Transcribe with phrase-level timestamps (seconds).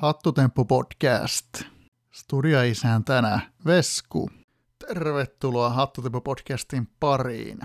[0.00, 1.62] Hattutemppu podcast.
[2.12, 4.30] Studioisäntänä Vesku.
[4.88, 7.58] Tervetuloa Hattutemppu podcastin pariin.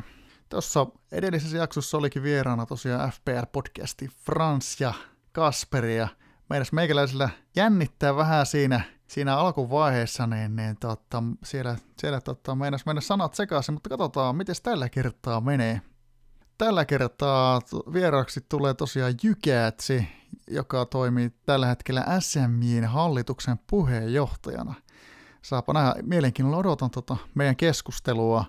[0.49, 4.93] Tuossa edellisessä jaksossa olikin vieraana tosiaan FPL-podcasti Frans ja
[5.31, 6.07] Kasperi ja
[6.49, 13.01] meidän meikäläisellä jännittää vähän siinä, siinä alkuvaiheessa, niin, niin totta, siellä, siellä totta, meinas mennä
[13.01, 15.81] sanat sekaisin, mutta katsotaan, miten tällä kertaa menee.
[16.57, 17.61] Tällä kertaa
[17.93, 20.07] vieraaksi tulee tosiaan Jykäätsi,
[20.47, 24.73] joka toimii tällä hetkellä SMJin hallituksen puheenjohtajana.
[25.41, 28.45] Saapa nähdä, mielenkiinnolla odotan tota meidän keskustelua.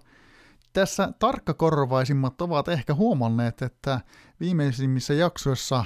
[0.73, 4.01] Tässä tarkkakorvaisimmat ovat ehkä huomanneet, että
[4.41, 5.85] viimeisimmissä jaksoissa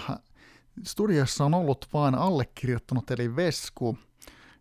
[0.85, 3.99] studiossa on ollut vain allekirjoittanut eli Vesku.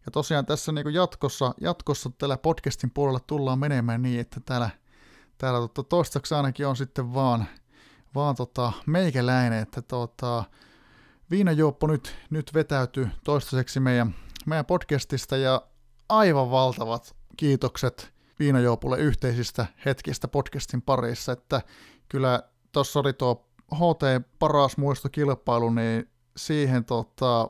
[0.05, 4.69] Ja tosiaan tässä niin jatkossa, jatkossa tällä podcastin puolella tullaan menemään niin, että täällä,
[5.39, 7.45] täällä tota, toistaiseksi ainakin on sitten vaan,
[8.16, 10.43] vaan tota, meikäläinen, että tota,
[11.31, 15.61] Viinajuoppo nyt, nyt vetäytyy toistaiseksi meidän, meidän podcastista ja
[16.09, 21.61] aivan valtavat kiitokset Viinajuopulle yhteisistä hetkistä podcastin parissa, että
[22.09, 27.50] kyllä tuossa oli tuo HT paras muistokilpailu, niin siihen tota,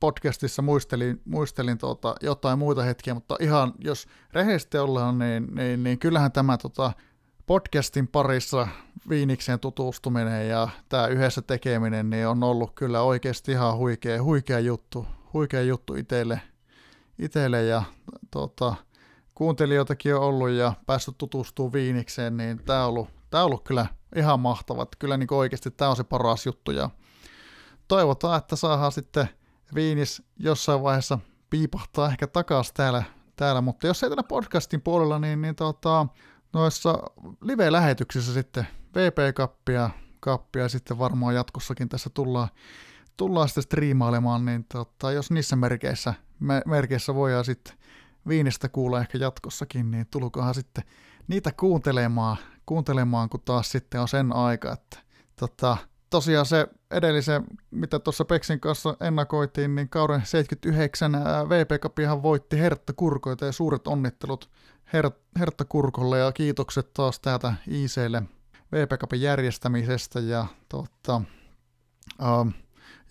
[0.00, 5.98] podcastissa muistelin, muistelin tota, jotain muita hetkiä, mutta ihan jos rehellisesti ollaan, niin, niin, niin
[5.98, 6.92] kyllähän tämä tota,
[7.48, 8.68] podcastin parissa
[9.08, 15.06] Viinikseen tutustuminen ja tämä yhdessä tekeminen niin on ollut kyllä oikeasti ihan huikea, huikea juttu,
[15.32, 16.40] huikea juttu itselle,
[17.18, 17.82] itselle ja
[18.30, 18.74] tota,
[19.34, 24.40] kuuntelijoitakin on ollut ja päässyt tutustumaan Viinikseen, niin tämä on ollut, on ollut kyllä ihan
[24.40, 24.86] mahtava.
[24.98, 26.90] Kyllä niin oikeasti tämä on se paras juttu ja
[27.88, 29.28] toivotaan, että saadaan sitten
[29.74, 31.18] Viinis jossain vaiheessa
[31.50, 33.02] piipahtaa ehkä takaisin täällä,
[33.36, 36.06] täällä, mutta jos ei tällä podcastin puolella, niin, niin tota,
[36.52, 37.02] noissa
[37.40, 42.48] live-lähetyksissä sitten VP-kappia kappia sitten varmaan jatkossakin tässä tullaan,
[43.16, 47.74] tullaan sitten striimailemaan, niin tota, jos niissä merkeissä, me, merkeissä voidaan sitten
[48.28, 50.84] viinistä kuulla ehkä jatkossakin, niin tulkohan sitten
[51.28, 52.36] niitä kuuntelemaan,
[52.66, 54.98] kuuntelemaan, kun taas sitten on sen aika, että
[55.36, 55.76] tota,
[56.10, 61.12] tosiaan se edellisen, mitä tuossa Peksin kanssa ennakoitiin, niin kauden 79
[61.48, 64.50] VP Cupihan voitti Hertta Kurkoita ja suuret onnittelut
[64.92, 68.22] Her- Hertta Kurkolle ja kiitokset taas täältä IClle
[68.72, 71.22] VP Cupin järjestämisestä ja, totta,
[72.40, 72.52] um,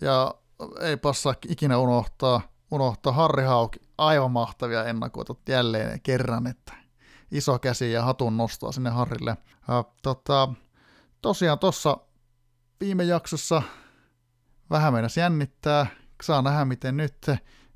[0.00, 0.34] ja
[0.80, 2.40] ei passa ikinä unohtaa,
[2.70, 6.72] unohtaa Harri Hauk, aivan mahtavia ennakoita jälleen kerran, että
[7.30, 9.36] iso käsi ja hatun nostoa sinne Harrille.
[9.68, 10.48] Uh, tota,
[11.22, 11.96] tosiaan tuossa
[12.80, 13.62] viime jaksossa
[14.70, 15.86] vähän meinas jännittää,
[16.22, 17.26] saa nähdä miten nyt,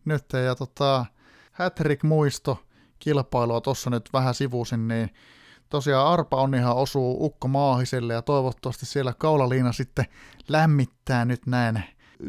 [0.04, 1.06] nyt ja tota,
[1.52, 2.64] Hattrick muisto
[3.02, 5.10] kilpailua tuossa nyt vähän sivusin, niin
[5.68, 10.04] tosiaan Arpa on ihan osuu Ukko Maahiselle ja toivottavasti siellä kaulaliina sitten
[10.48, 11.82] lämmittää nyt näin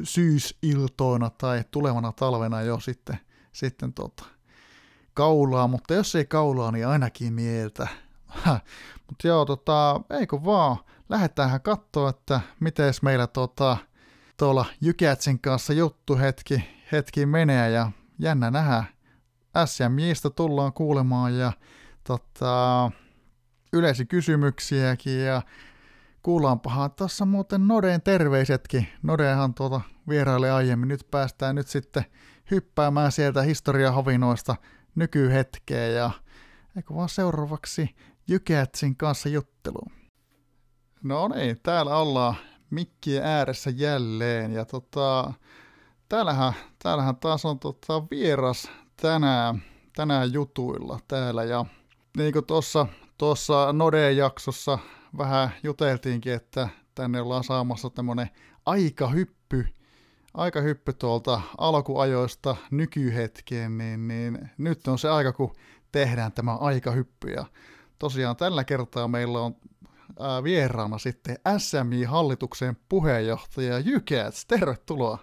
[0.03, 3.19] syysiltoina tai tulevana talvena jo sitten,
[3.51, 4.25] sitten tota,
[5.13, 7.87] kaulaa, mutta jos ei kaulaa, niin ainakin mieltä.
[9.07, 10.77] mutta joo, tota, eikö vaan,
[11.09, 13.77] lähdetäänhän katsoa, että miten meillä tota,
[14.37, 18.83] tuolla Jykätsin kanssa juttu hetki, hetki menee ja jännä nähdä.
[19.65, 21.51] SMJistä tullaan kuulemaan ja
[22.03, 22.91] tota,
[23.73, 25.41] yleisiä kysymyksiäkin ja
[26.23, 28.87] kuullaanpahan tuossa muuten Nodeen terveisetkin.
[29.03, 30.87] Nodehan tuota vieraille aiemmin.
[30.89, 32.05] Nyt päästään nyt sitten
[32.51, 34.55] hyppäämään sieltä historiahavinoista
[34.95, 36.11] nykyhetkeen ja
[36.75, 37.95] eikö vaan seuraavaksi
[38.27, 39.91] Jykätsin kanssa jutteluun.
[41.03, 42.35] No niin, täällä ollaan
[42.69, 45.33] mikkien ääressä jälleen ja tota,
[46.09, 46.53] täällähän,
[46.83, 48.71] täällähän taas on tota vieras
[49.01, 49.61] tänään,
[49.95, 51.65] tänään jutuilla täällä ja
[52.17, 52.87] niin kuin tuossa,
[53.17, 54.79] tuossa Node-jaksossa
[55.17, 58.29] vähän juteltiinkin, että tänne ollaan saamassa tämmönen
[58.65, 59.65] aikahyppy,
[60.33, 65.55] aikahyppy tuolta alkuajoista nykyhetkeen, niin, niin nyt on se aika, kun
[65.91, 67.31] tehdään tämä aikahyppy.
[67.31, 67.45] Ja
[67.99, 69.55] tosiaan tällä kertaa meillä on
[70.43, 74.45] vieraana sitten SMI-hallituksen puheenjohtaja Jykäts.
[74.45, 75.17] Tervetuloa.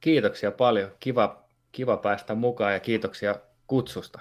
[0.00, 0.90] Kiitoksia paljon.
[1.00, 1.41] Kiva,
[1.72, 3.34] kiva päästä mukaan ja kiitoksia
[3.66, 4.20] kutsusta.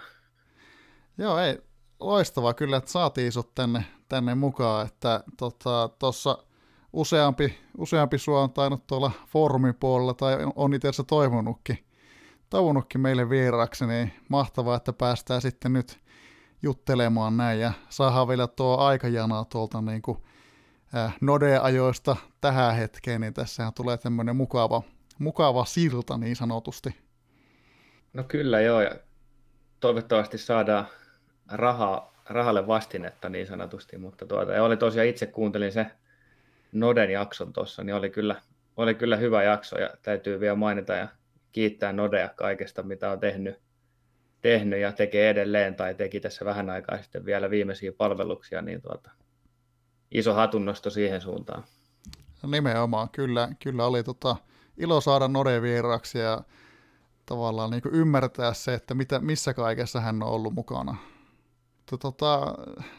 [1.18, 1.62] Joo, ei,
[2.00, 6.46] loistavaa kyllä, että saatiin sut tänne, tänne mukaan, että tuossa tota,
[6.94, 11.86] useampi, useampi sua on tainnut tuolla foorumin puolella tai on itse asiassa toivonutkin,
[12.50, 16.00] toivonutkin meille vieraaksi, niin mahtavaa, että päästään sitten nyt
[16.64, 20.18] juttelemaan näin ja saadaan vielä tuo aikajana tuolta niin kuin,
[20.96, 24.82] äh, Node-ajoista tähän hetkeen, niin tässähän tulee tämmöinen mukava,
[25.20, 27.11] mukava silta niin sanotusti.
[28.14, 28.96] No kyllä joo, ja
[29.80, 30.88] toivottavasti saadaan
[31.52, 35.86] rahaa, rahalle vastinetta niin sanotusti, mutta tuota, ja oli tosiaan itse kuuntelin se
[36.72, 38.36] Noden jakson tuossa, niin oli kyllä,
[38.78, 41.08] oli kyllä hyvä jakso ja täytyy vielä mainita ja
[41.52, 43.60] kiittää Nodea kaikesta, mitä on tehnyt,
[44.42, 49.12] tehnyt ja tekee edelleen tai teki tässä vähän aikaa sitten vielä viimeisiä palveluksia, niin tuota,
[50.12, 51.64] iso hatunnosto siihen suuntaan.
[52.44, 54.36] No nimenomaan, kyllä, kyllä oli tota,
[54.78, 56.42] ilo saada Node vieraaksi ja
[57.26, 60.98] tavallaan niin kuin ymmärtää se, että mitä, missä kaikessa hän on ollut mukana.
[62.00, 62.56] Tota,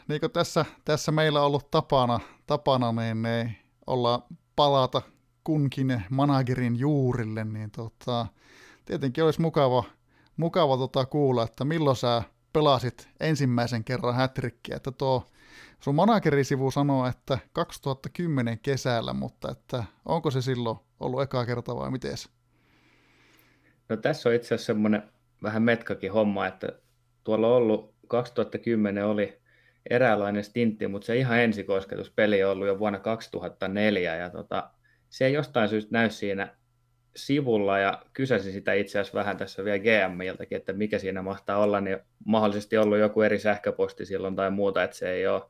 [0.07, 3.55] niin kuin tässä, tässä meillä on ollut tapana, tapana niin ne
[3.87, 5.01] olla palata
[5.43, 8.27] kunkin managerin juurille, niin tota,
[8.85, 9.83] tietenkin olisi mukava,
[10.37, 12.23] mukava tota kuulla, että milloin sä
[12.53, 15.27] pelasit ensimmäisen kerran hätrikkiä, että tuo
[15.79, 21.91] sun managerisivu sanoo, että 2010 kesällä, mutta että onko se silloin ollut eka kerta vai
[21.91, 22.17] miten?
[23.93, 25.03] No tässä on itse asiassa semmoinen
[25.43, 26.69] vähän metkakin homma, että
[27.23, 29.41] tuolla on ollut 2010 oli
[29.89, 34.69] eräänlainen stintti, mutta se ihan ensikosketuspeli on ollut jo vuonna 2004 ja tota,
[35.09, 36.55] se ei jostain syystä näy siinä
[37.15, 41.81] sivulla ja kysäsin sitä itse asiassa vähän tässä vielä GMiltäkin, että mikä siinä mahtaa olla,
[41.81, 45.43] niin mahdollisesti ollut joku eri sähköposti silloin tai muuta, että se ei ole,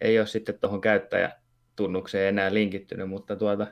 [0.00, 3.66] ei ole sitten tuohon käyttäjätunnukseen enää linkittynyt, mutta tuota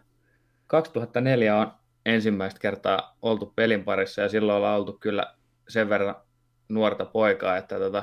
[0.66, 5.34] 2004 on ensimmäistä kertaa oltu pelin parissa ja silloin ollaan oltu kyllä
[5.68, 6.14] sen verran
[6.68, 8.02] nuorta poikaa, että tota,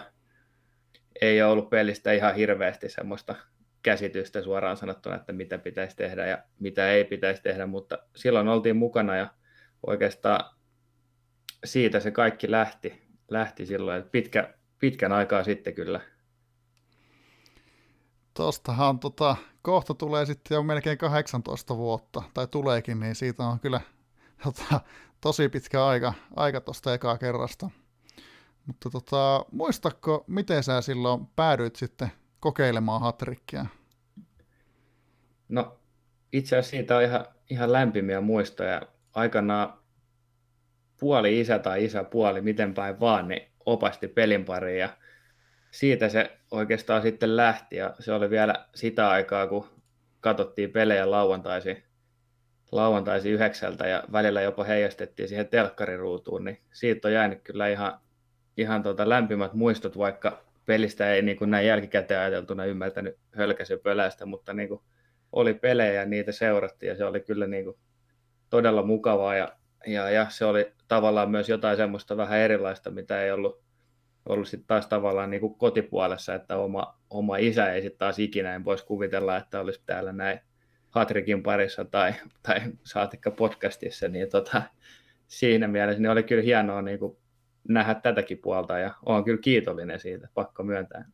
[1.22, 3.36] ei ole ollut pelistä ihan hirveästi semmoista
[3.84, 8.76] käsitystä suoraan sanottuna, että mitä pitäisi tehdä ja mitä ei pitäisi tehdä, mutta silloin oltiin
[8.76, 9.28] mukana ja
[9.88, 10.56] oikeastaan
[11.64, 16.02] siitä se kaikki lähti, lähti silloin, että pitkä, pitkän aikaa sitten kyllä.
[18.34, 23.82] Tuostahan tota, kohta tulee sitten jo melkein 18 vuotta, tai tuleekin, niin siitä on kyllä
[24.44, 24.82] tota,
[25.22, 27.70] tosi pitkä aika, aika tuosta ekaa kerrasta.
[28.68, 33.66] Mutta tota, muistatko, miten sä silloin päädyit sitten kokeilemaan hatrikkia?
[35.50, 35.78] No
[36.34, 38.82] itse asiassa siitä on ihan, ihan lämpimiä muistoja.
[39.14, 39.74] Aikanaan
[41.00, 44.90] puoli isä tai isä puoli, miten päin vaan, niin opasti pelin pariin
[45.74, 49.70] siitä se oikeastaan sitten lähti ja se oli vielä sitä aikaa, kun
[50.20, 51.84] katsottiin pelejä lauantaisin,
[52.72, 58.00] lauantaisin yhdeksältä ja välillä jopa heijastettiin siihen telkkariruutuun, niin siitä on jäänyt kyllä ihan,
[58.58, 64.26] ihan tota lämpimät muistot, vaikka pelistä ei niin kuin näin jälkikäteen ajateltuna ymmärtänyt hölkäsen pölästä,
[64.26, 64.82] mutta niin kuin
[65.32, 67.78] oli pelejä ja niitä seurattiin ja se oli kyllä niin kuin
[68.50, 69.56] todella mukavaa ja,
[69.88, 73.64] ja, ja, se oli tavallaan myös jotain semmoista vähän erilaista, mitä ei ollut,
[74.26, 78.56] ollut sitten taas tavallaan niin kuin kotipuolessa, että oma, oma isä ei sitten taas ikinä
[78.56, 80.40] en voisi kuvitella, että olisi täällä näin
[80.90, 84.62] Hatrikin parissa tai, tai saatikka podcastissa, niin tota,
[85.28, 87.18] siinä mielessä niin oli kyllä hienoa niin kuin
[87.68, 91.06] nähdä tätäkin puolta ja olen kyllä kiitollinen siitä, pakko myöntää.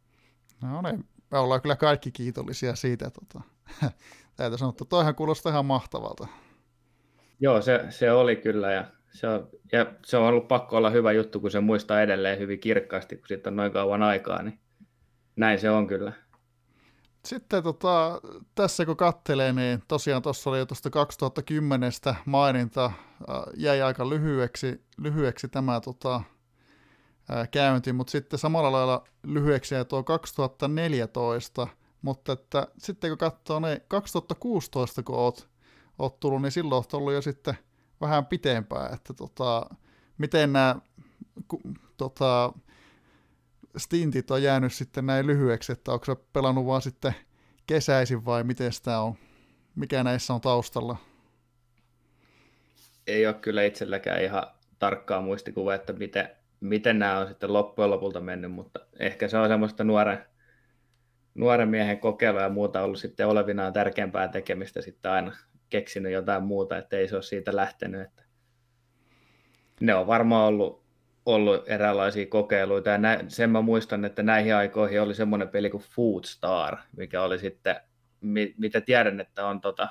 [0.61, 3.09] No niin, me ollaan kyllä kaikki kiitollisia siitä.
[3.09, 3.41] Tota.
[4.35, 6.27] Täytyy sanoa, että toihan kuulostaa ihan mahtavalta.
[7.39, 11.11] Joo, se, se oli kyllä ja se, on, ja se on ollut pakko olla hyvä
[11.11, 14.59] juttu, kun se muistaa edelleen hyvin kirkkaasti, kun siitä on noin kauan aikaa, niin
[15.35, 16.13] näin se on kyllä.
[17.25, 18.21] Sitten tota,
[18.55, 21.91] tässä kun kattelee, niin tosiaan tuossa oli jo tuosta 2010
[22.25, 22.91] maininta,
[23.57, 26.21] jäi aika lyhyeksi, lyhyeksi tämä tota,
[27.51, 31.67] käynti, mutta sitten samalla lailla lyhyeksi ja tuo 2014,
[32.01, 35.49] mutta että sitten kun katsoo ne 2016, kun oot,
[35.99, 37.57] oot tullut, niin silloin oot ollut jo sitten
[38.01, 39.69] vähän pitempään, että tota,
[40.17, 40.75] miten nämä
[41.47, 41.61] ku,
[41.97, 42.53] tota,
[43.77, 47.15] stintit on jäänyt sitten näin lyhyeksi, että onko se pelannut vaan sitten
[47.67, 49.15] kesäisin vai miten sitä on,
[49.75, 50.97] mikä näissä on taustalla?
[53.07, 54.43] Ei ole kyllä itselläkään ihan
[54.79, 56.29] tarkkaa muistikuvaa, että miten,
[56.59, 60.25] miten nämä on sitten loppujen lopulta mennyt, mutta ehkä se on semmoista nuoren,
[61.35, 65.31] nuoren miehen kokeilua ja muuta ollut sitten olevinaan tärkeämpää tekemistä sitten aina
[65.69, 68.01] keksinyt jotain muuta, että ei se ole siitä lähtenyt.
[68.01, 68.23] Että
[69.79, 70.83] ne on varmaan ollut,
[71.25, 75.83] ollut eräänlaisia kokeiluita ja nä, sen mä muistan, että näihin aikoihin oli semmoinen peli kuin
[75.83, 77.75] Food Star, mikä oli sitten,
[78.57, 79.89] mitä tiedän, että on tota,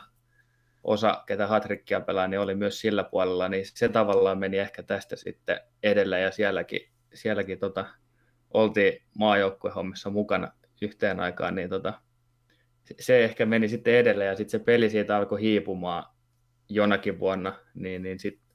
[0.84, 5.16] osa, ketä hatrikkia pelaa, niin oli myös sillä puolella, niin se tavallaan meni ehkä tästä
[5.16, 6.80] sitten edellä ja sielläkin,
[7.14, 7.84] sielläkin tota,
[8.54, 11.94] oltiin maajoukkuehommissa mukana yhteen aikaan, niin tota,
[13.00, 16.04] se ehkä meni sitten edelle ja sitten se peli siitä alkoi hiipumaan
[16.68, 18.48] jonakin vuonna, niin, niin sitten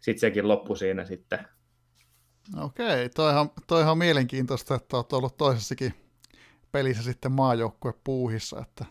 [0.00, 1.38] sit sekin loppui siinä sitten.
[2.56, 5.94] Okei, toihan, toihan on mielenkiintoista, että olet ollut toisessakin
[6.72, 8.84] pelissä sitten maajoukkue puuhissa, että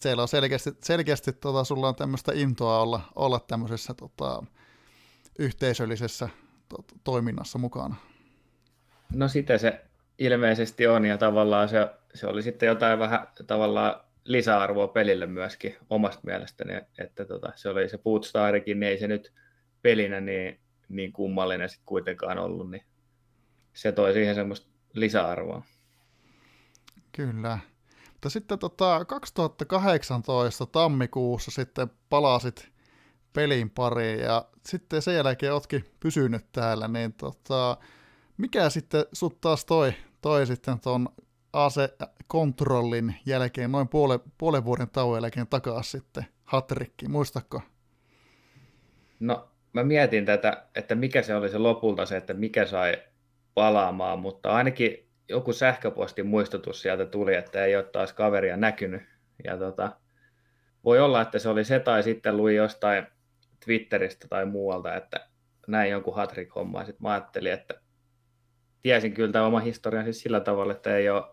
[0.00, 4.42] siellä on selkeästi, selkeästi tota, sulla on tämmöistä intoa olla, olla tämmöisessä tota,
[5.38, 6.28] yhteisöllisessä
[6.68, 7.96] to, toiminnassa mukana.
[9.12, 9.85] No sitä se
[10.18, 16.20] ilmeisesti on ja tavallaan se, se oli sitten jotain vähän tavallaan lisäarvoa pelille myöskin omasta
[16.22, 19.32] mielestäni, että tota, se oli se Bootstarikin, niin ei se nyt
[19.82, 22.84] pelinä niin, niin kummallinen sitten kuitenkaan ollut, niin
[23.72, 25.62] se toi siihen semmoista lisäarvoa.
[27.12, 27.58] Kyllä.
[28.12, 32.72] Mutta sitten tota, 2018 tammikuussa sitten palasit
[33.32, 37.76] pelin pariin ja sitten sen jälkeen otkin pysynyt täällä, niin tota,
[38.38, 41.08] mikä sitten sut taas toi, toi sitten tuon
[41.52, 47.62] AC-kontrollin jälkeen, noin puole, puolen vuoden tauon jälkeen takaisin sitten hatrikki, muistatko?
[49.20, 53.02] No mä mietin tätä, että mikä se oli se lopulta se, että mikä sai
[53.54, 59.02] palaamaan, mutta ainakin joku sähköpostin muistutus sieltä tuli, että ei ole taas kaveria näkynyt.
[59.44, 59.92] Ja tota,
[60.84, 63.06] voi olla, että se oli se tai sitten luin jostain
[63.64, 65.28] Twitteristä tai muualta, että
[65.68, 66.84] näin jonkun hatrik hommaa.
[66.84, 67.74] Sitten mä ajattelin, että
[68.86, 71.24] tiesin kyllä tämä oma historian siis sillä tavalla, että ei ole,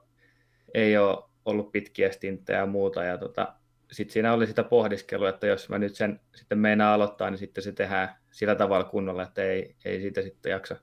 [0.74, 3.03] ei ole ollut pitkiä stinttejä ja muuta.
[3.03, 3.53] Ja tota,
[3.91, 7.63] sitten siinä oli sitä pohdiskelua, että jos mä nyt sen sitten meinaa aloittaa, niin sitten
[7.63, 10.75] se tehdään sillä tavalla kunnolla, että ei, ei siitä sitten jaksa,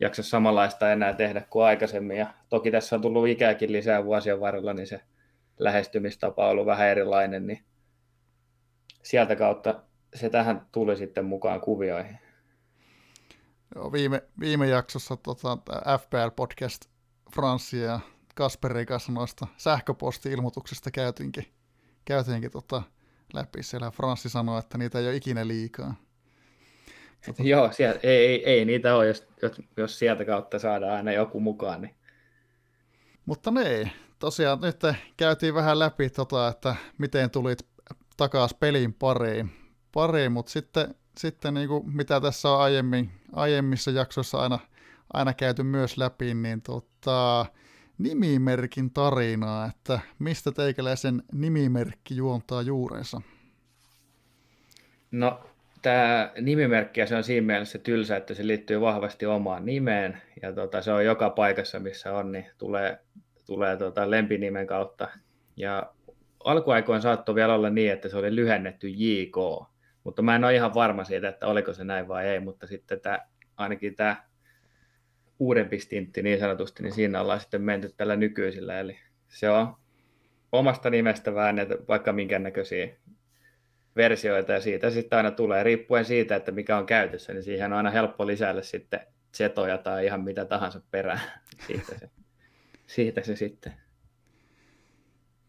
[0.00, 2.16] jaksa samanlaista enää tehdä kuin aikaisemmin.
[2.16, 5.00] Ja toki tässä on tullut ikääkin lisää vuosien varrella, niin se
[5.58, 7.62] lähestymistapa on ollut vähän erilainen, niin
[9.02, 9.82] sieltä kautta
[10.14, 12.18] se tähän tuli sitten mukaan kuvioihin.
[13.74, 15.58] Joo, viime, viime jaksossa tota,
[15.98, 16.90] FPL-podcast
[17.34, 18.00] Franssi ja
[18.34, 21.46] Kasperin kanssa noista sähköposti-ilmoituksista käytiinkin,
[22.04, 22.82] käytiinkin tota,
[23.32, 23.62] läpi.
[23.62, 25.94] Siellä Franssi sanoi, että niitä ei ole ikinä liikaa.
[27.26, 27.42] Tota...
[27.42, 29.26] Joo, siellä, ei, ei, ei, niitä ole, jos,
[29.76, 31.82] jos sieltä kautta saadaan aina joku mukaan.
[31.82, 31.94] Niin...
[33.26, 34.80] Mutta ne, tosiaan nyt
[35.16, 37.66] käytiin vähän läpi, tota, että miten tulit
[38.16, 39.50] takaisin pelin pariin,
[39.92, 44.58] pariin mutta sitten, sitten niin kuin mitä tässä on aiemmin, aiemmissa jaksoissa aina,
[45.12, 47.46] aina käyty myös läpi, niin tota,
[47.98, 53.20] nimimerkin tarinaa, että mistä teikäläisen nimimerkki juontaa juurensa?
[55.10, 55.40] No,
[55.82, 60.82] tämä nimimerkki, se on siinä mielessä tylsä, että se liittyy vahvasti omaan nimeen, ja tota,
[60.82, 62.98] se on joka paikassa, missä on, niin tulee,
[63.46, 65.08] tulee tota lempinimen kautta.
[65.56, 65.92] Ja
[66.44, 69.36] alkuaikoin saattoi vielä olla niin, että se oli lyhennetty JK,
[70.08, 73.00] mutta mä en ole ihan varma siitä, että oliko se näin vai ei, mutta sitten
[73.00, 73.18] tämä,
[73.56, 74.16] ainakin tämä
[75.38, 78.98] uudempi stintti niin sanotusti, niin siinä ollaan sitten menty tällä nykyisellä, eli
[79.28, 79.74] se on
[80.52, 82.88] omasta nimestä väännetty vaikka minkä näköisiä
[83.96, 87.76] versioita ja siitä sitten aina tulee, riippuen siitä, että mikä on käytössä, niin siihen on
[87.76, 89.00] aina helppo lisäillä sitten
[89.34, 91.20] setoja tai ihan mitä tahansa perään.
[91.66, 92.10] Siitä se,
[92.86, 93.87] siitä se sitten.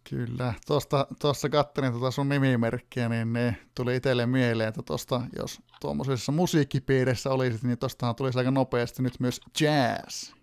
[0.09, 5.61] Kyllä, tuosta, tuossa kattelin tuota sun nimimerkkiä, niin ne tuli itselle mieleen, että tuosta, jos
[5.81, 10.33] tuommoisessa musiikkipiirissä olisit, niin tuostahan tulisi aika nopeasti nyt myös jazz.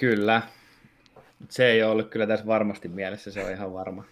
[0.00, 0.42] Kyllä,
[1.48, 4.04] se ei ole ollut kyllä tässä varmasti mielessä, se on ihan varma.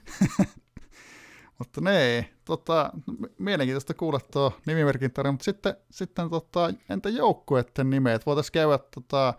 [1.59, 2.93] mutta ne, tota,
[3.39, 8.27] mielenkiintoista kuulla tuo nimimerkin tarina, mutta sitten, sitten tota, entä joukkueiden nimet?
[8.27, 9.35] Voitaisiin käydä tota,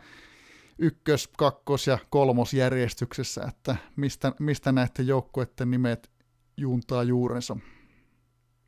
[0.80, 6.10] ykkös-, kakkos- ja kolmosjärjestyksessä, että mistä, mistä näette joukkueiden nimet
[6.58, 7.58] juuntaa juurensa?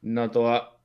[0.01, 0.79] No tuo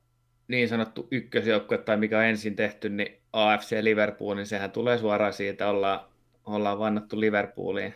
[0.47, 5.33] niin sanottu ykkösjoukkue tai mikä on ensin tehty, niin AFC Liverpool, niin sehän tulee suoraan
[5.33, 5.99] siitä, ollaan,
[6.45, 7.93] ollaan vannattu Liverpooliin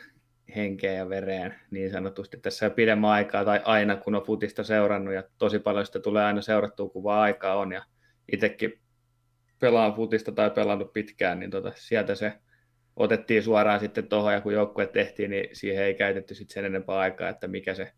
[0.56, 5.14] henkeä ja vereen niin sanotusti tässä jo pidemmän aikaa tai aina kun on futista seurannut
[5.14, 7.84] ja tosi paljon sitä tulee aina seurattua kun vaan aikaa on ja
[8.32, 8.80] itsekin
[9.60, 12.34] pelaan futista tai pelannut pitkään, niin tota, sieltä se
[12.96, 16.98] otettiin suoraan sitten tuohon, ja kun joukkue tehtiin, niin siihen ei käytetty sitten sen enempää
[16.98, 17.92] aikaa, että mikä se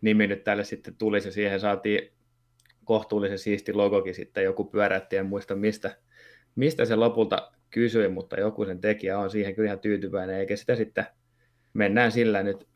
[0.00, 2.12] nimi nyt tälle sitten tulisi, ja siihen saatiin
[2.84, 5.96] kohtuullisen siisti logokin sitten, joku pyöräytti, en muista mistä,
[6.56, 10.76] mistä se lopulta kysyi, mutta joku sen tekijä on siihen kyllä ihan tyytyväinen, eikä sitä
[10.76, 11.06] sitten
[11.74, 12.68] mennään sillä nyt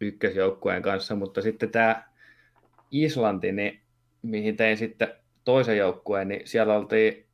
[0.00, 2.04] ykkösjoukkueen kanssa, mutta sitten tämä
[2.90, 3.80] Islanti, niin
[4.22, 5.08] mihin tein sitten
[5.44, 7.26] toisen joukkueen, niin siellä oltiin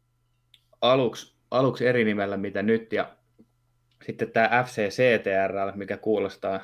[0.81, 3.17] aluksi, aluksi eri nimellä mitä nyt, ja
[4.07, 6.61] sitten tämä FCCTR, mikä kuulostaa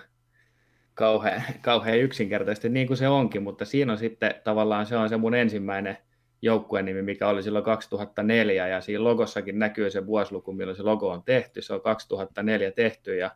[0.95, 5.16] kauhean, kauhean yksinkertaisesti, niin kuin se onkin, mutta siinä on sitten tavallaan se on se
[5.16, 5.97] mun ensimmäinen
[6.42, 11.11] joukkueen nimi, mikä oli silloin 2004, ja siinä logossakin näkyy se vuosiluku, milloin se logo
[11.11, 13.30] on tehty, se on 2004 tehty, ja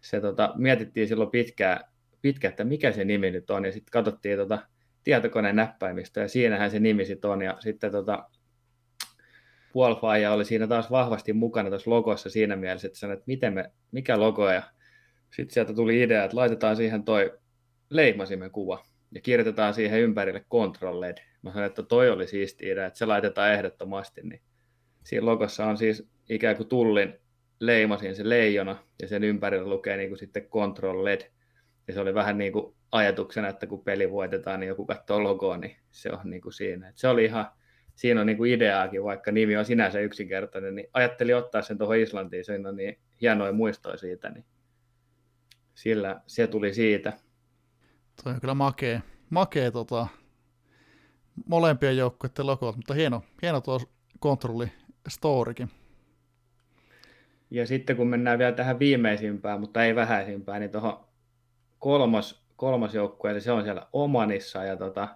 [0.00, 1.80] se tota, mietittiin silloin pitkään,
[2.22, 4.58] pitkä, että mikä se nimi nyt on, ja sitten katsottiin tota,
[5.04, 8.28] tietokoneen näppäimistä, ja siinähän se nimi sitten on, ja sitten tota,
[9.72, 13.70] Puolfaija oli siinä taas vahvasti mukana tuossa logossa siinä mielessä, että sanoi, että miten me,
[13.92, 14.62] mikä logo, ja
[15.30, 17.38] sitten sieltä tuli idea, että laitetaan siihen toi
[17.90, 21.18] leimasimen kuva, ja kirjoitetaan siihen ympärille Control LED.
[21.42, 24.40] Mä sanoin, että toi oli siisti idea, että se laitetaan ehdottomasti, niin
[25.04, 27.14] siinä logossa on siis ikään kuin tullin
[27.60, 31.20] leimasin se leijona, ja sen ympärillä lukee niin kuin sitten Control LED,
[31.88, 35.56] ja se oli vähän niin kuin ajatuksena, että kun peli voitetaan, niin joku katsoo logoa,
[35.56, 36.88] niin se on niin kuin siinä.
[36.88, 37.46] Et se oli ihan
[37.94, 41.96] siinä on niin kuin ideaakin, vaikka nimi on sinänsä yksinkertainen, niin ajattelin ottaa sen tuohon
[41.96, 44.44] Islantiin, siinä on niin hienoja muistoja siitä, niin
[45.74, 47.12] sillä se tuli siitä.
[48.24, 50.06] Toi on kyllä makea, makea tota,
[51.46, 53.80] molempien joukkueiden logot, mutta hieno, hieno tuo
[54.18, 54.72] kontrolli
[55.08, 55.70] storikin.
[57.50, 61.04] Ja sitten kun mennään vielä tähän viimeisimpään, mutta ei vähäisimpään, niin tuohon
[61.78, 65.08] kolmas, kolmas joukkue, eli se on siellä Omanissa, ja tota,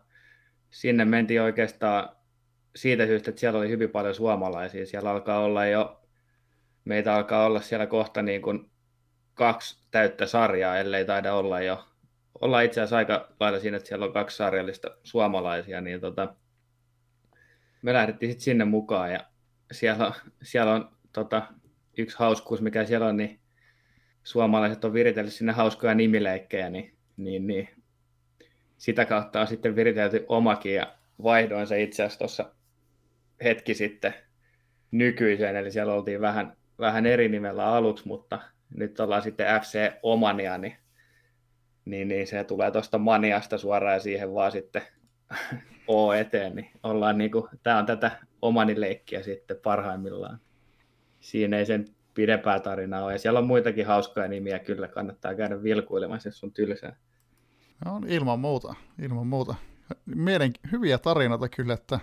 [0.71, 2.09] sinne mentiin oikeastaan
[2.77, 4.87] siitä syystä, että siellä oli hyvin paljon suomalaisia.
[4.87, 6.03] Siellä alkaa olla jo,
[6.85, 8.71] meitä alkaa olla siellä kohta niin kuin
[9.35, 11.85] kaksi täyttä sarjaa, ellei taida olla jo.
[12.41, 16.35] Ollaan itse asiassa aika lailla siinä, että siellä on kaksi sarjallista suomalaisia, niin tota,
[17.83, 19.21] me lähdettiin sitten sinne mukaan ja
[19.73, 21.43] siellä, siellä on tota,
[21.99, 23.41] yksi hauskuus, mikä siellä on, niin
[24.25, 27.69] suomalaiset on viritellyt sinne hauskoja nimileikkejä, niin, niin, niin
[28.79, 32.56] sitä kautta on sitten viritelty omakin ja vaihdoin se itse asiassa tuossa
[33.45, 34.15] hetki sitten
[34.91, 38.41] nykyiseen, eli siellä oltiin vähän, vähän eri nimellä aluksi, mutta
[38.75, 40.77] nyt ollaan sitten FC Omania, niin,
[41.85, 44.83] niin, niin se tulee tuosta maniasta suoraan ja siihen vaan sitten
[45.89, 48.11] O eteen, niin ollaan niin kuin, tämä on tätä
[48.43, 50.41] omanileikkiä sitten parhaimmillaan.
[51.21, 53.13] Siinä ei sen pidempää tarinaa ole.
[53.13, 56.97] Ja siellä on muitakin hauskoja nimiä, kyllä kannattaa käydä vilkuilemassa, jos on tylsää.
[57.85, 59.55] No, ilman muuta, ilman muuta.
[60.07, 62.01] Mielen hyviä tarinoita kyllä, että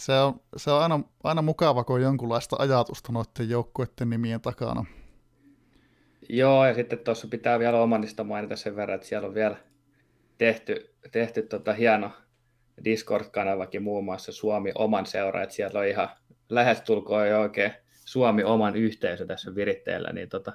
[0.00, 4.84] se on, se on aina, aina mukava, kun on jonkunlaista ajatusta noiden joukkueiden nimien takana.
[6.28, 9.56] Joo, ja sitten tuossa pitää vielä omanista mainita sen verran, että siellä on vielä
[10.38, 12.10] tehty, tehty tota hieno
[12.84, 16.08] Discord-kanavakin muun muassa Suomi oman seura, että siellä on ihan
[16.48, 17.72] lähestulkoon jo oikein
[18.04, 20.52] Suomi oman yhteisö tässä viritteellä, niin tota,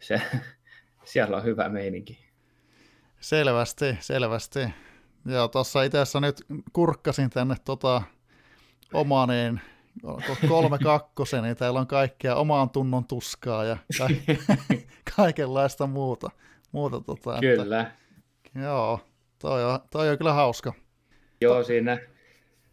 [0.00, 0.22] se,
[1.04, 2.18] siellä on hyvä meininki.
[3.20, 4.60] Selvästi, selvästi.
[5.26, 8.02] Ja tuossa itse asiassa nyt kurkkasin tänne tota,
[8.92, 9.60] omaneen
[10.48, 14.34] kolme kakkosen, niin täällä on kaikkea omaan tunnon tuskaa ja ka-
[15.16, 16.30] kaikenlaista muuta.
[16.72, 17.80] muuta tota, kyllä.
[17.80, 19.00] Että, joo,
[19.38, 20.72] toi on, toi on kyllä hauska.
[21.40, 21.98] Joo, siinä,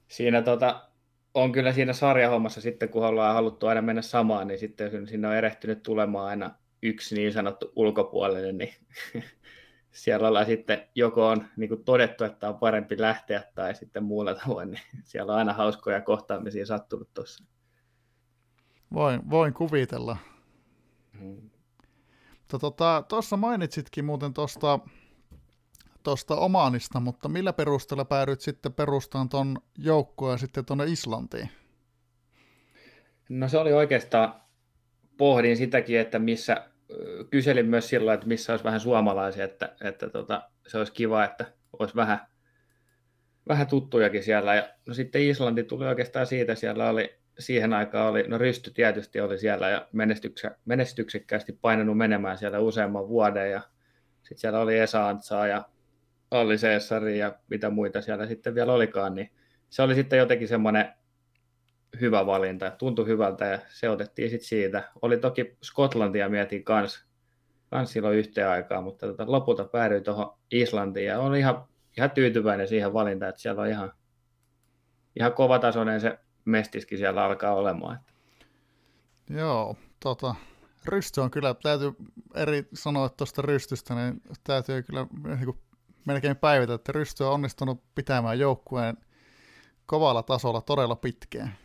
[0.08, 0.89] siinä tota,
[1.34, 5.36] on kyllä siinä sarjahommassa sitten, kun ollaan haluttu aina mennä samaan, niin sitten sinne on
[5.36, 6.51] erehtynyt tulemaan aina
[6.82, 8.73] yksi niin sanottu ulkopuolinen, niin
[9.91, 14.36] siellä ollaan sitten joko on niin kuin todettu, että on parempi lähteä tai sitten muulla
[14.36, 17.43] tavoin, niin siellä on aina hauskoja kohtaamisia sattunut tuossa.
[18.93, 20.17] Voin, voin kuvitella.
[21.19, 21.49] Hmm.
[22.47, 22.60] Tuossa
[23.30, 24.80] tota, mainitsitkin muuten tuosta
[26.04, 31.49] tuosta Omanista, mutta millä perusteella päädyit sitten perustamaan tuon joukkoon sitten tuonne Islantiin?
[33.30, 34.34] No se oli oikeastaan,
[35.17, 36.69] pohdin sitäkin, että missä,
[37.30, 41.45] kyselin myös silloin, että missä olisi vähän suomalaisia, että, että tota, se olisi kiva, että
[41.80, 42.19] olisi vähän,
[43.47, 44.56] vähän tuttujakin siellä.
[44.56, 49.19] Ja, no sitten Islanti tuli oikeastaan siitä, siellä oli siihen aikaan oli, no Rysty tietysti
[49.19, 49.88] oli siellä ja
[50.65, 53.62] menestyksekkäästi painanut menemään siellä useamman vuoden ja
[54.21, 55.65] sitten siellä oli Esa Antsaa ja
[56.32, 59.32] Olli Cesari ja mitä muita siellä sitten vielä olikaan, niin
[59.69, 60.93] se oli sitten jotenkin semmoinen
[62.02, 64.91] hyvä valinta, tuntui hyvältä ja se otettiin sitten siitä.
[65.02, 67.06] Oli toki Skotlantia mietin kans,
[67.69, 71.65] kans silloin yhteen aikaan, mutta tota, lopulta päädyin tuohon Islantiin ja olin ihan,
[71.97, 73.93] ihan tyytyväinen siihen valintaan, että siellä on ihan,
[75.15, 77.99] ihan kovatasoinen se mestiskin siellä alkaa olemaan.
[79.30, 80.36] Joo, tota,
[80.86, 81.91] Rysty on kyllä, täytyy
[82.36, 85.60] eri sanoa tuosta rystystä, niin täytyy kyllä niin
[86.06, 88.97] melkein päivitä, että Rysty on onnistunut pitämään joukkueen
[89.86, 91.56] kovalla tasolla todella pitkään.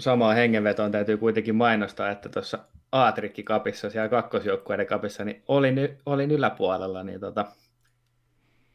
[0.00, 2.58] Samaan hengenvetoon täytyy kuitenkin mainostaa, että tuossa
[2.92, 7.44] Aatrikki-kapissa, siellä kakkosjoukkueiden kapissa, niin olin, olin yläpuolella, niin tota,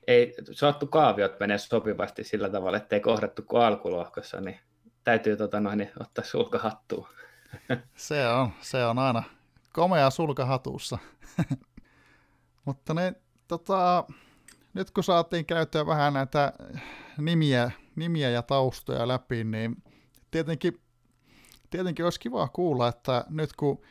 [0.07, 4.59] ei saattu kaaviot menee sopivasti sillä tavalla, ettei kohdattu kuin alkulohkossa, niin
[5.03, 7.09] täytyy tota noin, ottaa sulkahattua.
[7.95, 9.23] Se on, se on aina
[9.73, 10.97] komea sulkahatussa.
[12.65, 13.13] Mutta ne
[13.47, 14.03] tota,
[14.73, 16.53] nyt kun saatiin käyttää vähän näitä
[17.17, 19.83] nimiä, nimiä ja taustoja läpi, niin
[20.31, 20.81] tietenkin,
[21.75, 23.81] tietenkin olisi kiva kuulla, että nyt kun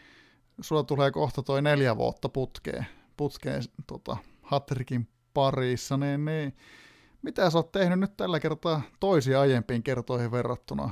[0.61, 6.57] sulla tulee kohta toi neljä vuotta putkeen, putkeen tota, Hatrikin parissa, niin, niin
[7.23, 10.91] mitä sä oot tehnyt nyt tällä kertaa toisiin aiempiin kertoihin verrattuna?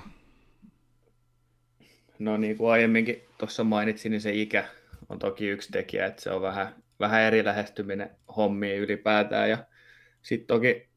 [2.18, 4.64] No niin kuin aiemminkin tuossa mainitsin, niin se ikä
[5.08, 9.50] on toki yksi tekijä, että se on vähän vähän eri lähestyminen hommiin ylipäätään.
[9.50, 9.58] Ja
[10.22, 10.88] sitten toki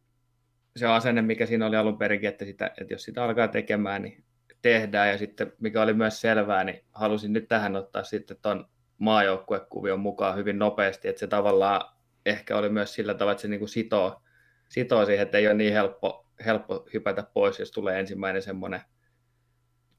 [0.76, 4.25] se asenne, mikä siinä oli alun perinkin, että, sitä, että jos sitä alkaa tekemään, niin
[4.66, 5.10] tehdään.
[5.10, 8.66] Ja sitten mikä oli myös selvää, niin halusin nyt tähän ottaa sitten tuon
[8.98, 11.82] maajoukkuekuvion mukaan hyvin nopeasti, että se tavallaan
[12.26, 14.22] ehkä oli myös sillä tavalla, että se niin kuin sitoo,
[14.70, 18.82] sitoo siihen, että ei ole niin helppo helppo hypätä pois, jos tulee ensimmäinen semmoinen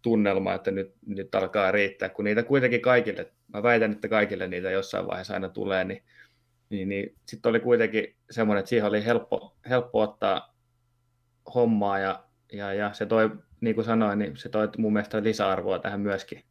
[0.02, 4.70] tunnelma, että nyt, nyt alkaa riittää, kun niitä kuitenkin kaikille, mä väitän, että kaikille niitä
[4.70, 6.02] jossain vaiheessa aina tulee, niin,
[6.70, 10.56] niin, niin sitten oli kuitenkin semmoinen, että siihen oli helppo, helppo ottaa
[11.54, 13.30] hommaa ja, ja, ja se toi,
[13.66, 16.44] niin kuin sanoin, niin se toi mun mielestä lisäarvoa tähän myöskin.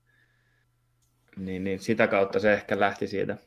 [1.38, 3.38] Niin, niin sitä kautta se ehkä lähti siitä.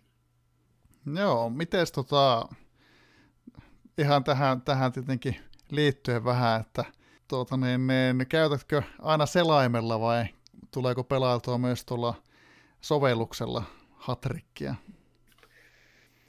[1.18, 2.48] Joo, miten tota,
[3.98, 5.36] ihan tähän, tähän tietenkin
[5.70, 6.84] liittyen vähän, että
[7.28, 10.24] tuota, niin, niin, käytätkö aina selaimella vai
[10.70, 12.14] tuleeko pelailtua myös tuolla
[12.80, 13.62] sovelluksella
[13.96, 14.74] hatrikkia?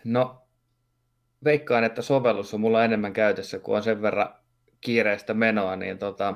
[0.04, 0.41] No,
[1.43, 4.36] veikkaan, että sovellus on mulla enemmän käytössä, kun on sen verran
[4.82, 6.36] kiireistä menoa, niin tota,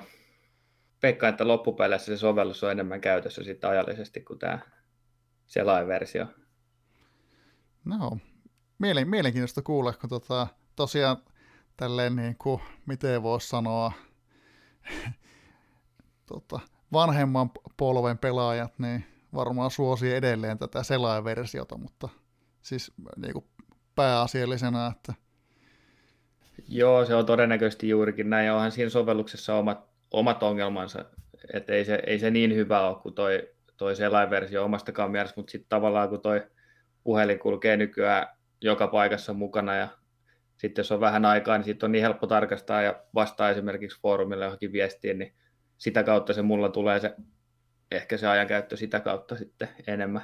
[1.03, 4.59] veikkaan, että loppupeleissä se sovellus on enemmän käytössä sitten ajallisesti kuin tämä
[5.45, 6.25] selainversio.
[7.85, 8.17] No,
[8.79, 11.17] mielen, mielenkiintoista kuulla, kun tota, tosiaan
[11.77, 13.91] tälleen niin kuin, miten voisi sanoa,
[16.25, 16.59] tota,
[16.93, 22.09] vanhemman polven pelaajat, niin varmaan suosii edelleen tätä selainversiota, mutta
[22.61, 23.45] siis niin kuin
[23.95, 25.13] pääasiallisena, että
[26.67, 31.05] Joo, se on todennäköisesti juurikin näin, onhan siinä sovelluksessa omat, omat ongelmansa,
[31.53, 35.51] että ei se, ei se niin hyvä ole kuin toi, toi selainversio omastakaan mielestä, mutta
[35.51, 36.47] sitten tavallaan kun toi
[37.03, 38.27] puhelin kulkee nykyään
[38.61, 39.87] joka paikassa mukana ja
[40.57, 44.45] sitten jos on vähän aikaa, niin sitten on niin helppo tarkastaa ja vastaa esimerkiksi foorumille
[44.45, 45.35] johonkin viestiin, niin
[45.77, 47.15] sitä kautta se mulla tulee se,
[47.91, 50.21] ehkä se ajankäyttö sitä kautta sitten enemmän.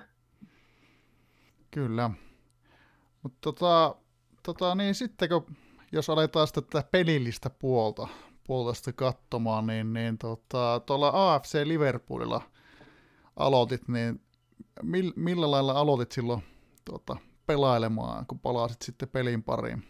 [1.71, 2.09] Kyllä.
[3.23, 3.95] Mutta tota,
[4.43, 5.55] tota, niin sitten kun,
[5.91, 8.07] jos aletaan sitten tätä pelillistä puolta,
[8.49, 12.41] puolta sitten katsomaan, niin, niin tota, tuolla AFC Liverpoolilla
[13.35, 14.21] aloitit, niin
[14.83, 16.41] millä, millä lailla aloitit silloin
[16.85, 19.83] tota, pelailemaan, kun palasit sitten pelin pariin?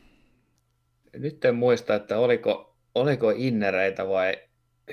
[1.14, 4.34] Nyt en muista, että oliko, oliko innereitä vai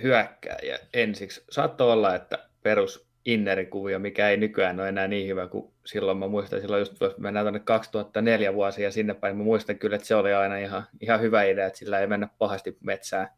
[0.03, 1.45] hyökkääjä ensiksi.
[1.51, 6.19] Saattoi olla, että perus innerikuvio, mikä ei nykyään ole enää niin hyvä kuin silloin.
[6.19, 9.97] Mä muistan silloin just, jos mennään tuonne 2004 vuosia ja sinne päin, mä muistan kyllä,
[9.97, 13.29] että se oli aina ihan, ihan hyvä idea, että sillä ei mennä pahasti metsään.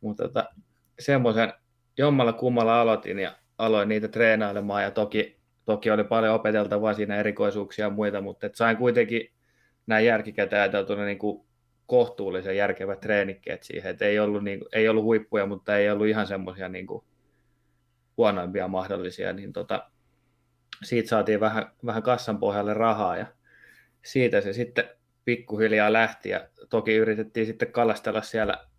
[0.00, 0.48] Mutta tota,
[0.98, 1.52] semmoisen
[1.98, 7.84] jommalla kummalla aloitin ja aloin niitä treenailemaan ja toki, toki oli paljon opeteltavaa siinä erikoisuuksia
[7.84, 9.32] ja muita, mutta et sain kuitenkin
[9.86, 11.46] näin järkikäteen ajateltuna niin kuin
[11.86, 16.26] kohtuullisen järkevät treenikkeet siihen, että ei ollut, niin, ei ollut huippuja, mutta ei ollut ihan
[16.26, 16.86] semmoisia niin
[18.16, 19.90] huonoimpia mahdollisia, niin tota,
[20.82, 23.26] siitä saatiin vähän, vähän kassan pohjalle rahaa ja
[24.04, 24.84] siitä se sitten
[25.24, 28.69] pikkuhiljaa lähti ja toki yritettiin sitten kalastella siellä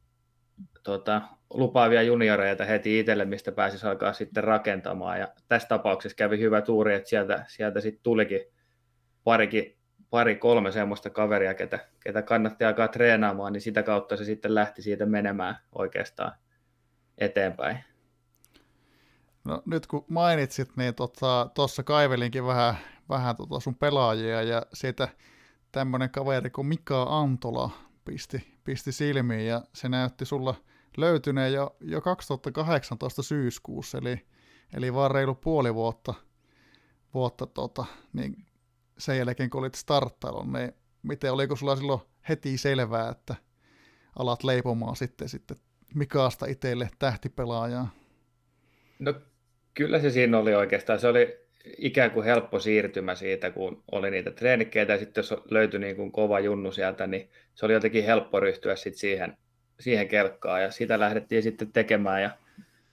[0.84, 1.22] tota,
[1.54, 6.94] lupaavia junioreita heti itselle, mistä pääsisi alkaa sitten rakentamaan ja tässä tapauksessa kävi hyvä tuuri,
[6.94, 8.42] että sieltä, sieltä sitten tulikin
[9.24, 9.78] parikin
[10.10, 14.82] pari, kolme semmoista kaveria, ketä, ketä kannatti alkaa treenaamaan, niin sitä kautta se sitten lähti
[14.82, 16.32] siitä menemään oikeastaan
[17.18, 17.78] eteenpäin.
[19.44, 22.76] No nyt kun mainitsit, niin tuossa tota, kaivelinkin vähän,
[23.10, 25.08] vähän tota sun pelaajia ja siitä
[25.72, 27.70] tämmöinen kaveri kuin Mika Antola
[28.06, 30.56] pisti, pisti silmiin ja se näytti sulla
[30.98, 34.22] löytyneen jo, jo 2018 syyskuussa, eli,
[34.74, 36.14] eli vaan reilu puoli vuotta,
[37.14, 38.46] vuotta tota, niin
[38.98, 40.74] sen jälkeen, kun olit starttailun, niin
[41.04, 43.36] miten oliko sulla silloin heti selvää, että
[44.20, 45.58] alat leipomaan sitten, sitten
[45.96, 47.94] Mikaasta itselle tähtipelaajaa?
[49.00, 49.14] No
[49.74, 51.00] kyllä se siinä oli oikeastaan.
[51.00, 51.38] Se oli
[51.78, 56.12] ikään kuin helppo siirtymä siitä, kun oli niitä treenikkeitä ja sitten jos löytyi niin kuin
[56.12, 59.38] kova junnu sieltä, niin se oli jotenkin helppo ryhtyä sitten siihen,
[59.82, 62.30] siihen kelkkaan ja sitä lähdettiin sitten tekemään ja,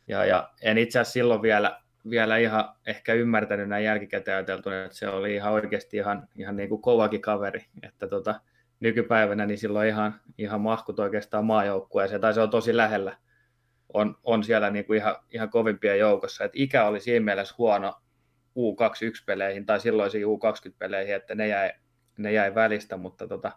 [0.08, 4.96] ja, ja en itse asiassa silloin vielä vielä ihan ehkä ymmärtänyt näin jälkikäteen ajateltuna, että
[4.96, 8.40] se oli ihan oikeasti ihan, ihan niin kuin kovakin kaveri, että tota,
[8.80, 13.16] nykypäivänä niin silloin ihan, ihan mahkut oikeastaan maajoukkueeseen, tai se on tosi lähellä,
[13.94, 17.94] on, on siellä niin kuin ihan, ihan kovimpia joukossa, että ikä oli siinä mielessä huono
[18.56, 21.72] U21-peleihin tai silloisiin U20-peleihin, että ne jäi,
[22.18, 23.52] ne jäi välistä, mutta tota,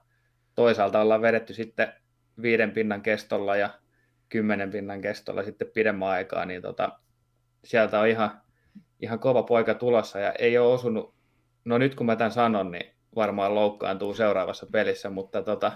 [0.55, 1.93] toisaalta ollaan vedetty sitten
[2.41, 3.69] viiden pinnan kestolla ja
[4.30, 6.99] kymmenen pinnan kestolla sitten pidemmän aikaa, niin tota,
[7.63, 8.41] sieltä on ihan,
[8.99, 11.15] ihan kova poika tulossa ja ei ole osunut,
[11.65, 15.71] no nyt kun mä tämän sanon, niin varmaan loukkaantuu seuraavassa pelissä, mutta tota,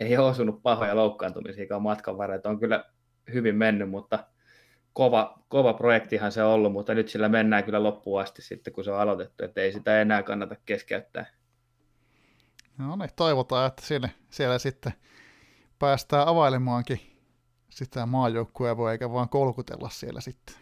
[0.00, 2.50] ei ole osunut pahoja loukkaantumisia matkan varrella.
[2.50, 2.84] On kyllä
[3.32, 4.24] hyvin mennyt, mutta
[4.92, 8.84] kova, kova projektihan se on ollut, mutta nyt sillä mennään kyllä loppuun asti sitten, kun
[8.84, 11.26] se on aloitettu, että ei sitä enää kannata keskeyttää.
[12.78, 14.92] No niin, toivotaan, että siellä, siellä sitten
[15.78, 17.00] päästään availemaankin
[17.70, 20.54] sitä maajoukkuja voi eikä vaan kolkutella siellä sitten.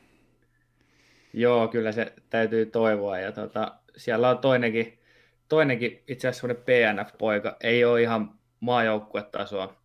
[1.32, 3.18] Joo, kyllä se täytyy toivoa.
[3.18, 4.98] Ja tota, siellä on toinenkin,
[5.48, 9.76] toinenkin itse asiassa semmoinen PNF-poika, ei ole ihan maajoukkuetasoa,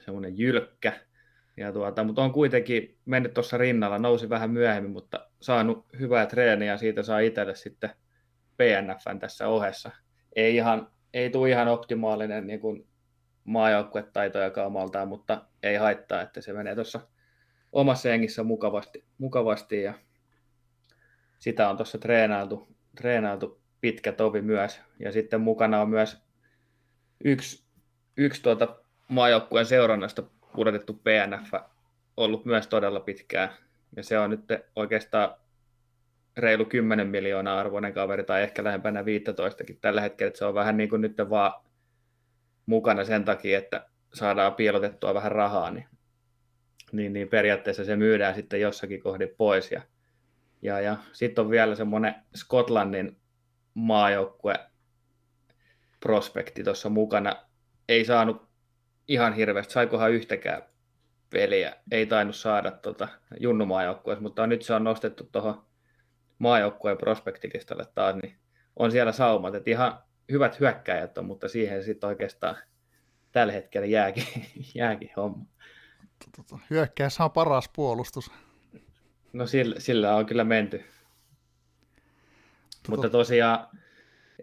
[0.00, 0.92] semmoinen jylkkä,
[1.56, 6.72] ja tuota, mutta on kuitenkin mennyt tuossa rinnalla, nousi vähän myöhemmin, mutta saanut hyvää treeniä
[6.72, 7.90] ja siitä saa itselle sitten
[8.56, 9.90] PNFn tässä ohessa.
[10.36, 12.87] Ei, ihan, ei tule ihan optimaalinen niin kuin
[13.48, 17.00] maajoukkuetaito ja kaamaltaan, mutta ei haittaa, että se menee tuossa
[17.72, 19.94] omassa hengissä mukavasti, mukavasti ja
[21.38, 24.80] sitä on tuossa treenailtu, treenailtu pitkä tovi myös.
[24.98, 26.18] Ja sitten mukana on myös
[27.24, 27.64] yksi,
[28.16, 28.76] yksi tuota
[29.08, 30.22] maajoukkueen seurannasta
[30.54, 31.52] pudotettu PNF
[32.16, 33.50] ollut myös todella pitkään.
[33.96, 34.44] Ja se on nyt
[34.76, 35.34] oikeastaan
[36.36, 40.28] reilu 10 miljoonaa arvoinen kaveri, tai ehkä lähempänä 15 tällä hetkellä.
[40.28, 41.52] Että se on vähän niin kuin nyt vaan
[42.68, 45.86] mukana sen takia, että saadaan piilotettua vähän rahaa, niin,
[46.92, 49.72] niin, niin periaatteessa se myydään sitten jossakin kohdin pois.
[49.72, 49.82] Ja,
[50.62, 53.20] ja, ja sitten on vielä semmoinen Skotlannin
[53.74, 54.54] maajoukkue
[56.00, 57.36] prospekti tuossa mukana.
[57.88, 58.48] Ei saanut
[59.08, 60.62] ihan hirveästi, saikohan yhtäkään
[61.30, 61.76] peliä.
[61.90, 63.08] Ei tainnut saada tuota
[63.40, 65.66] junnumaajoukkueessa, mutta nyt se on nostettu tuohon
[66.38, 68.38] maajoukkueen prospektilistalle taas, niin
[68.76, 69.54] on siellä saumat.
[69.54, 69.98] Että ihan
[70.32, 72.56] hyvät hyökkäjät on, mutta siihen sitten oikeastaan
[73.32, 74.24] tällä hetkellä jääkin,
[74.74, 75.44] jääkin homma.
[76.70, 78.30] Hyökkäys on paras puolustus.
[79.32, 80.78] No sillä, sillä on kyllä menty.
[80.78, 80.90] Tota...
[82.88, 83.68] Mutta tosiaan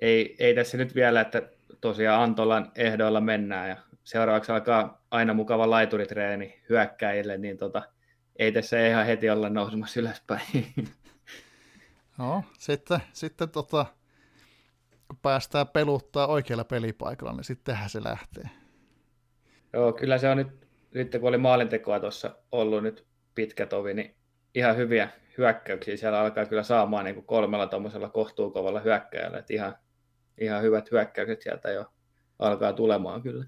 [0.02, 1.50] ei, ei tässä nyt vielä, että
[1.82, 7.82] tosiaan Antolan ehdoilla mennään ja seuraavaksi alkaa aina mukava laituritreeni hyökkäjille, niin tota,
[8.36, 10.46] ei tässä ihan heti olla nousemassa ylöspäin.
[12.18, 13.86] No, sitten, sitten tota,
[15.08, 18.50] kun päästään peluttaa oikealla pelipaikalla, niin sittenhän se lähtee.
[19.74, 24.16] Joo, kyllä se on nyt, nyt kun oli maalintekoa tuossa ollut nyt pitkä tovi, niin
[24.56, 29.76] ihan hyviä hyökkäyksiä siellä alkaa kyllä saamaan niin kuin kolmella tuommoisella kohtuukovalla hyökkäjällä, että ihan,
[30.42, 31.86] ihan hyvät hyökkäykset sieltä jo
[32.40, 33.46] alkaa tulemaan kyllä.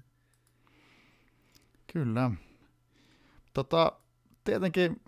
[1.92, 2.30] Kyllä.
[3.54, 3.92] Tota,
[4.44, 5.00] tietenkin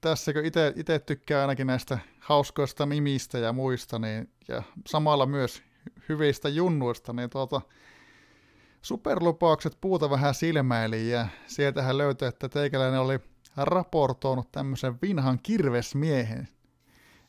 [0.00, 0.44] tässä kun
[0.76, 5.62] itse tykkää ainakin näistä hauskoista nimistä ja muista, niin, ja samalla myös
[6.08, 7.60] hyvistä junnuista, niin tuota,
[8.82, 13.18] superlupaukset puuta vähän silmäili, ja sieltähän löytyi, että teikäläinen oli
[13.56, 16.48] raportoinut tämmöisen vinhan kirvesmiehen,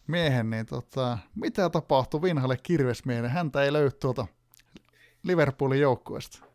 [0.07, 3.29] miehen, niin tota, mitä tapahtui vinhalle kirvesmiehen?
[3.29, 4.27] Häntä ei löydy tuolta
[5.23, 6.45] Liverpoolin joukkueesta.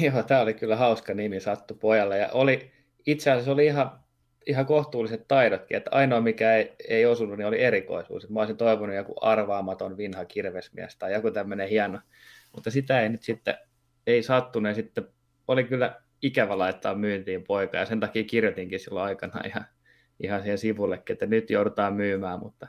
[0.00, 2.18] Joo, tämä oli kyllä hauska nimi sattu pojalle.
[2.18, 2.72] Ja oli,
[3.06, 4.03] itse asiassa oli ihan
[4.46, 8.30] ihan kohtuulliset taidotkin, että ainoa mikä ei, ei osunut, niin oli erikoisuus.
[8.30, 12.00] Mä olisin toivonut joku arvaamaton vinha kirvesmies tai joku tämmöinen hieno,
[12.52, 13.54] mutta sitä ei nyt sitten,
[14.06, 14.68] ei sattunut.
[14.68, 15.08] Ja sitten
[15.48, 19.64] oli kyllä ikävä laittaa myyntiin poika ja sen takia kirjoitinkin silloin aikana ihan,
[20.20, 22.68] ihan siihen sivullekin, että nyt joudutaan myymään, mutta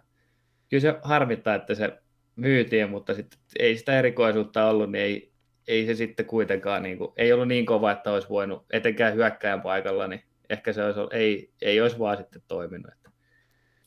[0.70, 1.94] kyllä se harmittaa, että se
[2.36, 5.32] myytiin, mutta sitten ei sitä erikoisuutta ollut, niin ei,
[5.68, 9.62] ei se sitten kuitenkaan, niin kuin, ei ollut niin kova, että olisi voinut etenkään hyökkäjän
[9.62, 12.94] paikalla, niin ehkä se olisi, ei, ei olisi vaan sitten toiminut.
[12.94, 13.12] Että.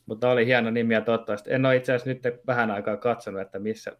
[0.07, 1.53] Mutta oli hieno nimi ja toivottavasti.
[1.53, 3.97] En ole itse asiassa nyt vähän aikaa katsonut, että missä,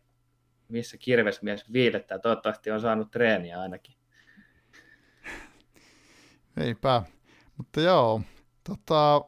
[0.69, 2.19] missä kirvesmies viilettää.
[2.19, 3.95] Toivottavasti on saanut treeniä ainakin.
[6.61, 7.03] Eipä.
[7.57, 8.23] Mutta joo,
[8.65, 9.25] tota,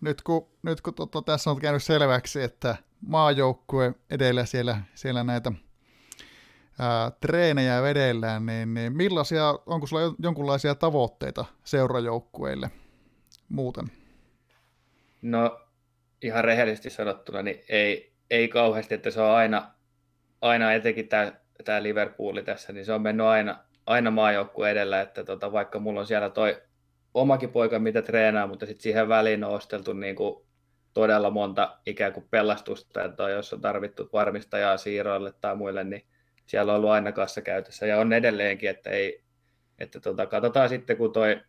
[0.00, 5.52] nyt kun, nyt kun tota, tässä on käynyt selväksi, että maajoukkue edellä siellä, siellä näitä
[6.78, 12.70] ää, treenejä vedellään, niin, niin millaisia, onko sulla jonkunlaisia tavoitteita seurajoukkueille
[13.48, 13.84] muuten?
[15.22, 15.60] No
[16.22, 19.70] ihan rehellisesti sanottuna, niin ei, ei kauheasti, että se on aina,
[20.40, 21.32] aina etenkin tämä,
[21.64, 26.00] tämä Liverpooli tässä, niin se on mennyt aina, aina maajoukkue edellä, että tota, vaikka mulla
[26.00, 26.62] on siellä toi
[27.14, 30.46] omakin poika, mitä treenaa, mutta sitten siihen väliin on osteltu niin kuin
[30.94, 36.06] todella monta ikään kuin pelastusta, että jos on tarvittu varmistajaa siirroille tai muille, niin
[36.46, 37.86] siellä on ollut aina kassa käytössä.
[37.86, 39.24] Ja on edelleenkin, että, ei,
[39.78, 41.40] että tota, katsotaan sitten, kun toi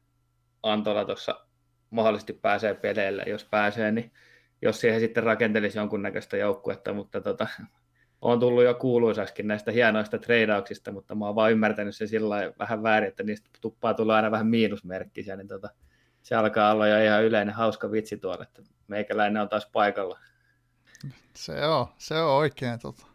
[0.63, 1.45] Antola tuossa
[1.89, 4.11] mahdollisesti pääsee peleille, jos pääsee, niin
[4.61, 7.47] jos siihen sitten rakentelisi jonkunnäköistä joukkuetta, mutta tota,
[8.21, 12.83] on tullut jo kuuluisaksikin näistä hienoista treidauksista, mutta mä oon vaan ymmärtänyt sen sillä vähän
[12.83, 15.69] väärin, että niistä tuppaa tulla aina vähän miinusmerkkisiä, niin tota,
[16.21, 20.19] se alkaa olla jo ihan yleinen hauska vitsi tuolla, että meikäläinen on taas paikalla.
[21.33, 23.06] Se on, se on oikein tota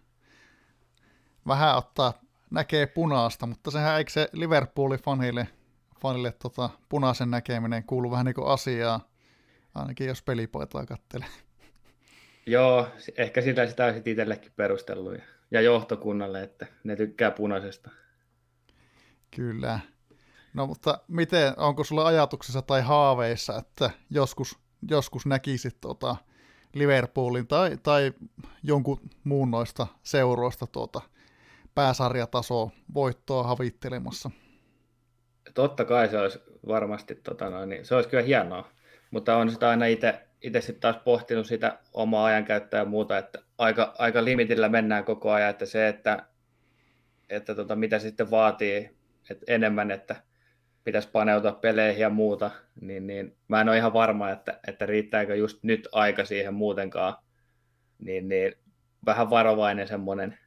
[1.47, 2.13] vähän ottaa,
[2.51, 5.49] näkee punaista, mutta sehän eikö se Liverpoolin fanille,
[6.01, 9.09] fanille tota, punaisen näkeminen kuulu vähän niin kuin asiaa,
[9.75, 11.29] ainakin jos pelipaitaa kattelee.
[12.47, 17.91] Joo, ehkä sitä sitä olisi itsellekin perustellut ja, ja johtokunnalle, että ne tykkää punaisesta.
[19.37, 19.81] Kyllä.
[20.55, 24.59] No mutta miten, onko sulla ajatuksessa tai haaveissa, että joskus,
[24.91, 26.17] joskus näkisit tota
[26.75, 28.13] Liverpoolin tai, tai
[28.63, 31.01] jonkun muun noista seuroista tuota
[31.75, 34.31] pääsarjataso voittoa havittelemassa?
[35.55, 38.69] totta kai se olisi varmasti, tota noin, niin se olisi kyllä hienoa,
[39.11, 43.39] mutta on sitä aina itse itse sitten taas pohtinut sitä omaa ajankäyttöä ja muuta, että
[43.59, 46.27] aika, aika limitillä mennään koko ajan, että se, että,
[47.31, 48.91] että tota, mitä sitten vaatii
[49.31, 50.17] että enemmän, että
[50.85, 55.37] pitäisi paneutua peleihin ja muuta, niin, niin mä en ole ihan varma, että, että riittääkö
[55.37, 57.15] just nyt aika siihen muutenkaan,
[57.99, 58.55] niin, niin
[59.07, 60.39] vähän varovainen semmoinen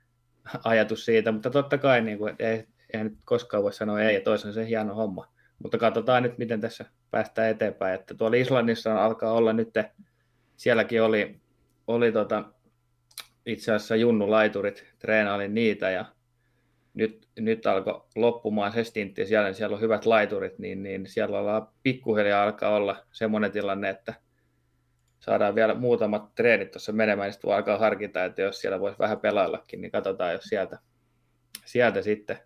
[0.64, 4.22] ajatus siitä, mutta totta kai niin kuin, ei, ei nyt koskaan voi sanoa ei, ja
[4.22, 5.28] toisaalta se hieno homma.
[5.64, 7.96] Mutta katsotaan nyt, miten tässä päästään eteenpäin.
[7.96, 9.70] Että tuolla Islannissa alkaa olla nyt,
[10.56, 11.40] sielläkin oli,
[11.88, 12.44] oli tota,
[13.46, 16.06] itse asiassa junnulaiturit, treenailin niitä ja
[16.94, 21.40] nyt, nyt alkoi loppumaan se stintti siellä, niin siellä on hyvät laiturit, niin, niin siellä
[21.40, 24.14] ollaan pikkuhiljaa alkaa olla semmoinen tilanne, että
[25.20, 29.00] saadaan vielä muutamat treenit tuossa menemään, niin sitten voi alkaa harkita, että jos siellä voisi
[29.00, 30.80] vähän pelaillakin, niin katsotaan, jos sieltä,
[31.66, 32.40] sieltä sitten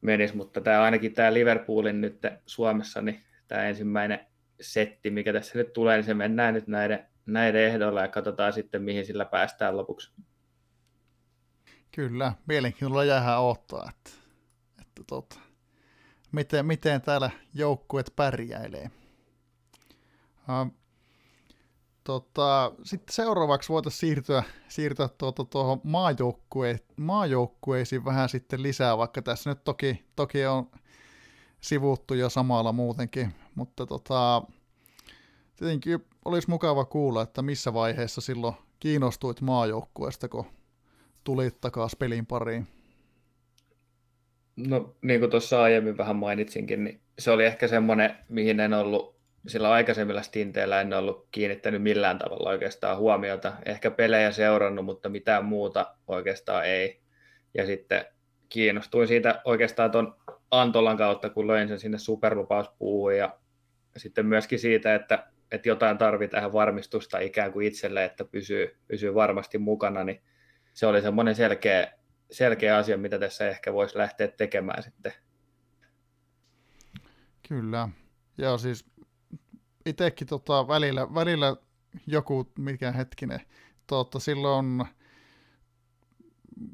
[0.00, 4.26] menisi, mutta tämä ainakin tämä Liverpoolin nyt Suomessa, niin tämä ensimmäinen
[4.60, 8.82] setti, mikä tässä nyt tulee, niin se mennään nyt näiden, näiden ehdoilla ja katsotaan sitten,
[8.82, 10.12] mihin sillä päästään lopuksi.
[11.94, 14.10] Kyllä, mielenkiinnolla jäähän odottaa, että,
[14.80, 15.36] että tota,
[16.32, 18.90] miten, miten täällä joukkueet pärjäilee.
[22.06, 29.50] Tota, sitten seuraavaksi voitaisiin siirtyä, siirtyä tuota, tuohon maajoukkue, maajoukkueisiin vähän sitten lisää, vaikka tässä
[29.50, 30.70] nyt toki, toki on
[31.60, 34.42] sivuttu jo samalla muutenkin, mutta tota,
[35.56, 40.46] tietenkin olisi mukava kuulla, että missä vaiheessa silloin kiinnostuit maajoukkueesta, kun
[41.24, 42.66] tulit takaisin pelin pariin.
[44.56, 49.15] No niin kuin tuossa aiemmin vähän mainitsinkin, niin se oli ehkä semmoinen, mihin en ollut
[49.46, 53.52] sillä aikaisemmilla stinteillä en ollut kiinnittänyt millään tavalla oikeastaan huomiota.
[53.64, 57.00] Ehkä pelejä seurannut, mutta mitään muuta oikeastaan ei.
[57.54, 58.04] Ja sitten
[58.48, 60.16] kiinnostuin siitä oikeastaan tuon
[60.50, 63.38] Antolan kautta, kun löin sen sinne superlupauspuuhun ja
[63.96, 69.14] sitten myöskin siitä, että, että jotain tarvii tähän varmistusta ikään kuin itselle, että pysyy, pysyy
[69.14, 70.22] varmasti mukana, niin
[70.74, 71.92] se oli semmoinen selkeä,
[72.30, 75.12] selkeä asia, mitä tässä ehkä voisi lähteä tekemään sitten.
[77.48, 77.88] Kyllä.
[78.38, 78.95] Joo, siis
[79.86, 81.56] itsekin tota, välillä, välillä
[82.06, 83.40] joku, mikä hetkinen,
[83.86, 84.84] tota, silloin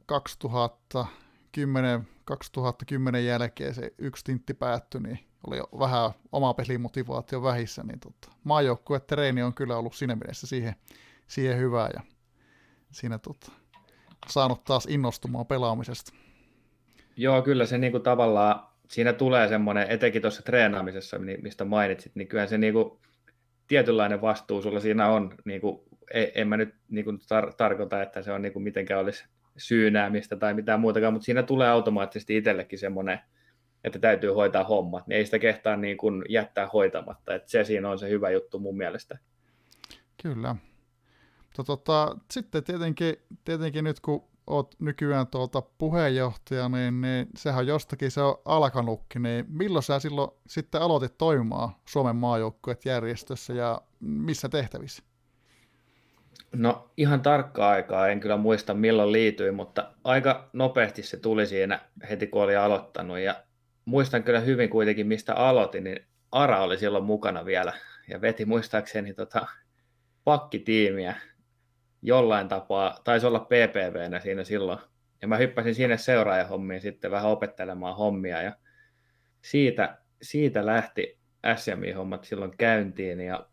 [0.07, 8.01] 2010, 2010 jälkeen se yksi tintti päättyi, niin oli jo vähän oma pelimotivaatio vähissä, niin
[8.01, 8.29] tota,
[9.07, 10.75] treeni on kyllä ollut siinä mielessä siihen,
[11.27, 12.01] siihen hyvää ja
[12.91, 13.53] siinä tota,
[14.29, 16.13] saanut taas innostumaan pelaamisesta.
[17.17, 22.47] Joo, kyllä se niinku tavallaan siinä tulee semmoinen, etenkin tuossa treenaamisessa, mistä mainitsit, niin kyllä
[22.47, 23.01] se niinku,
[23.69, 25.35] tietynlainen vastuu sulla siinä on.
[25.45, 25.85] Niinku,
[26.35, 29.25] en mä nyt niinku tar- tarkoita, että se on niinku mitenkään olisi
[29.57, 33.21] syynäämistä tai mitään muutakaan, mutta siinä tulee automaattisesti itsellekin semmoinen,
[33.85, 37.91] että täytyy hoitaa hommat, niin ei sitä kehtaa niin kuin jättää hoitamatta, että se siinä
[37.91, 39.19] on se hyvä juttu mun mielestä.
[40.23, 40.57] Kyllä.
[41.67, 48.21] Tota, sitten tietenkin, tietenkin nyt kun oot nykyään tuolta puheenjohtaja, niin, niin sehän jostakin se
[48.21, 55.03] on alkanutkin, niin milloin sä silloin sitten aloitit toimimaan Suomen maajoukkueet järjestössä ja missä tehtävissä?
[56.53, 61.81] No ihan tarkkaa aikaa en kyllä muista milloin liityin, mutta aika nopeasti se tuli siinä
[62.11, 63.35] heti kun oli aloittanut ja
[63.85, 67.73] muistan kyllä hyvin kuitenkin mistä aloitin, niin Ara oli silloin mukana vielä
[68.09, 69.47] ja veti muistaakseni tota
[70.25, 71.17] pakkitiimiä
[72.03, 74.79] jollain tapaa, taisi olla PPVnä siinä silloin.
[75.23, 78.57] Ja mä hyppäsin sinne seuraajahommiin sitten vähän opettelemaan hommia ja
[79.43, 81.19] siitä, siitä lähti
[81.57, 83.47] SMI-hommat silloin käyntiin ja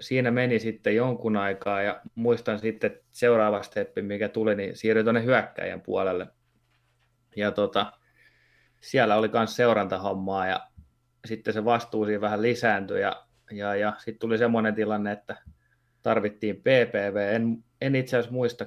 [0.00, 5.24] siinä meni sitten jonkun aikaa ja muistan sitten seuraava steppi, mikä tuli, niin siirryin tuonne
[5.24, 6.26] hyökkäjän puolelle.
[7.36, 7.92] Ja tota,
[8.80, 10.60] siellä oli myös seurantahommaa ja
[11.26, 15.36] sitten se vastuu siinä vähän lisääntyi ja, ja, ja sitten tuli semmoinen tilanne, että
[16.02, 17.16] tarvittiin PPV.
[17.34, 18.66] En, en itse asiassa muista,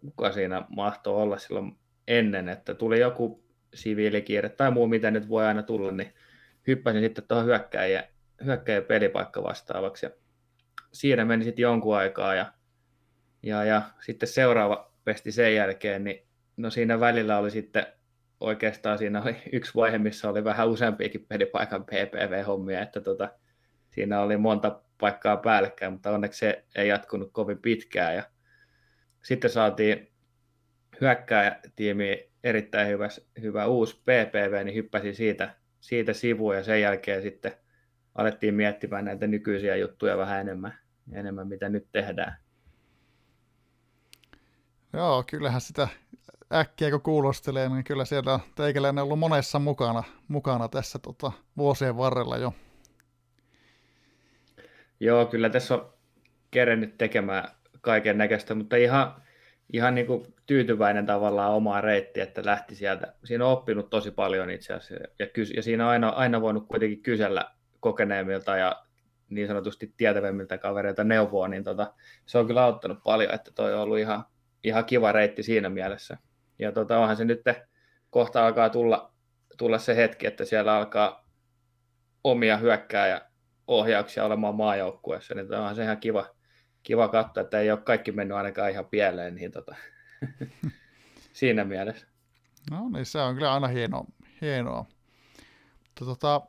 [0.00, 3.44] kuka siinä mahtoi olla silloin ennen, että tuli joku
[3.74, 6.14] siviilikiire tai muu, mitä nyt voi aina tulla, niin
[6.66, 8.08] hyppäsin sitten tuohon hyökkäjä,
[8.44, 10.06] hyökkäjä pelipaikka vastaavaksi.
[10.06, 10.10] Ja
[10.92, 12.52] siinä meni sitten jonkun aikaa ja,
[13.42, 17.86] ja, ja sitten seuraava pesti sen jälkeen, niin no siinä välillä oli sitten
[18.40, 23.28] oikeastaan siinä oli yksi vaihe, missä oli vähän useampiakin pelipaikan PPV-hommia, että tota,
[23.90, 28.14] siinä oli monta paikkaa päällekkäin, mutta onneksi se ei jatkunut kovin pitkään.
[28.14, 28.22] Ja
[29.22, 30.12] sitten saatiin
[31.00, 33.08] hyökkääjätiimi erittäin hyvä,
[33.40, 37.52] hyvä uusi PPV, niin hyppäsi siitä, siitä sivuun ja sen jälkeen sitten
[38.14, 40.78] alettiin miettimään näitä nykyisiä juttuja vähän enemmän,
[41.12, 42.36] enemmän mitä nyt tehdään.
[44.92, 45.88] Joo, kyllähän sitä
[46.52, 52.36] äkkiä kun kuulostelee, niin kyllä siellä teikäläinen ollut monessa mukana, mukana tässä tota, vuosien varrella
[52.36, 52.54] jo.
[55.02, 55.92] Joo, kyllä tässä on
[56.50, 57.48] kerennyt tekemään
[57.80, 59.22] kaiken näköistä, mutta ihan,
[59.72, 63.14] ihan niin kuin tyytyväinen tavallaan omaa reittiä, että lähti sieltä.
[63.24, 66.68] Siinä on oppinut tosi paljon itse asiassa ja, kys- ja siinä on aina, aina voinut
[66.68, 67.50] kuitenkin kysellä
[67.80, 68.84] kokeneemmilta ja
[69.28, 71.94] niin sanotusti tietävämmiltä kavereilta neuvoa, niin tota,
[72.26, 74.24] se on kyllä auttanut paljon, että toi on ollut ihan,
[74.64, 76.18] ihan kiva reitti siinä mielessä.
[76.58, 77.42] Ja tota, onhan se nyt
[78.10, 79.12] kohta alkaa tulla,
[79.58, 81.28] tulla se hetki, että siellä alkaa
[82.24, 83.31] omia hyökkää ja
[83.78, 86.26] ohjauksia olemaan maajoukkueessa, niin onhan se ihan kiva,
[86.82, 89.76] kiva katsoa, että ei ole kaikki mennyt ainakaan ihan pieleen, niin tota,
[91.32, 92.06] siinä mielessä.
[92.70, 94.04] No niin, se on kyllä aina hieno,
[94.40, 94.84] hienoa.
[95.94, 96.40] Tota,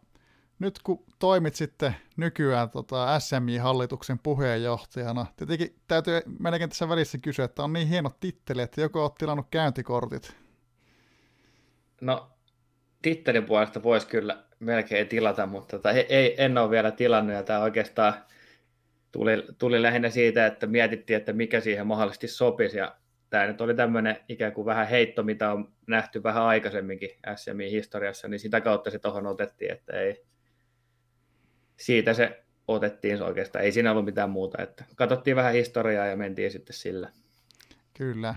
[0.60, 7.64] nyt kun toimit sitten nykyään tota SMI-hallituksen puheenjohtajana, tietenkin täytyy melkein tässä välissä kysyä, että
[7.64, 10.36] on niin hienot tittelit, että joko olet tilannut käyntikortit?
[12.02, 12.33] No,
[13.04, 17.60] tittelin puolesta voisi kyllä melkein tilata, mutta tota, ei, en ole vielä tilannut, ja tämä
[17.60, 18.14] oikeastaan
[19.12, 22.96] tuli, tuli lähinnä siitä, että mietittiin, että mikä siihen mahdollisesti sopisi, ja
[23.30, 28.40] tämä nyt oli tämmöinen ikään kuin vähän heitto, mitä on nähty vähän aikaisemminkin SMI-historiassa, niin
[28.40, 30.26] sitä kautta se tuohon otettiin, että ei,
[31.78, 33.66] siitä se otettiin oikeastaan.
[33.66, 34.64] Ei siinä ollut mitään muuta.
[34.64, 37.10] Että katsottiin vähän historiaa ja mentiin sitten sillä.
[37.94, 38.36] Kyllä.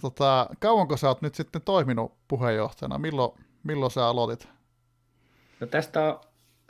[0.00, 2.98] Tota, kauanko sä oot nyt sitten toiminut puheenjohtajana?
[2.98, 4.48] Milloin, milloin sä aloitit?
[5.60, 6.20] No tästä on,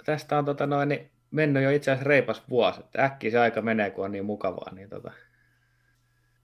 [0.04, 2.80] tästä on tota noin, niin mennyt jo itse asiassa reipas vuosi.
[2.80, 4.74] Että äkkiä se aika menee, kun on niin mukavaa.
[4.74, 5.12] Niin tota,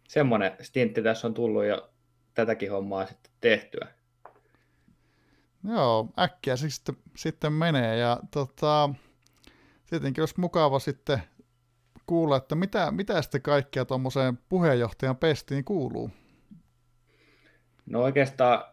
[0.09, 1.91] semmoinen stintti tässä on tullut jo
[2.35, 3.89] tätäkin hommaa sitten tehtyä.
[5.69, 7.97] Joo, äkkiä se sitten, sitten menee.
[7.97, 8.91] Ja tota,
[9.91, 11.23] tietenkin olisi mukava sitten
[12.07, 16.11] kuulla, että mitä, mitä sitten kaikkea tuommoiseen puheenjohtajan pestiin kuuluu?
[17.87, 18.65] No oikeastaan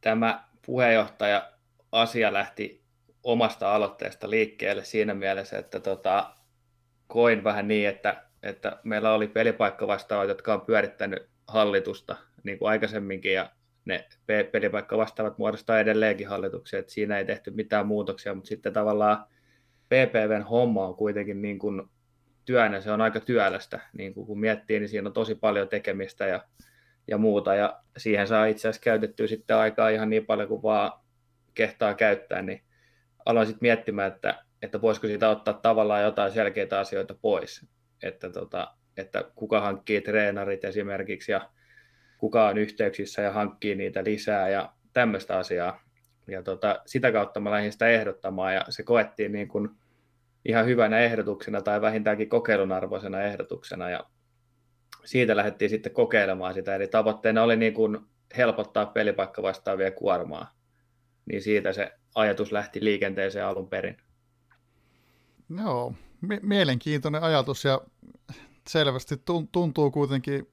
[0.00, 1.52] tämä puheenjohtaja
[1.92, 2.84] asia lähti
[3.22, 6.30] omasta aloitteesta liikkeelle siinä mielessä, että tota,
[7.06, 13.32] koin vähän niin, että, että meillä oli pelipaikkavastaavat, jotka on pyörittänyt hallitusta niin kuin aikaisemminkin
[13.32, 13.50] ja
[13.84, 14.08] ne
[14.52, 19.24] pelipaikkavastaavat muodostaa edelleenkin hallituksia, että siinä ei tehty mitään muutoksia, mutta sitten tavallaan
[19.86, 21.82] PPVn homma on kuitenkin niin kuin
[22.44, 26.26] työnä, se on aika työlästä, niin kuin kun miettii, niin siinä on tosi paljon tekemistä
[26.26, 26.44] ja,
[27.08, 30.92] ja muuta, ja siihen saa itse asiassa käytettyä sitten aikaa ihan niin paljon kuin vaan
[31.54, 32.62] kehtaa käyttää, niin
[33.26, 37.66] aloin sitten miettimään, että, että voisiko siitä ottaa tavallaan jotain selkeitä asioita pois,
[38.02, 41.50] että, tota, että kuka hankkii treenarit esimerkiksi, ja
[42.18, 45.84] kuka on yhteyksissä ja hankkii niitä lisää, ja tämmöistä asiaa,
[46.28, 49.68] ja tota, sitä kautta mä lähdin sitä ehdottamaan ja se koettiin niin kuin
[50.44, 53.90] ihan hyvänä ehdotuksena tai vähintäänkin kokeilun arvoisena ehdotuksena.
[53.90, 54.04] Ja
[55.04, 56.74] siitä lähdettiin sitten kokeilemaan sitä.
[56.74, 57.98] Eli tavoitteena oli niin kuin
[58.36, 60.54] helpottaa pelipaikka vastaavia kuormaa.
[61.26, 63.96] Niin siitä se ajatus lähti liikenteeseen alun perin.
[65.58, 65.94] Joo,
[66.42, 67.80] mielenkiintoinen ajatus ja
[68.68, 70.48] selvästi tuntuu kuitenkin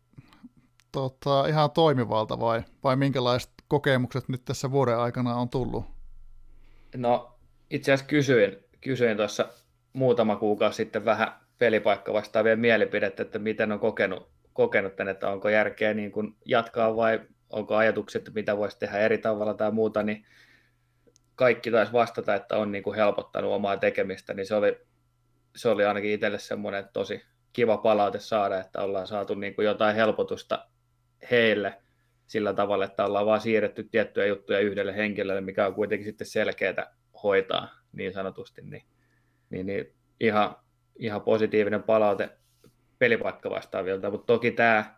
[0.92, 5.86] tota, ihan toimivalta vai, vai minkälaiset kokemukset nyt tässä vuoden aikana on tullut?
[6.96, 7.40] No
[7.70, 9.50] itse asiassa kysyin, kysyin tuossa
[9.94, 15.50] muutama kuukausi sitten vähän pelipaikka vastaavien mielipidettä, että miten on kokenut, kokenut tämän, että onko
[15.50, 20.04] järkeä niin kuin jatkaa vai onko ajatukset, että mitä voisi tehdä eri tavalla tai muuta,
[20.04, 20.26] niin
[21.36, 24.80] kaikki taisi vastata, että on niin kuin helpottanut omaa tekemistä, niin se oli,
[25.56, 27.22] se oli ainakin itselle semmoinen tosi
[27.54, 30.68] kiva palaute saada, että ollaan saatu niin kuin jotain helpotusta
[31.32, 31.82] heille
[32.28, 36.96] sillä tavalla, että ollaan vaan siirretty tiettyjä juttuja yhdelle henkilölle, mikä on kuitenkin sitten selkeää
[37.24, 38.84] hoitaa niin sanotusti, niin,
[39.50, 40.56] niin, niin ihan,
[40.96, 42.30] ihan positiivinen palaute
[43.02, 44.96] pelipaikka vastaavilta, mutta toki tämä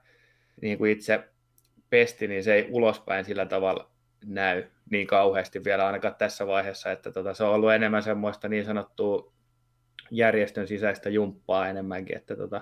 [0.62, 1.24] niin kuin itse
[1.90, 3.92] pesti, niin se ei ulospäin sillä tavalla
[4.26, 8.66] näy niin kauheasti vielä ainakaan tässä vaiheessa, että tota, se on ollut enemmän semmoista niin
[8.66, 9.34] sanottua
[10.12, 12.62] järjestön sisäistä jumppaa enemmänkin, että tota,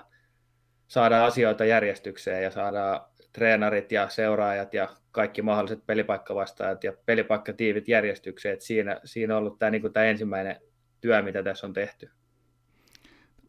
[0.88, 3.00] saadaan asioita järjestykseen ja saadaan
[3.32, 8.52] treenarit ja seuraajat ja kaikki mahdolliset pelipaikkavastaajat ja pelipaikkatiivit järjestykseen.
[8.52, 10.56] Että siinä, siinä on ollut tämä, niin kuin tämä ensimmäinen
[11.00, 12.10] työ, mitä tässä on tehty.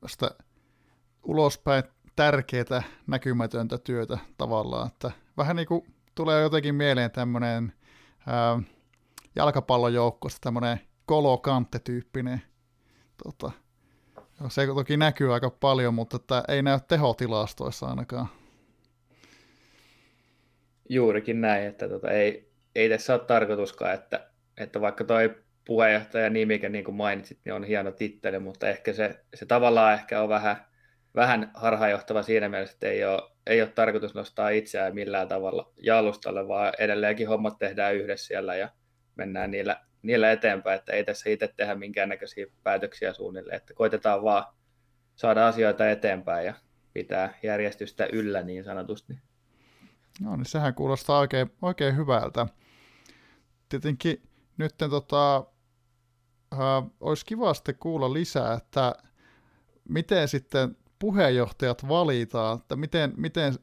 [0.01, 0.29] Tästä
[1.23, 1.83] ulospäin
[2.15, 7.73] tärkeää näkymätöntä työtä tavallaan, että vähän niin kuin tulee jotenkin mieleen tämmöinen
[9.35, 12.41] jalkapallojoukkosta tämmöinen kolokante-tyyppinen
[13.23, 13.51] tota,
[14.49, 18.27] se toki näkyy aika paljon, mutta että ei näy tehotilastoissa ainakaan.
[20.89, 26.69] Juurikin näin, että tota, ei, ei tässä ole tarkoituskaan, että, että vaikka toi puheenjohtaja nimikä,
[26.69, 30.65] niin kuin mainitsit, niin on hieno titteli, mutta ehkä se, se tavallaan ehkä on vähän,
[31.15, 36.47] vähän harhaanjohtava siinä mielessä, että ei ole, ei ole tarkoitus nostaa itseään millään tavalla jalustalle,
[36.47, 38.69] vaan edelleenkin hommat tehdään yhdessä siellä ja
[39.15, 44.45] mennään niillä, niillä eteenpäin, että ei tässä itse tehdä minkäännäköisiä päätöksiä suunnilleen, että koitetaan vaan
[45.15, 46.53] saada asioita eteenpäin ja
[46.93, 49.13] pitää järjestystä yllä niin sanotusti.
[50.21, 52.47] No niin, sehän kuulostaa oikein, oikein hyvältä.
[53.69, 54.21] Tietenkin
[54.57, 55.37] nyt tota,
[56.53, 56.59] äh,
[56.99, 58.95] olisi kiva sitten kuulla lisää, että
[59.89, 63.53] miten sitten puheenjohtajat valitaan, että miten, miten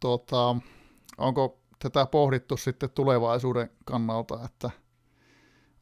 [0.00, 0.56] tota,
[1.18, 4.70] onko tätä pohdittu sitten tulevaisuuden kannalta, että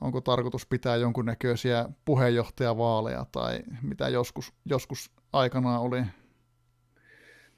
[0.00, 6.00] onko tarkoitus pitää jonkunnäköisiä puheenjohtajavaaleja tai mitä joskus, joskus aikanaan oli?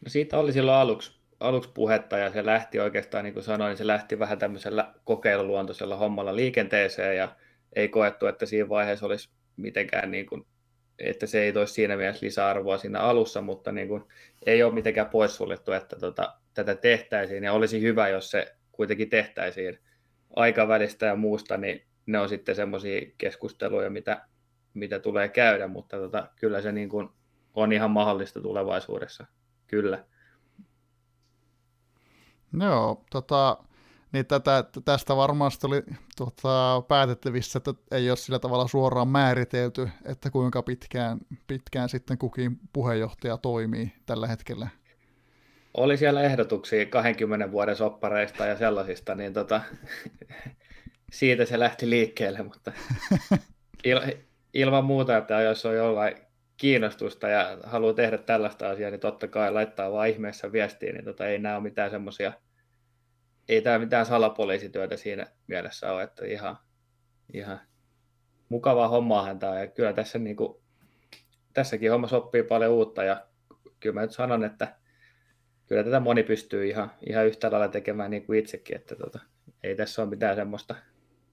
[0.00, 3.86] No siitä oli silloin aluksi, aluksi puhetta ja se lähti oikeastaan, niin kuin sanoin, se
[3.86, 7.36] lähti vähän tämmöisellä kokeiluluontoisella hommalla liikenteeseen ja
[7.76, 10.46] ei koettu, että siinä vaiheessa olisi mitenkään niin kuin
[11.00, 14.04] että se ei toisi siinä mielessä lisäarvoa siinä alussa, mutta niin kuin,
[14.46, 19.78] ei ole mitenkään poissuljettu, että tota, tätä tehtäisiin, ja olisi hyvä, jos se kuitenkin tehtäisiin
[20.36, 24.26] aikavälistä ja muusta, niin ne on sitten semmoisia keskusteluja, mitä,
[24.74, 27.08] mitä tulee käydä, mutta tota, kyllä se niin kuin
[27.54, 29.26] on ihan mahdollista tulevaisuudessa,
[29.66, 30.04] kyllä.
[32.60, 33.56] Joo, tota,
[34.12, 35.82] niin tätä, tästä varmasti oli
[36.16, 42.58] tota, päätettävissä, että ei ole sillä tavalla suoraan määritelty, että kuinka pitkään, pitkään sitten kukin
[42.72, 44.68] puheenjohtaja toimii tällä hetkellä.
[45.74, 49.60] Oli siellä ehdotuksia 20 vuoden soppareista ja sellaisista, niin tota,
[51.12, 52.72] siitä se lähti liikkeelle, mutta
[53.84, 54.00] il,
[54.54, 56.14] ilman muuta, että jos on jollain
[56.56, 61.26] kiinnostusta ja haluaa tehdä tällaista asiaa, niin totta kai laittaa vaan ihmeessä viestiä, niin tota,
[61.26, 62.32] ei nämä ole mitään semmoisia–
[63.50, 66.58] ei tämä mitään salapoliisityötä siinä mielessä ole, että ihan,
[67.32, 67.60] ihan
[68.48, 70.62] mukavaa hommaahan tämä ja kyllä tässä niin kuin,
[71.54, 73.26] tässäkin homma sopii paljon uutta ja
[73.80, 74.76] kyllä mä nyt sanon, että
[75.66, 79.18] kyllä tätä moni pystyy ihan, ihan yhtä lailla tekemään niin kuin itsekin, että tota,
[79.62, 80.74] ei tässä ole mitään semmoista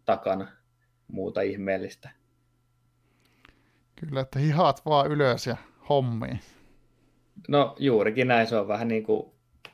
[0.05, 0.47] takana
[1.07, 2.09] muuta ihmeellistä.
[3.95, 5.57] Kyllä, että hihat vaan ylös ja
[5.89, 6.39] hommiin.
[7.47, 9.31] No juurikin näin, se on vähän niin kuin,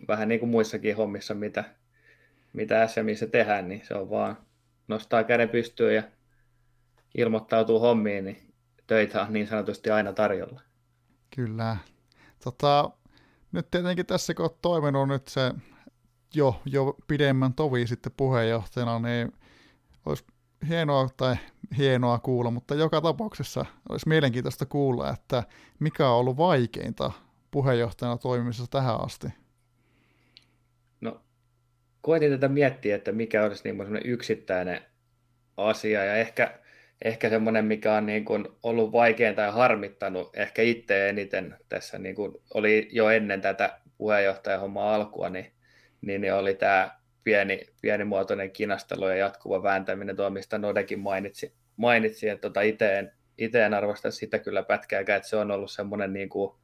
[0.08, 1.64] vähän niin kuin muissakin hommissa, mitä,
[2.54, 4.38] mitä SMissä tehdään, niin se on vaan
[4.88, 6.04] nostaa käden pystyyn ja
[7.18, 8.54] ilmoittautuu hommiin, niin
[8.88, 10.62] töitä on niin sanotusti aina tarjolla.
[11.36, 11.78] Kyllä.
[12.44, 12.92] Tota,
[13.52, 15.52] nyt tietenkin tässä, kun olet toiminut nyt se
[16.34, 19.32] jo, jo pidemmän tovi sitten puheenjohtajana, niin
[20.06, 20.26] olisi
[20.68, 21.36] hienoa tai
[21.78, 25.44] hienoa kuulla, mutta joka tapauksessa olisi mielenkiintoista kuulla, että
[25.80, 27.12] mikä on ollut vaikeinta
[27.52, 29.28] puheenjohtajana toimimisessa tähän asti
[32.04, 34.82] koitin tätä miettiä, että mikä olisi niin semmoinen yksittäinen
[35.58, 36.60] asia ja ehkä,
[37.02, 42.16] ehkä semmoinen, mikä on niin kuin ollut vaikeinta ja harmittanut ehkä itse eniten tässä niin
[42.16, 45.52] kuin oli jo ennen tätä puheenjohtajahommaa alkua, niin,
[46.02, 46.92] niin, niin oli tämä
[47.24, 53.12] pieni, pienimuotoinen kinastelu ja jatkuva vääntäminen, tuo mistä Nodekin mainitsi, mainitsi että tota itse en,
[53.38, 56.56] itse en arvosta sitä kyllä pätkääkään, että se on ollut semmoinen, niin kuin,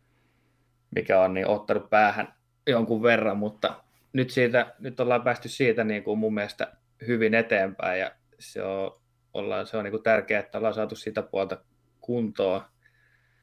[0.95, 2.33] mikä on niin ottanut päähän
[2.67, 6.73] jonkun verran, mutta nyt, siitä, nyt ollaan päästy siitä niin kuin mun mielestä
[7.07, 9.01] hyvin eteenpäin ja se on,
[9.33, 11.57] ollaan, se on niin kuin tärkeää, että ollaan saatu sitä puolta
[12.01, 12.61] kuntoon.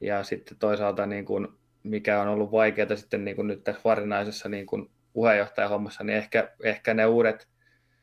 [0.01, 1.47] Ja sitten toisaalta, niin kuin,
[1.83, 6.51] mikä on ollut vaikeaa sitten niin kuin nyt tässä varsinaisessa niin kuin puheenjohtajahommassa, niin ehkä,
[6.63, 7.47] ehkä ne uudet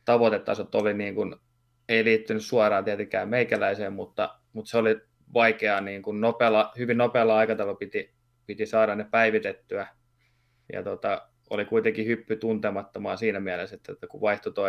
[0.04, 1.36] tavoitetasot oli niin kuin,
[1.88, 5.00] ei liittynyt suoraan tietenkään meikäläiseen, mutta, mutta se oli
[5.34, 8.14] vaikeaa, niin kuin nopealla, hyvin nopealla aikataululla piti,
[8.46, 9.86] piti saada ne päivitettyä.
[10.72, 14.66] Ja tota, oli kuitenkin hyppy tuntemattomaan siinä mielessä, että, että kun vaihtui tuo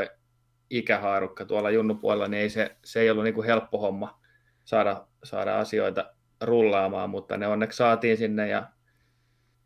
[0.70, 4.22] ikähaarukka tuolla junnupuolella, niin ei se, se ei ollut niin kuin helppo homma
[4.64, 8.70] saada, saada asioita rullaamaan, mutta ne onneksi saatiin sinne ja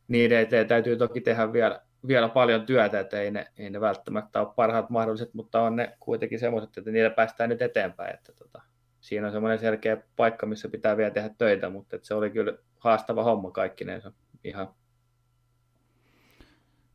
[0.08, 4.42] niiden eteen täytyy toki tehdä vielä, vielä paljon työtä, että ei ne, ei ne välttämättä
[4.42, 8.14] ole parhaat mahdolliset, mutta on ne kuitenkin semmoiset, että niillä päästään nyt eteenpäin.
[8.14, 8.62] Että tota,
[9.00, 13.24] siinä on semmoinen selkeä paikka, missä pitää vielä tehdä töitä, mutta se oli kyllä haastava
[13.24, 14.12] homma kaikkinensa
[14.44, 14.74] ihan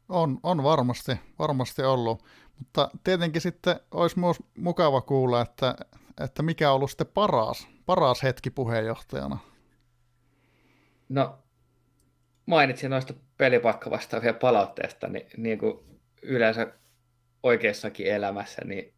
[0.08, 2.24] on, on varmasti, varmasti ollut,
[2.58, 5.74] mutta tietenkin sitten olisi myös mukava kuulla, että,
[6.24, 9.38] että mikä on ollut sitten paras, paras hetki puheenjohtajana.
[11.08, 11.38] No,
[12.46, 15.78] mainitsin noista pelipakkavastaavia palautteesta, niin, niin kuin
[16.22, 16.72] yleensä
[17.42, 18.94] oikeassakin elämässä, niin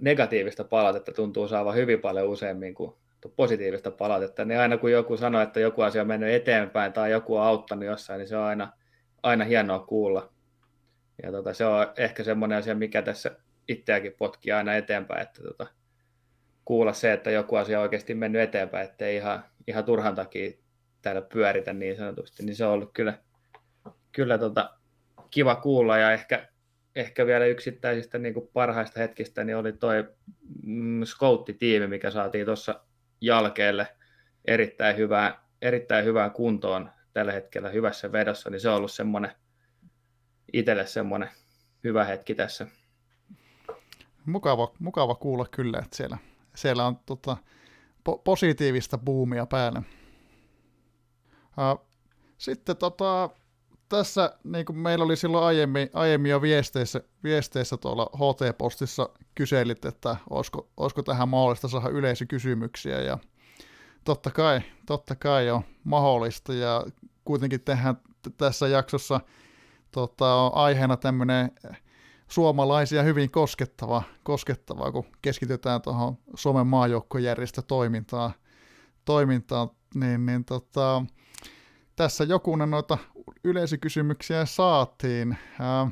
[0.00, 2.94] negatiivista palautetta tuntuu saavan hyvin paljon useammin kuin
[3.36, 7.36] positiivista palautetta, niin aina kun joku sanoo, että joku asia on mennyt eteenpäin tai joku
[7.36, 8.72] on auttanut jossain, niin se on aina,
[9.22, 10.32] aina hienoa kuulla.
[11.22, 13.36] Ja tota, se on ehkä semmoinen asia, mikä tässä
[13.68, 15.66] itseäkin potkii aina eteenpäin, että tota,
[16.64, 20.50] kuulla se, että joku asia on oikeasti mennyt eteenpäin, ettei ihan, ihan turhan takia
[21.02, 23.18] täällä pyöritä niin sanotusti, niin se on ollut kyllä,
[24.12, 24.70] kyllä tota,
[25.30, 25.98] kiva kuulla.
[25.98, 26.48] Ja ehkä,
[26.96, 30.08] ehkä vielä yksittäisistä niin kuin parhaista hetkistä niin oli toi
[30.62, 32.80] mm, Scoutti-tiimi, mikä saatiin tuossa
[33.20, 33.86] jalkeelle
[34.44, 39.32] erittäin hyvään, erittäin hyvään kuntoon tällä hetkellä hyvässä vedossa, niin se on ollut semmoinen
[40.52, 41.30] itselle semmoinen
[41.84, 42.66] hyvä hetki tässä.
[44.26, 46.18] Mukava, mukava kuulla kyllä, että siellä,
[46.54, 47.36] siellä on tota,
[48.08, 49.82] po- positiivista buumia päällä.
[52.38, 53.30] Sitten tota,
[53.88, 60.16] tässä, niin kuin meillä oli silloin aiemmin, aiemmin jo viesteissä, viesteissä tuolla HT-postissa kyselit, että
[60.30, 63.18] olisiko, olisiko tähän mahdollista saada yleisökysymyksiä, ja
[64.04, 66.86] totta kai, totta kai on mahdollista, ja
[67.24, 67.96] kuitenkin tehdään
[68.36, 69.20] tässä jaksossa
[69.90, 71.50] tota, aiheena tämmöinen
[72.28, 78.32] suomalaisia hyvin koskettava, koskettava, kun keskitytään tuohon Suomen maajoukkojärjestötoimintaan,
[79.04, 81.04] toimintaan, niin, niin tota,
[81.96, 82.98] tässä jokunen noita
[83.44, 85.36] yleisökysymyksiä saatiin.
[85.60, 85.90] Ää,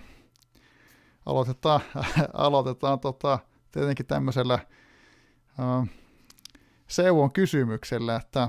[1.26, 1.80] aloitetaan
[2.32, 3.38] aloitetaan tota,
[3.72, 4.58] tietenkin tämmöisellä
[5.58, 5.86] ää,
[6.90, 8.48] Seuvon kysymyksellä, että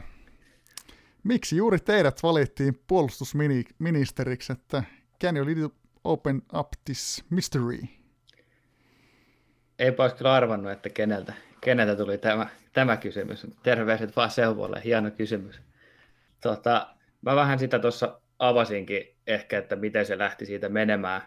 [1.23, 4.83] miksi juuri teidät valittiin puolustusministeriksi, että
[5.23, 5.69] can you little
[6.03, 7.79] open up this mystery?
[9.79, 13.47] Ei olisi kyllä arvannut, että keneltä, keneltä tuli tämä, tämä kysymys.
[13.63, 15.61] Terveiset vaan Seuvolle, hieno kysymys.
[16.41, 21.21] Tota, mä vähän sitä tuossa avasinkin ehkä, että miten se lähti siitä menemään.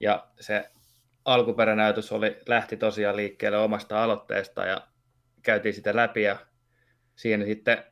[0.00, 0.70] Ja se
[1.24, 4.86] alkuperänäytös oli, lähti tosiaan liikkeelle omasta aloitteesta ja
[5.46, 6.36] käytiin sitä läpi ja
[7.16, 7.84] siinä sitten,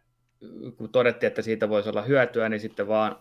[0.76, 3.16] kun todettiin, että siitä voisi olla hyötyä, niin sitten vaan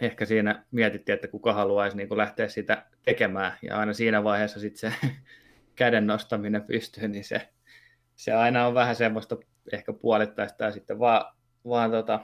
[0.00, 3.52] ehkä siinä mietittiin, että kuka haluaisi niin kuin lähteä sitä tekemään.
[3.62, 5.08] Ja aina siinä vaiheessa sitten se
[5.76, 7.48] käden nostaminen pystyy, niin se,
[8.16, 9.36] se aina on vähän semmoista
[9.72, 10.64] ehkä puolittaista.
[10.64, 11.34] Ja sitten vaan,
[11.68, 12.20] vaan tota,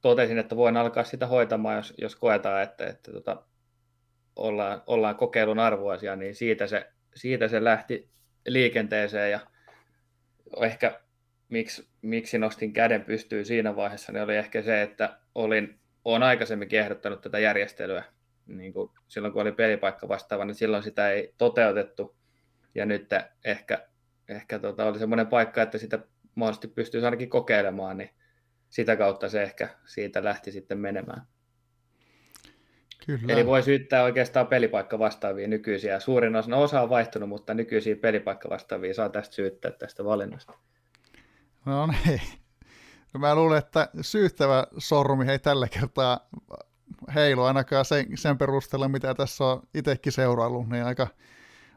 [0.00, 3.42] totesin, että voin alkaa sitä hoitamaan, jos, jos koetaan, että, että tota,
[4.36, 8.08] ollaan, ollaan kokeilun arvoisia, niin siitä se, siitä se lähti
[8.46, 9.30] liikenteeseen.
[9.30, 9.40] Ja
[10.62, 11.00] ehkä
[11.48, 16.74] miksi, miksi nostin käden pystyyn siinä vaiheessa, niin oli ehkä se, että olin, olen aikaisemmin
[16.74, 18.04] ehdottanut tätä järjestelyä,
[18.46, 22.16] niin kuin silloin kun oli pelipaikka vastaava, niin silloin sitä ei toteutettu,
[22.74, 23.10] ja nyt
[23.44, 23.88] ehkä,
[24.28, 25.98] ehkä tota, oli semmoinen paikka, että sitä
[26.34, 28.10] mahdollisesti pystyisi ainakin kokeilemaan, niin
[28.68, 31.22] sitä kautta se ehkä siitä lähti sitten menemään.
[33.06, 33.32] Kyllä.
[33.32, 36.00] Eli voi syyttää oikeastaan pelipaikka vastaavia nykyisiä.
[36.00, 40.52] Suurin osa, no osa on vaihtunut, mutta nykyisiä pelipaikka vastaavia saa tästä syyttää tästä valinnasta.
[41.64, 42.20] No niin.
[43.14, 46.28] No mä luulen, että syyttävä sormi ei tällä kertaa
[47.14, 51.06] heilu ainakaan sen, sen perusteella, mitä tässä on itsekin seuraillut, niin aika,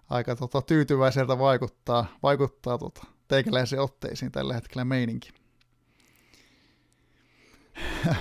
[0.10, 5.30] aika tota, tyytyväiseltä vaikuttaa, vaikuttaa tota, teikäläisen otteisiin tällä hetkellä meininki.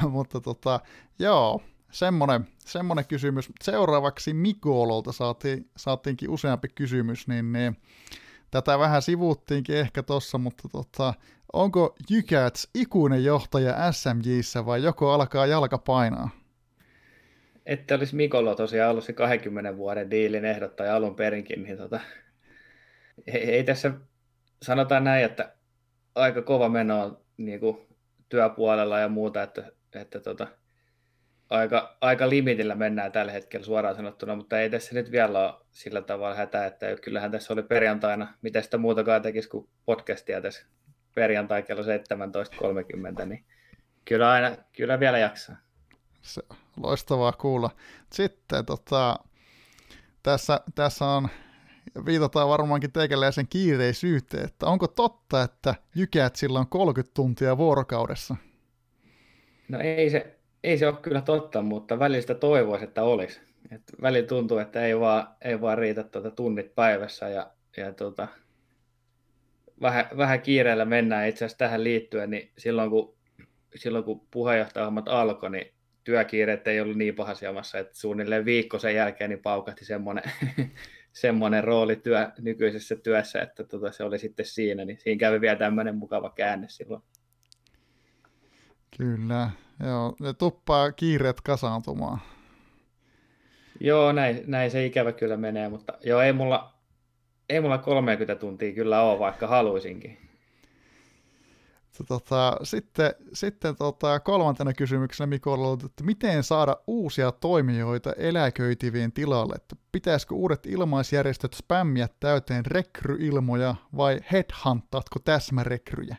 [0.09, 0.81] Mutta tota,
[1.19, 3.51] joo, semmonen, semmonen kysymys.
[3.63, 7.77] Seuraavaksi Mikololta saatiin, saatiinkin useampi kysymys, niin, niin
[8.51, 11.15] tätä vähän sivuttiinkin ehkä tossa, mutta tota,
[11.53, 16.31] onko Jykäts ikuinen johtaja SMJissä vai joko alkaa jalka painaa?
[17.67, 22.01] Että olisi Mikolo tosiaan ollut se 20 vuoden diilin ehdottaja alun perinkin, niin tota,
[23.27, 23.93] ei, ei tässä
[24.63, 25.53] sanotaan näin, että
[26.15, 27.79] aika kova meno on niin kuin
[28.29, 30.47] työpuolella ja muuta, että, että tota,
[31.51, 36.03] aika, aika limitillä mennään tällä hetkellä suoraan sanottuna, mutta ei tässä nyt vielä ole sillä
[36.03, 40.67] tavalla hätä, että kyllähän tässä oli perjantaina, mitä sitä muutakaan tekisi kuin podcastia tässä
[41.15, 43.45] perjantai kello 17.30, niin
[44.05, 45.57] kyllä, aina, kyllä vielä jaksaa.
[46.21, 46.43] Se
[46.77, 47.71] loistavaa kuulla.
[48.13, 49.17] Sitten tota,
[50.23, 51.29] tässä, tässä on
[52.07, 58.37] viitataan varmaankin teikäläisen kiireisyyteen, että onko totta, että jykäät sillä on 30 tuntia vuorokaudessa?
[59.69, 63.41] No ei se, ei se ole kyllä totta, mutta välillä sitä toivoisi, että olisi.
[63.71, 68.29] Et välillä tuntuu, että ei vaan, ei vaan riitä tuota tunnit päivässä ja, ja tuota,
[69.81, 73.17] vähän, vähän kiireellä mennään itse asiassa tähän liittyen, niin silloin kun,
[73.75, 75.73] silloin kun puheenjohtajahommat alkoi, niin
[76.05, 80.25] työkiireet ei ollut niin pahassa jamassa, että suunnilleen viikko sen jälkeen niin paukahti semmoinen
[81.13, 85.57] semmoinen rooli työ, nykyisessä työssä, että tota, se oli sitten siinä, niin siinä kävi vielä
[85.57, 87.03] tämmöinen mukava käänne silloin.
[88.97, 89.51] Kyllä,
[89.87, 92.21] joo, ne tuppaa kiireet kasaantumaan.
[93.81, 96.75] Joo, näin, näin se ikävä kyllä menee, mutta joo, ei mulla,
[97.49, 100.19] ei mulla 30 tuntia kyllä ole, vaikka haluaisinkin.
[102.09, 109.55] Tota, sitten sitten tota, kolmantena kysymyksenä Mikolla, että miten saada uusia toimijoita eläköitivien tilalle?
[109.57, 116.17] Että pitäisikö uudet ilmaisjärjestöt spämmiä täyteen rekryilmoja vai headhuntaatko täsmärekryjä?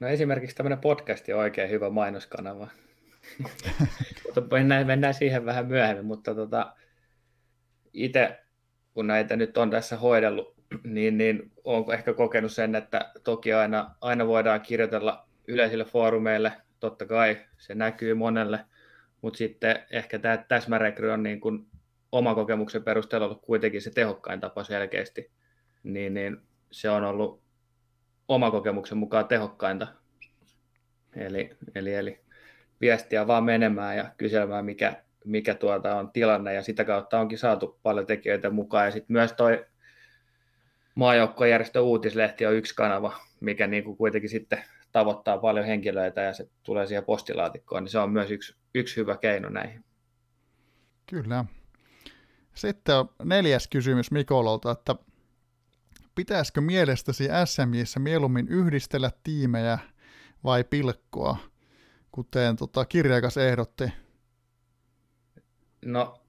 [0.00, 2.68] No esimerkiksi tämmöinen podcast on oikein hyvä mainoskanava.
[4.24, 6.74] mutta mennään, mennään siihen vähän myöhemmin, mutta tota,
[7.92, 8.38] itse
[8.94, 13.94] kun näitä nyt on tässä hoidellut, niin, niin olen ehkä kokenut sen, että toki aina,
[14.00, 18.64] aina voidaan kirjoitella yleisille foorumeille, totta kai se näkyy monelle,
[19.22, 21.66] mutta sitten ehkä tämä täsmärekry on niin kuin
[22.12, 25.30] oma kokemuksen perusteella ollut kuitenkin se tehokkain tapa selkeästi,
[25.82, 26.36] niin, niin
[26.70, 27.42] se on ollut
[28.30, 29.86] oma kokemuksen mukaan tehokkainta.
[31.16, 32.20] Eli, eli, eli
[32.80, 37.78] viestiä vaan menemään ja kyselemään, mikä, mikä tuota on tilanne, ja sitä kautta onkin saatu
[37.82, 38.84] paljon tekijöitä mukaan.
[38.84, 39.66] Ja sitten myös toi
[40.94, 46.48] maajoukkojärjestö Uutislehti on yksi kanava, mikä niin kuin kuitenkin sitten tavoittaa paljon henkilöitä ja se
[46.62, 49.84] tulee siihen postilaatikkoon, niin se on myös yksi, yksi hyvä keino näihin.
[51.06, 51.44] Kyllä.
[52.54, 54.94] Sitten on neljäs kysymys Mikololta, että
[56.20, 59.78] pitäisikö mielestäsi SMJissä mieluummin yhdistellä tiimejä
[60.44, 61.36] vai pilkkoa,
[62.12, 63.84] kuten tota, kirjakas ehdotti?
[65.84, 66.22] No,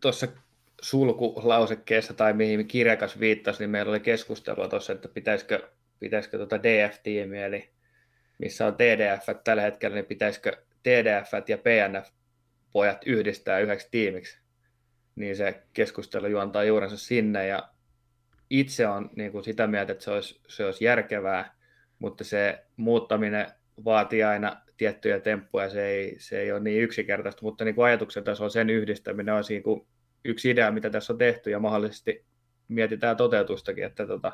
[0.00, 0.28] tuossa
[0.82, 7.46] sulkulausekkeessa tai mihin kirjakas viittasi, niin meillä oli keskustelua tuossa, että pitäisikö, pitäisikö tuota DF-tiimiä,
[7.46, 7.70] eli
[8.38, 14.38] missä on TDF tällä hetkellä, niin pitäisikö TDF ja PNF-pojat yhdistää yhdeksi tiimiksi.
[15.16, 17.75] Niin se keskustelu juontaa juurensa sinne ja
[18.50, 21.54] itse on niin kuin sitä mieltä, että se olisi, se olisi järkevää,
[21.98, 23.46] mutta se muuttaminen
[23.84, 28.24] vaatii aina tiettyjä temppuja, se ei, se ei ole niin yksinkertaista, mutta niin kuin ajatuksen
[28.24, 29.86] tasolla sen yhdistäminen on siinä kuin
[30.24, 32.24] yksi idea, mitä tässä on tehty ja mahdollisesti
[32.68, 34.32] mietitään toteutustakin, että tota,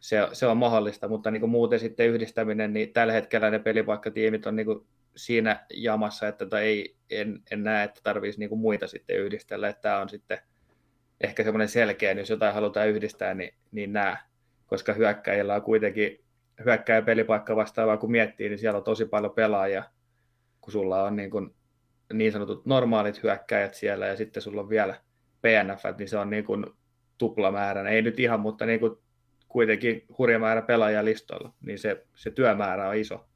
[0.00, 4.46] se, se on mahdollista, mutta niin kuin muuten sitten yhdistäminen, niin tällä hetkellä ne pelipaikkatiimit
[4.46, 4.86] on niin kuin
[5.16, 9.68] siinä jamassa, että tota ei, en, en näe, että tarvitsisi niin kuin muita sitten yhdistellä,
[9.68, 10.38] että tämä on sitten
[11.22, 14.16] ehkä semmoinen selkeä, jos jotain halutaan yhdistää, niin, niin nämä,
[14.66, 16.24] koska hyökkäjillä on kuitenkin
[16.64, 19.84] hyökkäjä pelipaikka vastaavaa, kun miettii, niin siellä on tosi paljon pelaajia,
[20.60, 21.54] kun sulla on niin, kuin
[22.12, 24.94] niin sanotut normaalit hyökkäjät siellä ja sitten sulla on vielä
[25.42, 26.66] PNF, niin se on niin kuin
[27.18, 27.90] tuplamäärä.
[27.90, 28.96] Ei nyt ihan, mutta niin kuin
[29.48, 33.28] kuitenkin hurja määrä pelaajia listoilla, niin se, se työmäärä on iso.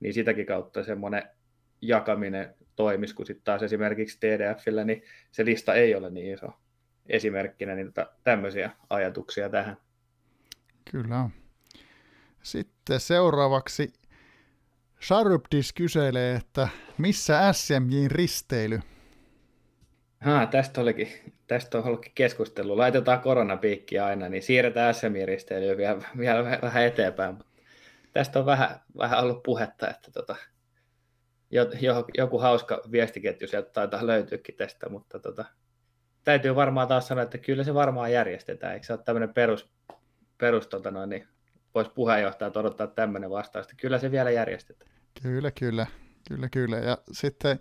[0.00, 1.22] Niin sitäkin kautta semmoinen
[1.80, 6.52] jakaminen toimisi, kun sitten taas esimerkiksi TDFillä, niin se lista ei ole niin iso
[7.08, 9.76] esimerkkinä, niin tota, tämmöisiä ajatuksia tähän.
[10.90, 11.30] Kyllä.
[12.42, 13.92] Sitten seuraavaksi
[15.02, 18.80] Sharpdis kyselee, että missä SMJin risteily?
[20.20, 21.08] Ha, tästä, olikin,
[21.46, 22.76] tästä on ollutkin keskustelu.
[22.76, 27.38] Laitetaan koronapiikkiä aina, niin siirretään SMJ-risteilyä vielä, vielä vähän eteenpäin.
[28.12, 30.36] Tästä on vähän, vähän ollut puhetta, että tota,
[31.50, 35.44] jo, jo, joku hauska viestiketju sieltä taitaa löytyäkin tästä, mutta tota,
[36.24, 38.74] täytyy varmaan taas sanoa, että kyllä se varmaan järjestetään.
[38.74, 39.70] Eikö se ole tämmöinen perus,
[40.38, 41.28] perus tota noin, niin
[41.74, 44.90] voisi puheenjohtaja odottaa tämmöinen vastaus, että kyllä se vielä järjestetään.
[45.22, 45.86] Kyllä, kyllä,
[46.28, 46.76] kyllä, kyllä.
[46.76, 47.58] Ja sitten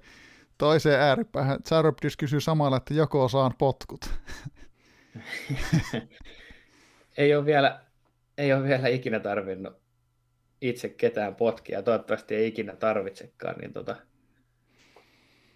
[0.57, 4.09] toiseen ääripäähän Charybdis kysyy samalla, että joko saan potkut.
[7.17, 7.79] ei, ole vielä,
[8.37, 9.83] ei ole vielä ikinä tarvinnut
[10.61, 13.95] itse ketään potkia, toivottavasti ei ikinä tarvitsekaan, niin tota,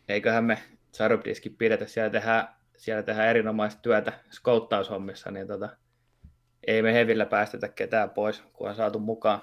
[0.07, 0.57] eiköhän me
[0.93, 2.47] Charybdiskin pidetä, siellä tehdään,
[2.77, 5.69] siellä tehdään erinomaista työtä skouttaushommissa, niin tota,
[6.67, 9.41] ei me hevillä päästetä ketään pois, kun on saatu mukaan.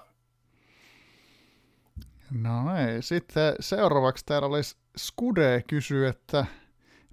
[2.43, 3.03] No ei.
[3.03, 6.47] Sitten seuraavaksi täällä olisi Skude kysyy, että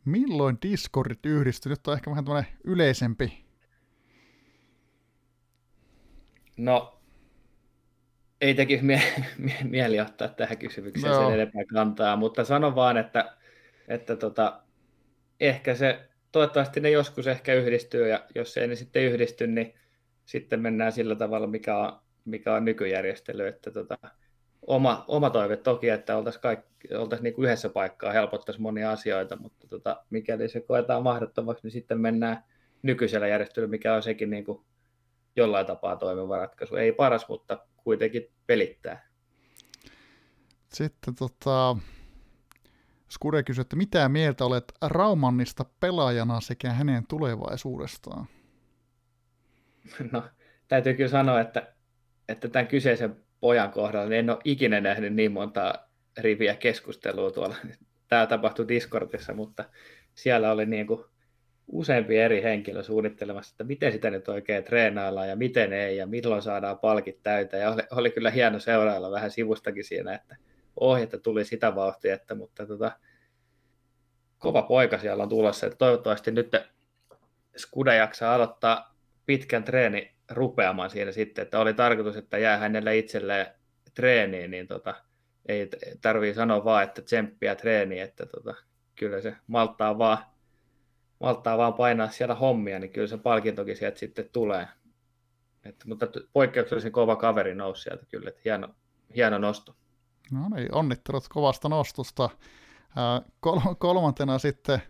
[0.06, 1.70] milloin Discordit yhdistyy?
[1.70, 3.46] Nyt on ehkä vähän tämmöinen yleisempi.
[6.58, 7.02] No,
[8.42, 11.24] ei tekisi mie- mie- mieli ottaa tähän kysymykseen no.
[11.24, 13.36] sen enempää kantaa, mutta sanon vaan, että,
[13.88, 14.62] että tota,
[15.40, 19.74] ehkä se, toivottavasti ne joskus ehkä yhdistyy, ja jos ei ne sitten yhdisty, niin
[20.26, 23.98] sitten mennään sillä tavalla, mikä on, mikä on nykyjärjestely, että tota,
[24.68, 26.44] oma, oma toive toki, että oltaisiin,
[26.98, 32.02] oltaisiin niin yhdessä paikkaa, helpottaisi monia asioita, mutta tota, mikäli se koetaan mahdottomaksi, niin sitten
[32.02, 32.44] mennään
[32.82, 34.66] nykyisellä järjestelyllä, mikä on sekin niin kuin
[35.36, 36.76] jollain tapaa toimiva ratkaisu.
[36.76, 39.08] Ei paras, mutta kuitenkin pelittää.
[40.74, 41.78] Sitten tota,
[43.22, 48.28] Skure kysyi, että mitä mieltä olet Raumannista pelaajana sekä hänen tulevaisuudestaan?
[50.12, 50.24] No,
[50.68, 51.74] täytyy kyllä sanoa, että,
[52.30, 55.74] että tämän kyseisen pojan kohdalla niin en ole ikinä nähnyt niin monta
[56.18, 57.56] riviä keskustelua tuolla.
[58.08, 59.66] Tämä tapahtui Discordissa, mutta
[60.16, 61.04] siellä oli niin kuin
[61.68, 66.42] useampi eri henkilö suunnittelemassa, että miten sitä nyt oikein treenaillaan ja miten ei ja milloin
[66.42, 67.62] saadaan palkit täyteen.
[67.62, 70.36] Ja oli, oli kyllä hieno seurailla vähän sivustakin siinä, että
[70.80, 72.92] ohjetta tuli sitä vauhtia, että, mutta tota,
[74.42, 75.66] kova poika siellä on tulossa.
[75.66, 76.52] Että toivottavasti nyt
[77.58, 83.48] Skuda jaksaa aloittaa pitkän treeni rupeamaan siinä sitten, että oli tarkoitus, että jää hänelle itselleen
[83.94, 84.96] treeniin, niin tota,
[85.46, 85.70] ei
[86.02, 88.56] tarvii sanoa vaan, että tsemppiä treeni, että tota,
[88.96, 90.18] kyllä se malttaa vaan,
[91.20, 94.68] malttaa vaan painaa siellä hommia, niin kyllä se palkintokin sieltä sitten tulee.
[95.64, 98.68] Että, mutta poikkeuksellisen kova kaveri nousi sieltä kyllä, että hieno,
[99.16, 99.76] hieno nosto.
[100.32, 102.30] No niin, onnittelut kovasta nostosta.
[103.40, 104.82] Kol- kolmantena sitten,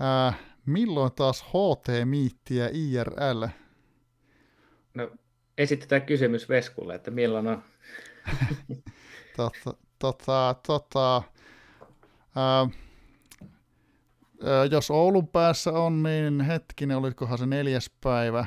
[0.00, 0.32] ää,
[0.66, 3.46] milloin taas HT-miitti ja IRL?
[4.94, 5.10] No,
[5.58, 7.62] esitetään kysymys Veskulle, että milloin on?
[9.36, 11.22] tota, tota, tota,
[12.36, 12.68] ää,
[14.70, 18.46] jos Oulun päässä on, niin hetkinen, olikohan se neljäs päivä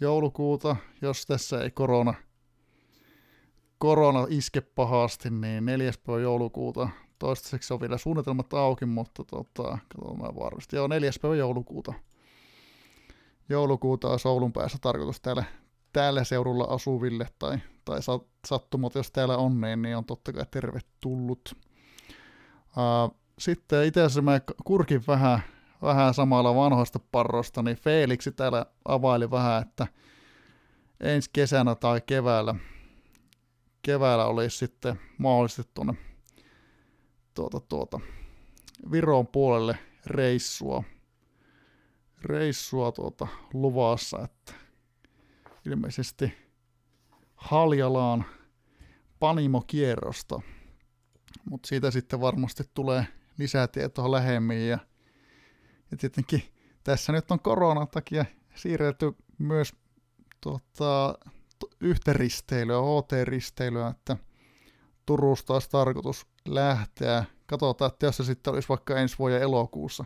[0.00, 2.14] joulukuuta, jos tässä ei korona,
[3.78, 6.88] korona iske pahasti, niin neljäs päivä joulukuuta.
[7.20, 10.76] Toistaiseksi on vielä suunnitelmat auki, mutta tota, katsotaan varmasti.
[10.76, 11.94] Joo, neljäs päivä joulukuuta.
[13.48, 15.44] Joulukuuta olisi Oulun päässä tarkoitus täällä,
[15.92, 17.98] täällä seudulla asuville tai, tai
[18.46, 21.54] sattumat, jos täällä on, niin, niin on totta kai tervetullut.
[22.66, 25.40] Uh, sitten itse asiassa mä kurkin vähän,
[25.82, 29.86] vähän samalla vanhoista parroista, niin Felixi täällä availi vähän, että
[31.00, 32.54] ensi kesänä tai keväällä,
[33.82, 36.09] keväällä olisi sitten mahdollisesti tuonne
[37.34, 38.00] tuota, tuota,
[38.92, 40.84] Viron puolelle reissua,
[42.22, 44.52] reissua tuota, luvassa, että
[45.66, 46.32] ilmeisesti
[47.34, 48.24] Haljalaan
[49.20, 50.40] Panimo-kierrosta,
[51.44, 53.06] mutta siitä sitten varmasti tulee
[53.38, 54.78] lisää tietoa lähemmin ja,
[55.90, 56.42] ja tietenkin
[56.84, 58.24] tässä nyt on koronan takia
[58.54, 59.72] siirretty myös
[60.40, 61.18] tuota,
[61.80, 64.16] yhtä risteilyä, HT-risteilyä, että
[65.10, 67.24] Turusta olisi tarkoitus lähteä.
[67.46, 70.04] Katsotaan, että jos se sitten olisi vaikka ensi vuoden elokuussa,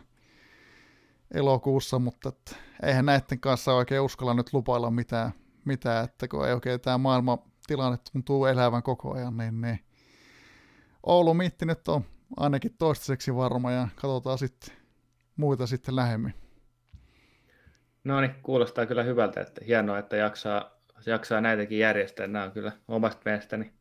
[1.33, 5.31] elokuussa mutta että eihän näiden kanssa oikein uskalla nyt lupailla mitään,
[5.65, 7.37] mitään että kun ei oikein tämä maailman
[7.67, 9.79] tilanne tuntuu elävän koko ajan, niin, niin
[11.03, 12.05] Oulu Mitti nyt on
[12.37, 14.75] ainakin toistaiseksi varma ja katsotaan sitten
[15.35, 16.33] muita sitten lähemmin.
[18.03, 20.71] No niin, kuulostaa kyllä hyvältä, että hienoa, että jaksaa,
[21.05, 22.27] jaksaa näitäkin järjestää.
[22.27, 23.75] Nämä on kyllä omasta mielestäni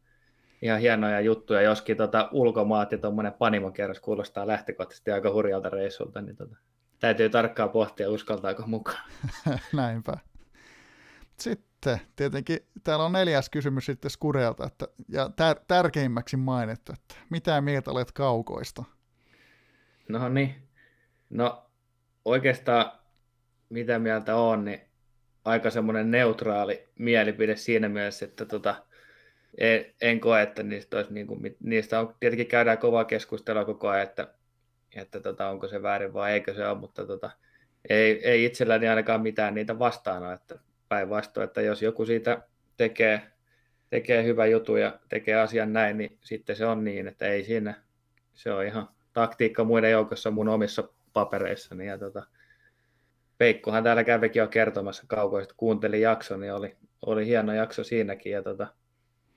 [0.64, 6.36] ihan hienoja juttuja, joskin tota, ulkomaat ja tuommoinen panimokerros kuulostaa lähtökohtaisesti aika hurjalta reissulta, niin
[6.36, 6.56] tota,
[7.00, 9.10] täytyy tarkkaan pohtia, uskaltaako mukaan.
[9.72, 10.18] Näinpä.
[11.38, 17.60] Sitten tietenkin täällä on neljäs kysymys sitten Skureelta, että, ja tär- tärkeimmäksi mainittu, että mitä
[17.60, 18.84] mieltä olet kaukoista?
[20.08, 20.54] No niin,
[21.30, 21.66] no
[22.24, 22.92] oikeastaan
[23.68, 24.80] mitä mieltä on, niin
[25.44, 28.74] aika semmoinen neutraali mielipide siinä mielessä, että tota,
[29.58, 33.88] en, en koe, että niistä, olisi, niin kuin, niistä on, tietenkin käydään kovaa keskustelua koko
[33.88, 34.28] ajan, että,
[34.96, 37.30] että tota, onko se väärin vai eikö se ole, mutta tota,
[37.88, 42.42] ei, ei itselläni ainakaan mitään niitä vastaan ole, että päinvastoin, että jos joku siitä
[42.76, 43.22] tekee,
[43.90, 47.74] tekee hyvä juttu ja tekee asian näin, niin sitten se on niin, että ei siinä,
[48.34, 51.86] se on ihan taktiikka muiden joukossa mun omissa papereissani.
[51.86, 52.22] Ja tota,
[53.38, 56.76] Peikkohan täällä kävikin jo kertomassa kaukoista, kuuntelin jakson, niin oli,
[57.06, 58.32] oli hieno jakso siinäkin.
[58.32, 58.66] Ja tota,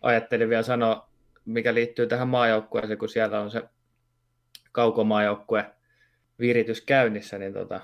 [0.02, 1.10] ajattelin vielä sanoa,
[1.46, 3.64] mikä liittyy tähän maajoukkueeseen, kun siellä on se
[4.72, 5.66] kaukomaajoukkue
[6.40, 7.82] viritys käynnissä, niin, tota,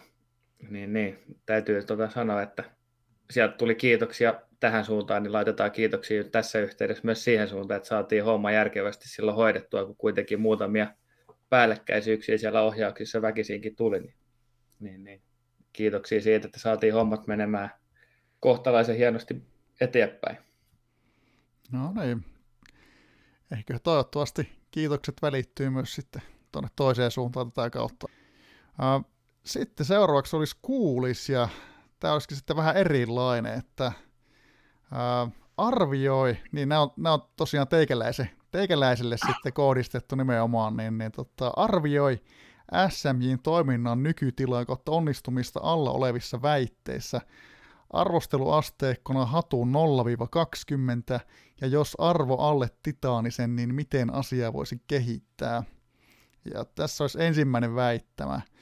[0.69, 2.63] niin, niin täytyy tota sanoa, että
[3.31, 8.23] sieltä tuli kiitoksia tähän suuntaan, niin laitetaan kiitoksia tässä yhteydessä myös siihen suuntaan, että saatiin
[8.23, 10.87] homma järkevästi silloin hoidettua, kun kuitenkin muutamia
[11.49, 13.99] päällekkäisyyksiä siellä ohjauksissa väkisinkin tuli.
[13.99, 14.13] Niin,
[14.79, 15.21] niin, niin.
[15.73, 17.69] Kiitoksia siitä, että saatiin hommat menemään
[18.39, 19.41] kohtalaisen hienosti
[19.81, 20.37] eteenpäin.
[21.73, 22.25] No niin.
[23.51, 26.21] Ehkä toivottavasti kiitokset välittyy myös sitten
[26.51, 28.07] tuonne toiseen suuntaan tätä kautta.
[29.45, 31.49] Sitten seuraavaksi olisi kuulis ja
[31.99, 33.91] tämä olisikin sitten vähän erilainen, että
[35.57, 41.53] arvioi, niin nämä on, nämä on tosiaan teikäläise, teikäläiselle sitten kohdistettu nimenomaan, niin, niin tota,
[41.55, 42.21] arvioi
[42.89, 47.21] SMJin toiminnan nykytilaa kautta onnistumista alla olevissa väitteissä
[47.93, 49.73] arvosteluasteikkona hatuun
[51.15, 51.19] 0-20,
[51.61, 55.63] ja jos arvo alle titaanisen, niin miten asia voisi kehittää.
[56.53, 58.41] Ja tässä olisi ensimmäinen väittämä–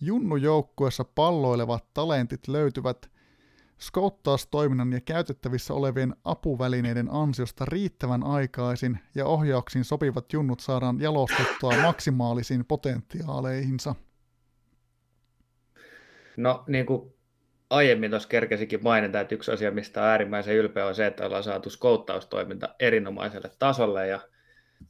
[0.00, 3.10] Junnu-joukkuessa palloilevat talentit löytyvät
[3.78, 12.64] skouttaustoiminnan ja käytettävissä olevien apuvälineiden ansiosta riittävän aikaisin ja ohjauksiin sopivat junnut saadaan jalostettua maksimaalisiin
[12.64, 13.94] potentiaaleihinsa.
[16.36, 17.15] No niin kuin
[17.70, 21.42] aiemmin tuossa kerkesikin mainita, että yksi asia, mistä on äärimmäisen ylpeä on se, että ollaan
[21.42, 24.20] saatu skouttaustoiminta erinomaiselle tasolle ja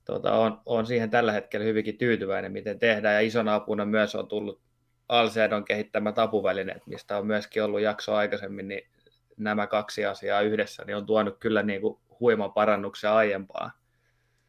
[0.04, 3.14] tuota, on, on siihen tällä hetkellä hyvinkin tyytyväinen, miten tehdään.
[3.14, 4.60] Ja isona apuna myös on tullut
[5.08, 8.88] Alcedon kehittämät apuvälineet, mistä on myöskin ollut jakso aikaisemmin, niin
[9.36, 13.70] nämä kaksi asiaa yhdessä niin on tuonut kyllä niin kuin huiman parannuksen aiempaa,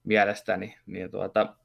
[0.03, 1.55] mielestäni, niin tuota,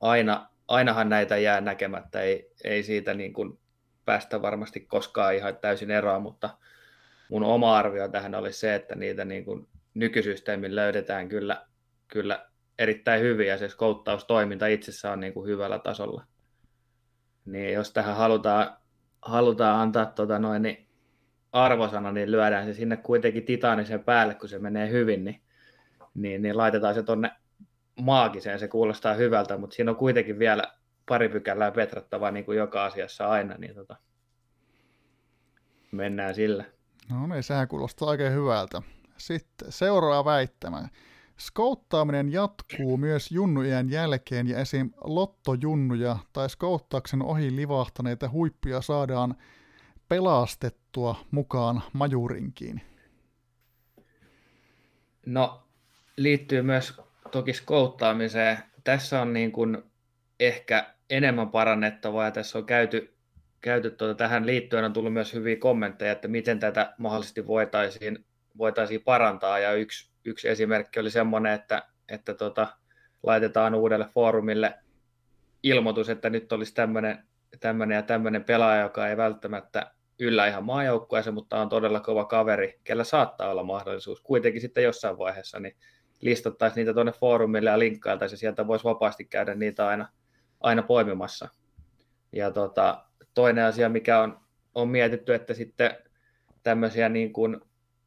[0.00, 3.58] aina, ainahan näitä jää näkemättä, ei, ei siitä niin kuin
[4.04, 6.50] päästä varmasti koskaan ihan täysin eroon, mutta
[7.30, 11.66] mun oma arvio tähän oli se, että niitä niin kuin nykysysteemin löydetään kyllä,
[12.08, 12.46] kyllä
[12.78, 16.24] erittäin hyvin ja se skouttaustoiminta itsessään on niin kuin hyvällä tasolla.
[17.44, 18.76] Niin jos tähän halutaan,
[19.22, 20.86] halutaan antaa tota noin, niin
[21.52, 25.40] arvosana, niin lyödään se sinne kuitenkin titaanisen päälle, kun se menee hyvin, niin,
[26.14, 27.30] niin, niin laitetaan se tonne
[28.00, 30.64] maagiseen, se kuulostaa hyvältä, mutta siinä on kuitenkin vielä
[31.08, 33.96] pari pykälää petrattavaa niin kuin joka asiassa aina, niin tota,
[35.92, 36.64] mennään sillä.
[37.10, 38.82] No niin, sehän kuulostaa oikein hyvältä.
[39.16, 40.88] Sitten seuraava väittämä.
[41.38, 44.90] Skouttaaminen jatkuu myös junnujen jälkeen ja esim.
[45.04, 49.34] lottojunnuja tai skouttauksen ohi livahtaneita huippuja saadaan
[50.08, 52.80] pelastettua mukaan majurinkiin?
[55.26, 55.62] No,
[56.16, 57.00] liittyy myös
[57.30, 58.58] toki skouttaamiseen.
[58.84, 59.82] Tässä on niin kuin
[60.40, 63.14] ehkä enemmän parannettavaa ja tässä on käyty,
[63.60, 68.24] käyty tuota, tähän liittyen on tullut myös hyviä kommentteja, että miten tätä mahdollisesti voitaisiin,
[68.58, 69.58] voitaisiin parantaa.
[69.58, 72.66] Ja yksi, yksi esimerkki oli semmoinen, että, että tota,
[73.22, 74.74] laitetaan uudelle foorumille
[75.62, 77.26] ilmoitus, että nyt olisi tämmöinen,
[77.60, 82.80] tämmöinen ja tämmöinen pelaaja, joka ei välttämättä yllä ihan maajoukkueeseen, mutta on todella kova kaveri,
[82.84, 84.20] kellä saattaa olla mahdollisuus.
[84.20, 85.76] Kuitenkin sitten jossain vaiheessa, niin
[86.20, 90.08] listattaisiin niitä tuonne foorumille ja linkkailtaisiin, sieltä voisi vapaasti käydä niitä aina,
[90.62, 91.48] aina poimimassa.
[92.32, 93.04] Ja tota,
[93.34, 94.40] toinen asia, mikä on,
[94.74, 95.96] on mietitty, että sitten
[96.62, 97.60] tämmöisiä, niin kuin,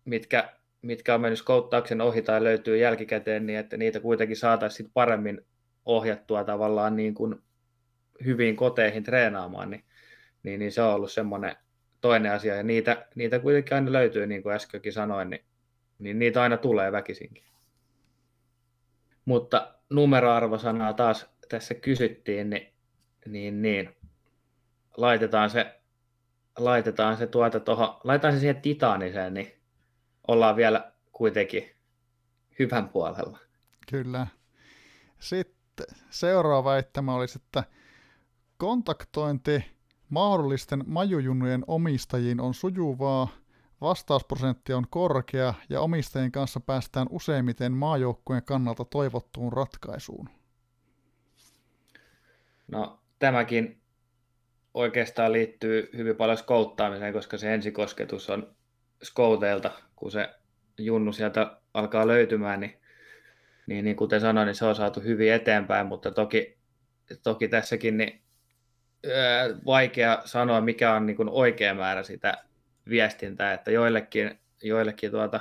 [0.05, 5.41] mitkä, mitkä on mennyt skouttauksen ohi tai löytyy jälkikäteen, niin että niitä kuitenkin saataisiin paremmin
[5.85, 7.35] ohjattua tavallaan niin kuin
[8.25, 9.83] hyviin koteihin treenaamaan, niin,
[10.43, 11.55] niin, niin se on ollut semmoinen
[12.01, 12.55] toinen asia.
[12.55, 15.45] Ja niitä, niitä kuitenkin aina löytyy, niin kuin äskenkin sanoin, niin,
[15.99, 17.43] niin niitä aina tulee väkisinkin.
[19.25, 22.73] Mutta numeroarvosanaa taas tässä kysyttiin, niin,
[23.25, 23.95] niin, niin
[24.97, 25.79] laitetaan se,
[26.57, 29.51] laitetaan se tuota tuohon, laitetaan se siihen titaaniseen, niin
[30.27, 31.75] ollaan vielä kuitenkin
[32.59, 33.39] hyvän puolella.
[33.91, 34.27] Kyllä.
[35.19, 37.63] Sitten seuraava väittämä olisi, että
[38.57, 39.65] kontaktointi
[40.09, 43.27] mahdollisten majujunnujen omistajiin on sujuvaa,
[43.81, 50.29] vastausprosentti on korkea ja omistajien kanssa päästään useimmiten maajoukkueen kannalta toivottuun ratkaisuun.
[52.67, 53.81] No tämäkin
[54.73, 58.55] oikeastaan liittyy hyvin paljon skouttaamiseen, koska se ensikosketus on
[59.03, 60.29] skouteilta, kun se
[60.77, 62.79] junnu sieltä alkaa löytymään, niin,
[63.67, 66.57] niin, niin kuten sanoin, niin se on saatu hyvin eteenpäin, mutta toki,
[67.23, 68.21] toki tässäkin niin,
[69.13, 72.33] ää, vaikea sanoa, mikä on niin kuin oikea määrä sitä
[72.89, 75.39] viestintää, että joillekin, joillekin tuota,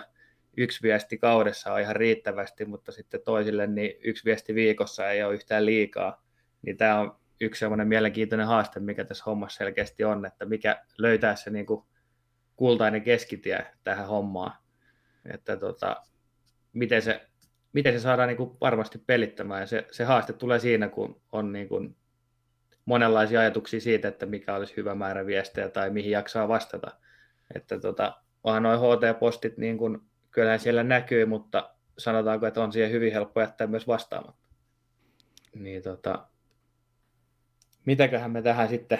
[0.57, 5.35] yksi viesti kaudessa on ihan riittävästi, mutta sitten toisille niin yksi viesti viikossa ei ole
[5.35, 6.24] yhtään liikaa.
[6.65, 11.37] Niin tämä on yksi sellainen mielenkiintoinen haaste, mikä tässä hommassa selkeästi on, että mikä löytää
[11.37, 11.85] se niin kuin
[12.57, 14.53] kultainen keskitie tähän hommaan.
[15.33, 15.97] Että tota,
[16.73, 17.27] miten, se,
[17.73, 19.61] miten se saadaan niin kuin varmasti pelittämään.
[19.61, 21.97] Ja se, se haaste tulee siinä, kun on niin kuin
[22.85, 26.91] monenlaisia ajatuksia siitä, että mikä olisi hyvä määrä viestejä tai mihin jaksaa vastata.
[27.55, 32.91] Että tota, onhan noin HT-postit, niin kun, kyllähän siellä näkyy, mutta sanotaanko, että on siihen
[32.91, 34.49] hyvin helppo jättää myös vastaamatta.
[35.55, 36.27] Niin tota,
[37.85, 38.99] mitäköhän me tähän sitten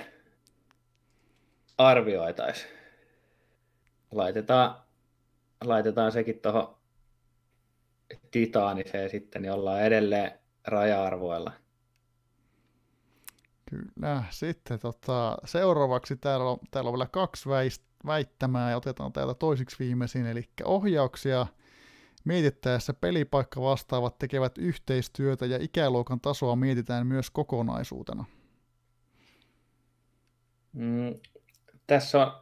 [1.79, 2.73] arvioitaisiin?
[4.11, 4.77] Laitetaan,
[5.65, 6.77] laitetaan sekin tuohon
[8.31, 10.33] titaaniseen sitten, niin ollaan edelleen
[10.67, 11.53] raja-arvoilla.
[13.71, 14.25] Kyllä.
[14.31, 17.49] Sitten tota, seuraavaksi täällä on, täällä on vielä kaksi
[18.07, 21.47] väittämää ja otetaan täältä toisiksi viimeisin, eli ohjauksia
[22.25, 28.25] mietittäessä pelipaikka vastaavat tekevät yhteistyötä ja ikäluokan tasoa mietitään myös kokonaisuutena.
[30.75, 31.15] Mm,
[31.87, 32.33] tässä on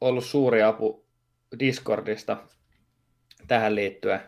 [0.00, 1.06] ollut suuri apu
[1.58, 2.36] Discordista
[3.48, 4.20] tähän liittyen.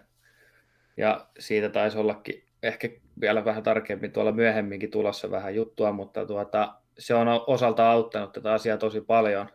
[0.96, 2.88] Ja siitä taisi ollakin ehkä
[3.20, 8.52] vielä vähän tarkemmin tuolla myöhemminkin tulossa vähän juttua, mutta tuota, se on osalta auttanut tätä
[8.52, 9.46] asiaa tosi paljon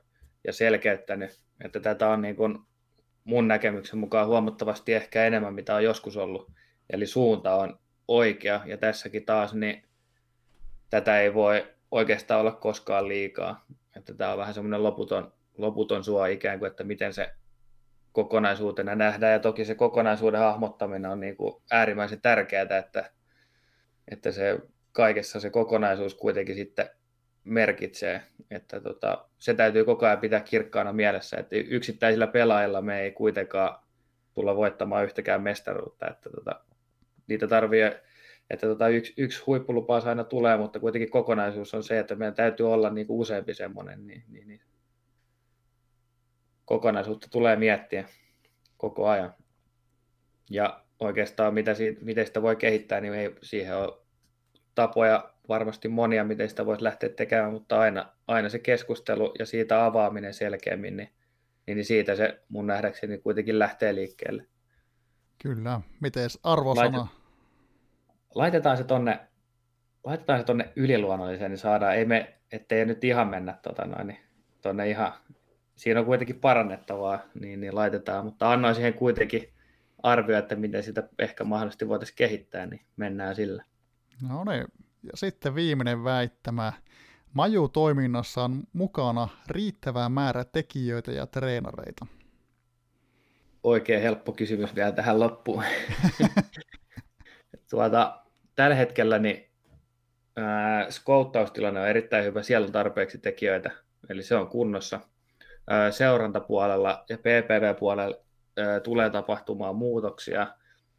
[0.43, 2.59] ja selkeyttänyt, että tätä on niin kuin
[3.23, 6.51] mun näkemyksen mukaan huomattavasti ehkä enemmän, mitä on joskus ollut.
[6.89, 9.83] Eli suunta on oikea ja tässäkin taas niin
[10.89, 13.65] tätä ei voi oikeastaan olla koskaan liikaa.
[13.97, 17.29] Että tämä on vähän semmoinen loputon, loputon suo ikään kuin, että miten se
[18.11, 19.33] kokonaisuutena nähdään.
[19.33, 23.11] Ja toki se kokonaisuuden hahmottaminen on niin kuin äärimmäisen tärkeää, että,
[24.11, 24.59] että se
[24.91, 26.89] kaikessa se kokonaisuus kuitenkin sitten
[27.43, 28.21] merkitsee.
[28.51, 33.79] Että tota, se täytyy koko ajan pitää kirkkaana mielessä, että yksittäisillä pelaajilla me ei kuitenkaan
[34.33, 36.07] tulla voittamaan yhtäkään mestaruutta.
[36.07, 36.61] Että tota,
[37.27, 37.81] niitä tarvii,
[38.49, 42.73] että tota yksi, yksi huippulupaus aina tulee, mutta kuitenkin kokonaisuus on se, että meidän täytyy
[42.73, 44.61] olla niin kuin useampi semmoinen, niin, niin, niin
[46.65, 48.07] kokonaisuutta tulee miettiä
[48.77, 49.33] koko ajan.
[50.49, 53.97] Ja oikeastaan mitä siitä, miten sitä voi kehittää, niin ei siihen ole
[54.75, 59.85] tapoja varmasti monia, miten sitä voisi lähteä tekemään, mutta aina, aina se keskustelu ja siitä
[59.85, 61.09] avaaminen selkeämmin, niin,
[61.67, 64.47] niin siitä se mun nähdäkseni kuitenkin lähtee liikkeelle.
[65.41, 65.81] Kyllä.
[66.01, 66.97] Miten arvosana?
[66.97, 67.24] Laitet,
[68.35, 69.19] laitetaan se tonne,
[70.03, 74.19] laitetaan se tonne yliluonnolliseen, niin saadaan, ei me, ettei nyt ihan mennä tota noin, niin
[74.61, 75.13] tonne ihan,
[75.75, 79.53] siinä on kuitenkin parannettavaa, niin, niin laitetaan, mutta annoin siihen kuitenkin
[80.03, 83.63] arvio, että miten sitä ehkä mahdollisesti voitaisiin kehittää, niin mennään sillä.
[84.29, 84.65] No niin,
[85.03, 86.73] ja sitten viimeinen väittämä.
[87.33, 92.05] Maju-toiminnassa on mukana riittävää määrä tekijöitä ja treenareita.
[93.63, 95.63] Oikein helppo kysymys vielä tähän loppuun.
[97.69, 98.24] tuota,
[98.55, 99.49] tällä hetkellä niin,
[100.35, 103.71] ää, skouttaustilanne on erittäin hyvä, siellä on tarpeeksi tekijöitä,
[104.09, 104.99] eli se on kunnossa.
[105.69, 108.17] Ää, seurantapuolella ja PPV-puolella
[108.57, 110.47] ää, tulee tapahtumaan muutoksia,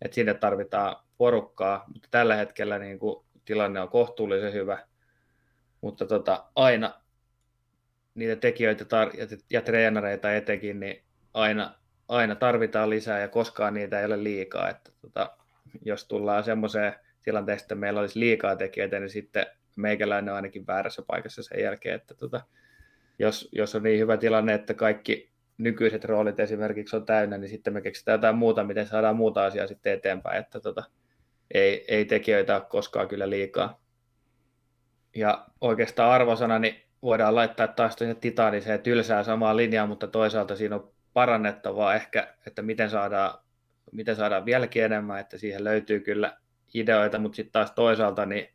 [0.02, 4.78] että sinne tarvitaan porukkaa, mutta tällä hetkellä niin kuin, tilanne on kohtuullisen hyvä,
[5.80, 7.00] mutta tota, aina
[8.14, 11.04] niitä tekijöitä tar- ja, ja treenareita etenkin, niin
[11.34, 11.74] aina,
[12.08, 14.68] aina tarvitaan lisää ja koskaan niitä ei ole liikaa.
[14.68, 15.36] Että tota,
[15.84, 16.94] jos tullaan semmoiseen
[17.26, 19.46] tilanteeseen, että meillä olisi liikaa tekijöitä, niin sitten
[19.76, 22.40] meikäläinen on ainakin väärässä paikassa sen jälkeen, että tota,
[23.18, 27.72] jos, jos on niin hyvä tilanne, että kaikki nykyiset roolit esimerkiksi on täynnä, niin sitten
[27.72, 30.84] me keksitään jotain muuta, miten saadaan muuta asiaa sitten eteenpäin, että tota,
[31.54, 33.80] ei, ei tekijöitä ole koskaan kyllä liikaa.
[35.16, 40.92] Ja oikeastaan arvosana niin voidaan laittaa taas titaaniseen tylsää samaa linjaa, mutta toisaalta siinä on
[41.12, 43.38] parannettavaa ehkä, että miten saadaan,
[43.92, 46.36] miten saadaan vieläkin enemmän, että siihen löytyy kyllä
[46.74, 48.48] ideoita, mutta sitten taas toisaalta, niin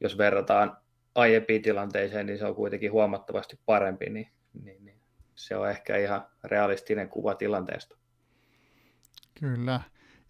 [0.00, 0.76] jos verrataan
[1.14, 4.28] aiempiin tilanteeseen, niin se on kuitenkin huomattavasti parempi, niin,
[4.62, 5.00] niin, niin
[5.34, 7.96] se on ehkä ihan realistinen kuva tilanteesta.
[9.40, 9.80] Kyllä.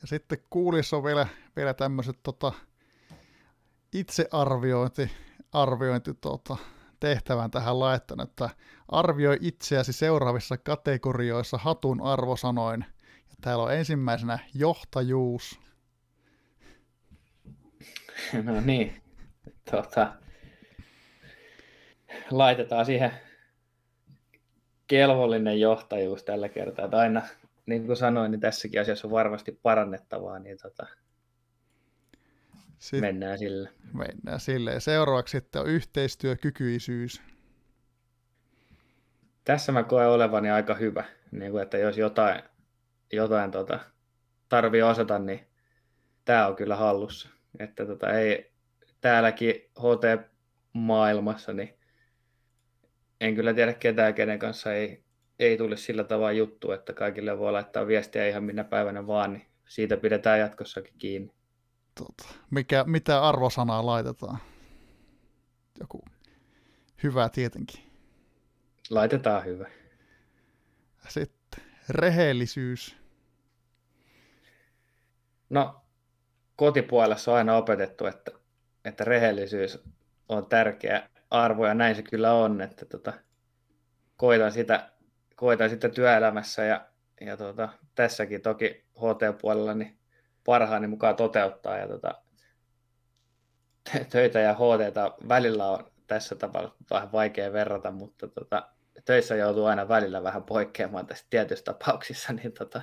[0.00, 2.52] Ja sitten kuulissa on vielä, vielä tämmöiset tota,
[3.92, 5.10] itsearviointi
[5.52, 6.56] arviointi, tota,
[7.00, 8.50] tehtävän tähän laittanut, että
[8.88, 12.84] arvioi itseäsi seuraavissa kategorioissa hatun arvosanoin.
[13.30, 15.60] Ja täällä on ensimmäisenä johtajuus.
[18.44, 19.02] No niin,
[19.70, 20.12] tota,
[22.30, 23.12] laitetaan siihen
[24.86, 26.84] kelvollinen johtajuus tällä kertaa.
[26.84, 27.22] Että aina,
[27.66, 30.86] niin kuin sanoin, niin tässäkin asiassa on varmasti parannettavaa, niin tota,
[32.78, 33.70] sitten mennään sille.
[33.92, 34.72] Mennään sille.
[34.72, 37.22] Ja seuraavaksi sitten on yhteistyökykyisyys.
[39.44, 42.42] Tässä mä koen olevani aika hyvä, niin kuin, että jos jotain,
[43.12, 43.80] jotain tota,
[44.48, 45.46] tarvii osata, niin
[46.24, 47.28] tämä on kyllä hallussa.
[47.58, 48.52] Että tota, ei,
[49.00, 51.78] täälläkin HT-maailmassa, niin
[53.20, 55.04] en kyllä tiedä ketään, kenen kanssa ei,
[55.38, 59.46] ei tule sillä tavalla juttu, että kaikille voi laittaa viestiä ihan minä päivänä vaan, niin
[59.68, 61.32] siitä pidetään jatkossakin kiinni.
[61.94, 64.38] Tota, mikä, mitä arvosanaa laitetaan?
[65.80, 66.04] Joku
[67.02, 67.80] hyvä tietenkin.
[68.90, 69.68] Laitetaan hyvä.
[71.08, 72.96] Sitten rehellisyys.
[75.50, 75.80] No,
[76.58, 78.30] kotipuolessa on aina opetettu, että,
[78.84, 79.84] että rehellisyys
[80.28, 83.12] on tärkeä arvo ja näin se kyllä on, että tota,
[84.16, 84.90] koitan, sitä,
[85.36, 86.86] koitan sitä työelämässä ja,
[87.20, 89.98] ja tota, tässäkin toki HT-puolella niin
[90.44, 92.14] parhaani mukaan toteuttaa ja tota,
[94.10, 98.68] töitä ja HT välillä on tässä tapauksessa vähän vaikea verrata, mutta tota,
[99.04, 102.82] töissä joutuu aina välillä vähän poikkeamaan tästä tietyissä tapauksissa, niin tota,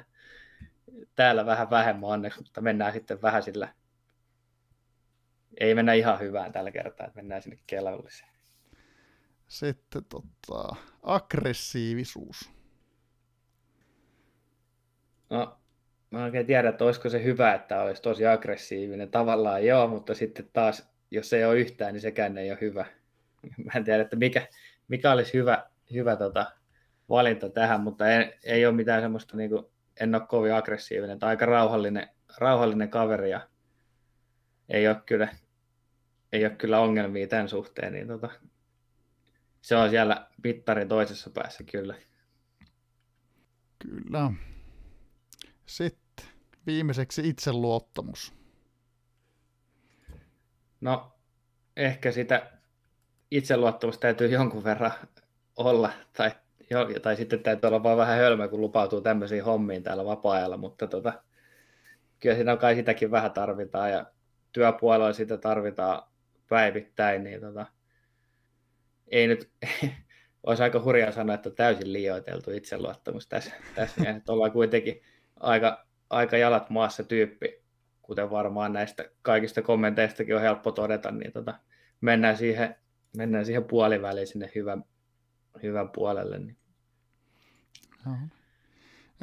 [1.15, 3.73] täällä vähän vähemmän onneksi, mutta mennään sitten vähän sillä,
[5.59, 8.31] ei mennä ihan hyvään tällä kertaa, että mennään sinne kelvolliseen.
[9.47, 12.51] Sitten tota, aggressiivisuus.
[15.29, 15.57] No,
[16.11, 19.11] mä oikein tiedä, että olisiko se hyvä, että olisi tosi aggressiivinen.
[19.11, 22.85] Tavallaan joo, mutta sitten taas, jos ei ole yhtään, niin sekään ei ole hyvä.
[23.65, 24.47] Mä en tiedä, että mikä,
[24.87, 26.51] mikä olisi hyvä, hyvä tota,
[27.09, 29.65] valinta tähän, mutta ei, ei ole mitään semmoista, niin kuin,
[29.99, 33.49] en ole kovin aggressiivinen tai aika rauhallinen, rauhallinen kaveri ja
[34.69, 35.27] ei ole kyllä,
[36.31, 38.29] ei ole kyllä ongelmia tämän suhteen, niin tota,
[39.61, 41.95] se on siellä mittarin toisessa päässä kyllä.
[43.79, 44.31] Kyllä.
[45.65, 46.25] Sitten
[46.65, 48.33] viimeiseksi itseluottamus.
[50.81, 51.15] No,
[51.75, 52.51] ehkä sitä
[53.31, 54.91] itseluottamusta täytyy jonkun verran
[55.55, 56.31] olla, tai,
[57.01, 61.13] tai sitten täytyy olla vaan vähän hölmö, kun lupautuu tämmöisiin hommiin täällä vapaa-ajalla, mutta tota,
[62.19, 64.05] kyllä siinä kai sitäkin vähän tarvitaan ja
[64.51, 66.03] työpuolella sitä tarvitaan
[66.49, 67.65] päivittäin, niin tota,
[69.07, 69.49] ei nyt,
[70.43, 75.01] olisi aika hurjaa sanoa, että täysin liioiteltu itseluottamus tässä, tässä mielessä, että ollaan kuitenkin
[75.39, 77.63] aika, aika jalat maassa tyyppi,
[78.01, 81.53] kuten varmaan näistä kaikista kommenteistakin on helppo todeta, niin tota,
[82.01, 82.75] mennään, siihen,
[83.17, 84.83] mennään siihen puoliväliin sinne hyvän,
[85.63, 86.39] hyvän puolelle.
[86.39, 86.57] Niin.
[88.07, 88.17] Oho.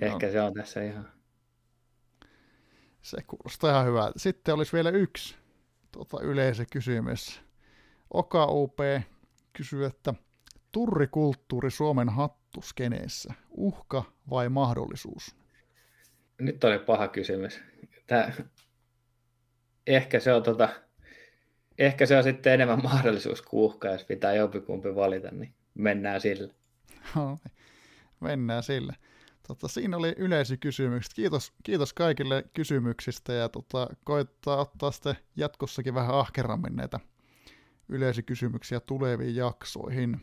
[0.01, 0.33] Ehkä no.
[0.33, 1.13] se on tässä ihan...
[3.03, 4.19] Se kuulostaa ihan hyvältä.
[4.19, 5.37] Sitten olisi vielä yksi
[5.93, 7.41] tota, yleisökysymys.
[8.11, 8.79] Oka UP
[9.53, 10.15] kysyy, että
[10.73, 15.37] turrikulttuuri Suomen hattuskeneessä, uhka vai mahdollisuus?
[16.39, 17.61] Nyt oli paha kysymys.
[18.07, 18.33] Tää...
[19.87, 20.69] Ehkä, se on, tota...
[21.79, 26.55] Ehkä se on sitten enemmän mahdollisuus kuin uhka, jos pitää jompikumpi valita, niin mennään sillä.
[28.21, 28.95] Mennään sillä.
[29.49, 31.15] Tota, siinä oli yleisökysymykset.
[31.15, 37.01] Kiitos, kiitos kaikille kysymyksistä ja tota, koittaa ottaa sitten jatkossakin vähän ahkerammin näitä
[37.89, 40.21] yleisökysymyksiä tuleviin jaksoihin.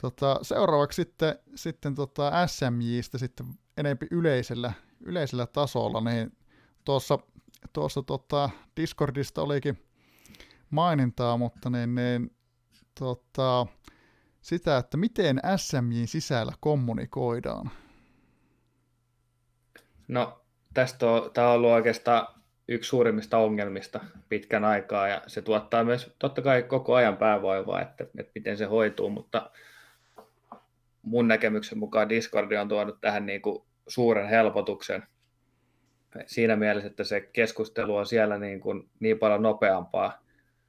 [0.00, 3.46] Tota, seuraavaksi sitten, sitten tota SMJistä sitten
[3.76, 6.36] enempi yleisellä, yleisellä tasolla, niin
[6.84, 7.18] tuossa,
[7.72, 9.78] tuossa tota Discordista olikin
[10.70, 12.36] mainintaa, mutta niin, niin
[12.98, 13.66] tota,
[14.40, 17.70] sitä, että miten SMJin sisällä kommunikoidaan?
[20.08, 20.40] No,
[20.74, 22.26] tästä on, tämä on ollut oikeastaan
[22.68, 28.04] yksi suurimmista ongelmista pitkän aikaa, ja se tuottaa myös totta kai koko ajan päävoivaa, että,
[28.18, 29.50] että miten se hoituu, mutta
[31.02, 35.02] mun näkemyksen mukaan Discord on tuonut tähän niin kuin suuren helpotuksen
[36.26, 40.22] siinä mielessä, että se keskustelu on siellä niin, kuin niin paljon nopeampaa.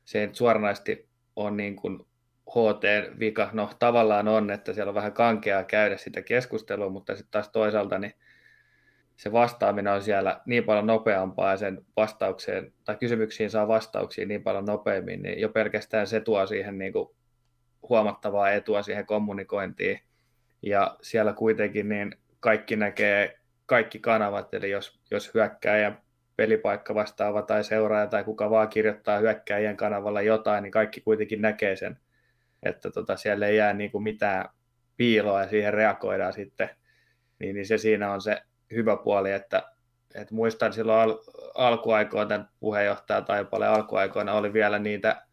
[0.05, 2.05] Se ei suoranaisesti ole niin kuin
[2.49, 7.49] HT-vika, no tavallaan on, että siellä on vähän kankeaa käydä sitä keskustelua, mutta sitten taas
[7.49, 8.13] toisaalta niin
[9.15, 14.43] se vastaaminen on siellä niin paljon nopeampaa ja sen vastaukseen tai kysymyksiin saa vastauksia niin
[14.43, 17.09] paljon nopeammin, niin jo pelkästään se tuo siihen niin kuin
[17.89, 19.99] huomattavaa etua siihen kommunikointiin.
[20.61, 25.93] Ja siellä kuitenkin niin kaikki näkee kaikki kanavat, eli jos, jos hyökkääjä
[26.35, 31.75] pelipaikka vastaava tai seuraaja tai kuka vaan kirjoittaa hyökkääjien kanavalla jotain, niin kaikki kuitenkin näkee
[31.75, 31.97] sen
[32.63, 34.49] että tota, siellä ei jää niin kuin mitään
[34.97, 36.69] piiloa ja siihen reagoidaan sitten,
[37.39, 39.63] niin, niin se siinä on se hyvä puoli, että,
[40.15, 41.19] että muistan silloin al-
[41.55, 45.25] alkuaikoina tämän puheenjohtaja tai paljon alkuaikoina oli vielä niitä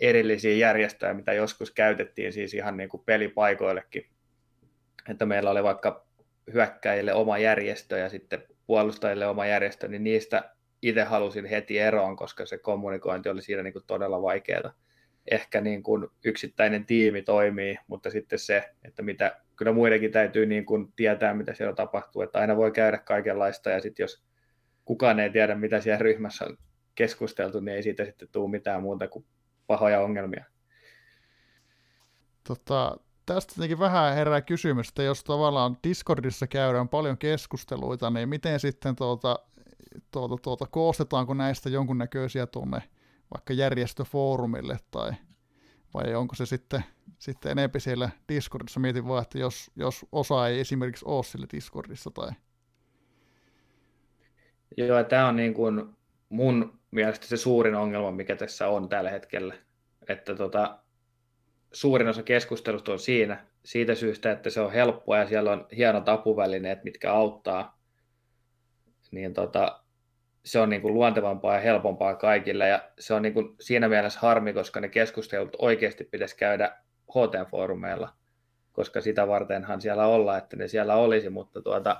[0.00, 4.06] erillisiä järjestöjä, mitä joskus käytettiin siis ihan niin kuin pelipaikoillekin.
[5.08, 6.06] Että meillä oli vaikka
[6.52, 10.50] hyökkäjille oma järjestö ja sitten puolustajille oma järjestö, niin niistä
[10.82, 14.72] itse halusin heti eroon, koska se kommunikointi oli siinä niin kuin todella vaikeaa
[15.30, 20.66] ehkä niin kuin yksittäinen tiimi toimii, mutta sitten se, että mitä, kyllä muidenkin täytyy niin
[20.66, 24.22] kuin tietää, mitä siellä tapahtuu, että aina voi käydä kaikenlaista ja sitten jos
[24.84, 26.56] kukaan ei tiedä, mitä siellä ryhmässä on
[26.94, 29.24] keskusteltu, niin ei siitä sitten tule mitään muuta kuin
[29.66, 30.44] pahoja ongelmia.
[32.48, 32.96] Tota,
[33.26, 38.96] tästä tietenkin vähän herää kysymys, että jos tavallaan Discordissa käydään paljon keskusteluita, niin miten sitten
[38.96, 39.38] tuota,
[40.10, 42.82] tuota, tuota, koostetaanko näistä jonkunnäköisiä tuonne
[43.34, 45.12] vaikka järjestöfoorumille tai
[45.94, 46.84] vai onko se sitten,
[47.18, 48.80] sitten enempi siellä Discordissa?
[48.80, 52.30] Mietin vaan, että jos, jos osa ei esimerkiksi ole sillä Discordissa tai...
[54.76, 55.96] Joo, tämä on niin kuin
[56.28, 59.54] mun mielestä se suurin ongelma, mikä tässä on tällä hetkellä.
[60.08, 60.78] Että tota,
[61.72, 66.08] suurin osa keskustelusta on siinä, siitä syystä, että se on helppoa ja siellä on hienot
[66.08, 67.80] apuvälineet, mitkä auttaa.
[69.10, 69.79] Niin tota,
[70.44, 74.20] se on niin kuin luontevampaa ja helpompaa kaikille ja se on niin kuin siinä mielessä
[74.20, 76.76] harmi, koska ne keskustelut oikeasti pitäisi käydä
[77.10, 78.08] HT-foorumeilla,
[78.72, 81.96] koska sitä vartenhan siellä ollaan, että ne siellä olisi, mutta tuota,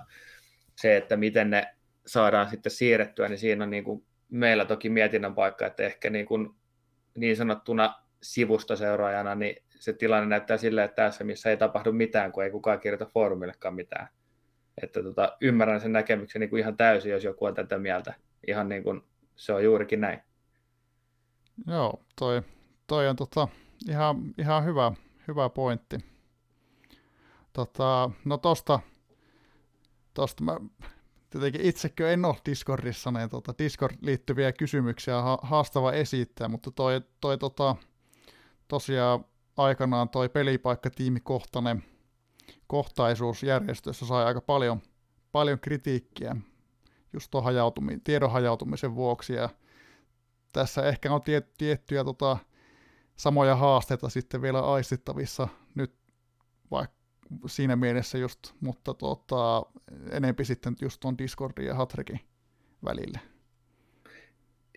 [0.77, 1.75] se, että miten ne
[2.07, 6.27] saadaan sitten siirrettyä, niin siinä on niin kuin meillä toki mietinnän paikka, että ehkä niin,
[6.27, 6.51] kuin
[7.15, 12.45] niin sanottuna sivustoseuraajana, niin se tilanne näyttää silleen, että tässä missä ei tapahdu mitään, kun
[12.45, 14.09] ei kukaan kirjoita foorumillekaan mitään.
[14.83, 18.15] Että tota, ymmärrän sen näkemyksen niin kuin ihan täysin, jos joku on tätä mieltä
[18.47, 19.03] ihan niin kuin
[19.37, 20.21] se on juurikin näin.
[21.67, 22.43] Joo, toi,
[22.87, 23.49] toi on tota,
[23.89, 24.93] ihan, ihan hyvä,
[25.29, 25.99] hyvä pointti.
[27.53, 28.81] Tota, no tosta,
[30.15, 30.61] tosta mä
[31.31, 37.01] tietenkin itsekö en ole Discordissa, niin tota Discord liittyviä kysymyksiä ha- haastava esittää, mutta toi,
[37.21, 37.77] toi tota,
[38.69, 39.25] tosiaan
[39.57, 41.85] aikanaan toi pelipaikkatiimikohtainen
[42.67, 44.83] kohtaisuus järjestössä sai aika paljon,
[45.33, 46.37] paljon kritiikkiä
[47.13, 49.33] just tuon hajautumi, tiedon hajautumisen vuoksi.
[49.33, 49.49] Ja
[50.53, 52.37] tässä ehkä on tiet, tiettyjä tota,
[53.17, 55.95] samoja haasteita sitten vielä aistittavissa nyt
[56.71, 56.97] vaikka
[57.47, 59.63] siinä mielessä just, mutta tota,
[60.13, 62.21] enempi sitten just tuon Discordin ja Hatrekin
[62.85, 63.19] välille.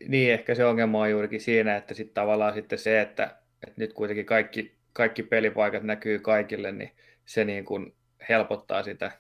[0.07, 3.37] Niin, ehkä se ongelma on juurikin siinä, että sitten tavallaan sitten se, että,
[3.67, 6.91] että nyt kuitenkin kaikki, kaikki pelipaikat näkyy kaikille, niin
[7.25, 7.95] se niin kuin
[8.29, 9.11] helpottaa sitä.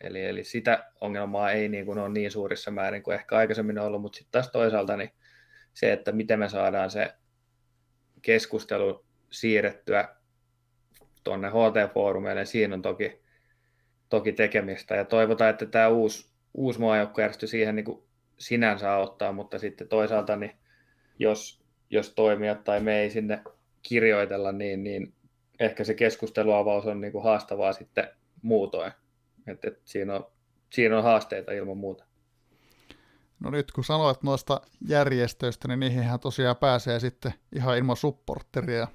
[0.00, 4.02] Eli, eli sitä ongelmaa ei niin kuin ole niin suurissa määrin kuin ehkä aikaisemmin ollut,
[4.02, 5.10] mutta sitten taas toisaalta niin
[5.74, 7.14] se, että miten me saadaan se
[8.22, 10.08] keskustelu siirrettyä
[11.24, 13.22] tuonne HT-foorumeille, siinä on toki,
[14.08, 14.94] toki tekemistä.
[14.94, 18.02] Ja toivotaan, että tämä uusi, uusi maajoukkojärjestö siihen niin kuin
[18.38, 20.52] sinänsä auttaa, mutta sitten toisaalta niin
[21.18, 23.42] jos, jos toimijat tai me ei sinne
[23.82, 25.14] kirjoitella, niin, niin
[25.60, 28.08] ehkä se keskusteluavaus on niin kuin haastavaa sitten
[28.42, 28.92] muutoin.
[29.46, 30.26] Et, et siinä, on,
[30.70, 32.04] siinä on haasteita ilman muuta.
[33.40, 38.88] No nyt kun sanoit noista järjestöistä, niin niihinhän tosiaan pääsee sitten ihan ilman supporteria.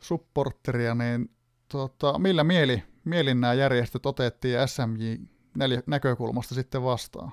[0.00, 1.30] supporteria niin
[1.68, 5.14] tota, millä mieli, mielin nämä järjestöt otettiin SMJ
[5.86, 7.32] näkökulmasta sitten vastaan?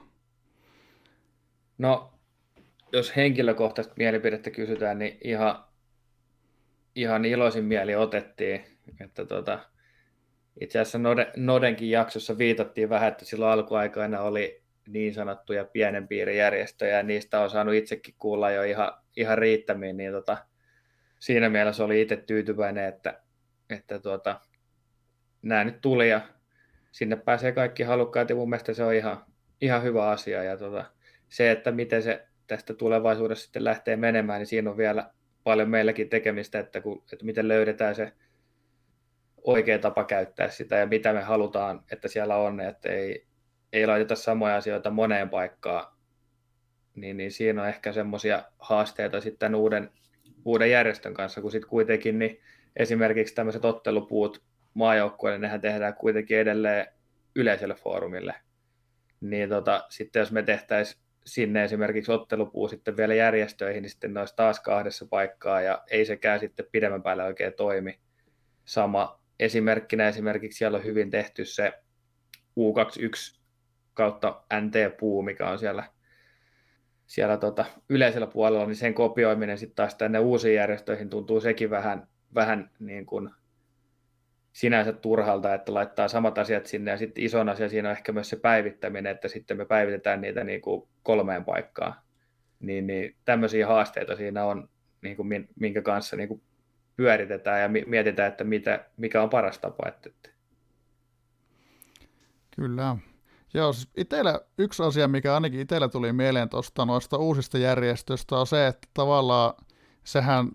[1.77, 2.13] No,
[2.91, 5.63] jos henkilökohtaista mielipidettä kysytään, niin ihan,
[6.95, 8.65] ihan iloisin mieli otettiin.
[8.99, 9.59] Että tota,
[10.61, 10.99] itse asiassa
[11.37, 17.41] Nodenkin jaksossa viitattiin vähän, että silloin alkuaikoina oli niin sanottuja pienen piirin järjestöjä, ja niistä
[17.41, 20.37] on saanut itsekin kuulla jo ihan, ihan riittämiin, niin tota,
[21.19, 23.21] siinä mielessä oli itse tyytyväinen, että,
[23.69, 24.41] että tuota,
[25.41, 26.21] nämä nyt tuli ja
[26.91, 29.25] sinne pääsee kaikki halukkaat ja mun mielestä se on ihan,
[29.61, 30.43] ihan hyvä asia.
[30.43, 30.85] Ja tota,
[31.29, 35.11] se, että miten se tästä tulevaisuudessa sitten lähtee menemään, niin siinä on vielä
[35.43, 38.13] paljon meilläkin tekemistä, että, kun, että miten löydetään se
[39.47, 43.27] oikea tapa käyttää sitä ja mitä me halutaan, että siellä on, että ei,
[43.73, 45.93] ei laiteta samoja asioita moneen paikkaan,
[46.95, 49.91] niin, niin siinä on ehkä semmoisia haasteita sitten uuden,
[50.45, 52.41] uuden järjestön kanssa, kun sitten kuitenkin niin
[52.75, 54.43] esimerkiksi tämmöiset ottelupuut
[54.73, 56.87] maajoukkueille, nehän tehdään kuitenkin edelleen
[57.35, 58.35] yleiselle foorumille.
[59.21, 64.19] Niin tota, sitten jos me tehtäisiin sinne esimerkiksi ottelupuu sitten vielä järjestöihin, niin sitten ne
[64.19, 67.99] olisi taas kahdessa paikkaa ja ei sekään sitten pidemmän päälle oikein toimi.
[68.65, 71.73] Sama esimerkkinä esimerkiksi siellä on hyvin tehty se
[72.59, 73.39] U21
[73.93, 75.83] kautta NT-puu, mikä on siellä,
[77.05, 82.07] siellä tota, yleisellä puolella, niin sen kopioiminen sitten taas tänne uusiin järjestöihin tuntuu sekin vähän,
[82.35, 83.29] vähän niin kuin
[84.53, 88.29] sinänsä turhalta, että laittaa samat asiat sinne ja sitten ison asia siinä on ehkä myös
[88.29, 91.93] se päivittäminen, että sitten me päivitetään niitä niin kuin kolmeen paikkaan.
[92.59, 94.69] Niin, niin tämmöisiä haasteita siinä on,
[95.01, 96.41] niin kuin minkä kanssa niin kuin
[96.97, 99.87] pyöritetään ja mietitään, että mitä, mikä on paras tapa.
[99.87, 100.09] Että.
[102.55, 102.97] Kyllä.
[103.53, 108.47] Joo, siis itellä, yksi asia, mikä ainakin itsellä tuli mieleen tuosta noista uusista järjestöistä on
[108.47, 109.53] se, että tavallaan
[110.03, 110.49] sehän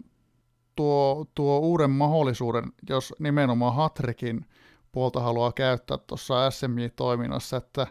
[0.76, 4.46] tuo, tuo uuden mahdollisuuden, jos nimenomaan Hatrikin
[4.92, 7.86] puolta haluaa käyttää tuossa SMI-toiminnassa, että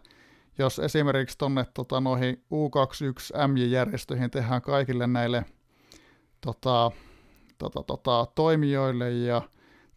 [0.57, 5.45] jos esimerkiksi tuonne tota, noihin U21 MJ-järjestöihin tehdään kaikille näille
[6.41, 6.91] tota,
[7.61, 9.41] tota, tota, toimijoille ja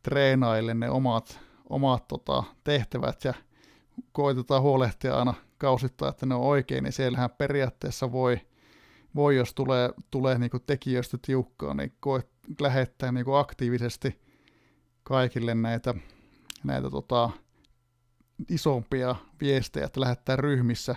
[0.03, 3.25] treenaille ne omat, omat tota, tehtävät.
[3.25, 3.35] Ja
[4.13, 8.41] koitetaan huolehtia aina kausittaa, että ne on oikein, niin siellähän periaatteessa voi,
[9.15, 12.29] voi jos tulee, tulee niin tekijöistä tiukkaa, niin koet,
[12.61, 14.21] lähettää niin aktiivisesti
[15.03, 15.95] kaikille näitä,
[16.65, 17.31] näitä tota,
[18.51, 20.97] isompia viestejä, että lähettää ryhmissä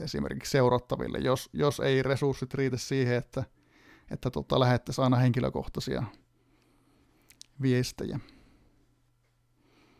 [0.00, 3.44] esimerkiksi seurattaville, jos, jos ei resurssit riitä siihen, että,
[4.10, 6.02] että tota, lähettäisiin aina henkilökohtaisia
[7.62, 8.20] viestejä.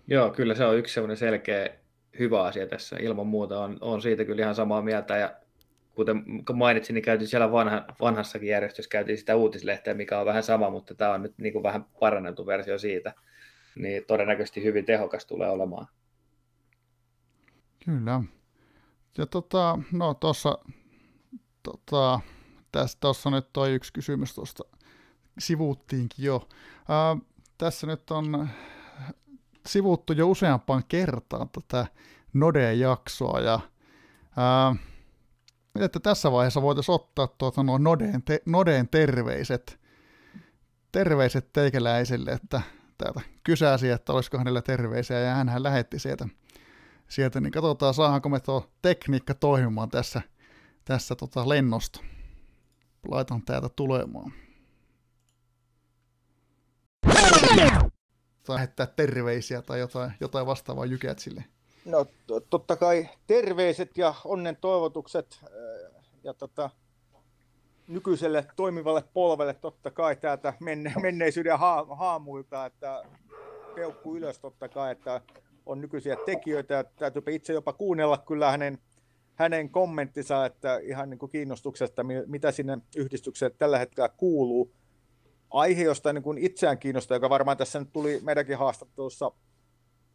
[0.07, 1.69] Joo, kyllä se on yksi sellainen selkeä
[2.19, 2.97] hyvä asia tässä.
[3.01, 5.16] Ilman muuta on, on siitä kyllä ihan samaa mieltä.
[5.16, 5.37] Ja
[5.95, 6.24] kuten
[6.55, 10.95] mainitsin, niin käytiin siellä vanha, vanhassakin järjestössä, käytiin sitä uutislehteä, mikä on vähän sama, mutta
[10.95, 13.15] tämä on nyt niin kuin vähän parannettu versio siitä.
[13.77, 15.87] Niin todennäköisesti hyvin tehokas tulee olemaan.
[17.85, 18.23] Kyllä.
[19.19, 20.59] Ja tota, no tuossa,
[21.62, 22.20] tota,
[22.77, 24.65] tässä tuossa nyt toi yksi kysymys tuosta
[25.39, 26.48] sivuuttiinkin jo.
[26.89, 27.16] Ää,
[27.59, 28.48] tässä nyt on
[29.66, 31.86] sivuttu jo useampaan kertaan tätä
[32.32, 33.61] Node-jaksoa ja
[34.36, 34.77] ää,
[35.81, 39.81] että tässä vaiheessa voitaisiin ottaa tuota no Nodeen, te, Nodeen terveiset,
[40.93, 42.61] terveiset teikäläisille, että
[42.98, 46.28] täältä kysäsi, että olisiko hänellä terveisiä ja hän lähetti sieltä,
[47.09, 50.23] sieltä niin katsotaan saadaanko me tuo tekniikka toimimaan tässä,
[50.85, 52.15] tässä tota lennosta.
[53.09, 54.33] Laitan täältä tulemaan
[58.49, 61.45] lähettää terveisiä tai jotain, jotain vastaavaa jykät sille?
[61.85, 62.07] No
[62.51, 65.51] totta kai terveiset ja onnen toivotukset äh,
[66.24, 66.70] ja tota,
[67.89, 73.03] nykyiselle toimivalle polvelle totta kai täältä menne, menneisyyden ha, haamuilta, että
[73.74, 75.20] peukku ylös totta kai, että
[75.66, 78.78] on nykyisiä tekijöitä ja täytyy itse jopa kuunnella kyllä hänen
[79.37, 84.73] hänen kommenttinsa, että ihan niin kuin kiinnostuksesta, mitä sinne yhdistykseen tällä hetkellä kuuluu.
[85.51, 89.33] Aihe, josta niin kuin itseään kiinnostaa, joka varmaan tässä nyt tuli meidänkin haastattelussa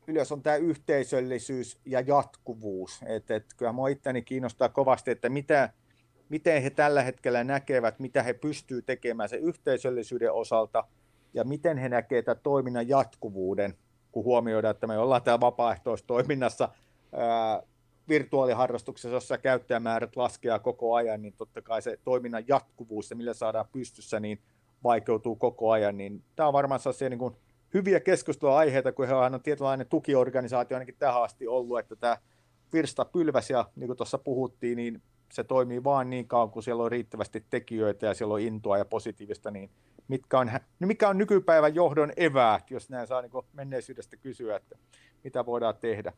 [0.07, 2.99] ylös, on tämä yhteisöllisyys ja jatkuvuus.
[3.05, 5.69] Et, et, kyllä minua itteni kiinnostaa kovasti, että mitä,
[6.29, 10.83] miten he tällä hetkellä näkevät, mitä he pystyvät tekemään sen yhteisöllisyyden osalta
[11.33, 13.73] ja miten he näkevät tämän toiminnan jatkuvuuden,
[14.11, 16.69] kun huomioidaan, että me ollaan täällä vapaaehtoistoiminnassa
[18.11, 23.65] virtuaaliharrastuksessa, jossa käyttäjämäärät laskeaa koko ajan, niin totta kai se toiminnan jatkuvuus ja millä saadaan
[23.71, 24.39] pystyssä, niin
[24.83, 25.97] vaikeutuu koko ajan.
[25.97, 27.35] Niin tämä on varmaan sellaisia niin kuin
[27.73, 32.17] hyviä keskusteluaiheita, kun he on tietynlainen tukiorganisaatio ainakin tähän asti ollut, että tämä
[32.73, 35.01] virsta pylväs ja niin kuin tuossa puhuttiin, niin
[35.33, 38.85] se toimii vaan niin kauan, kun siellä on riittävästi tekijöitä ja siellä on intoa ja
[38.85, 39.69] positiivista, niin
[40.07, 40.47] mitkä on,
[40.79, 44.77] niin mikä on nykypäivän johdon eväät, jos näin saa niin menneisyydestä kysyä, että
[45.23, 46.13] mitä voidaan tehdä.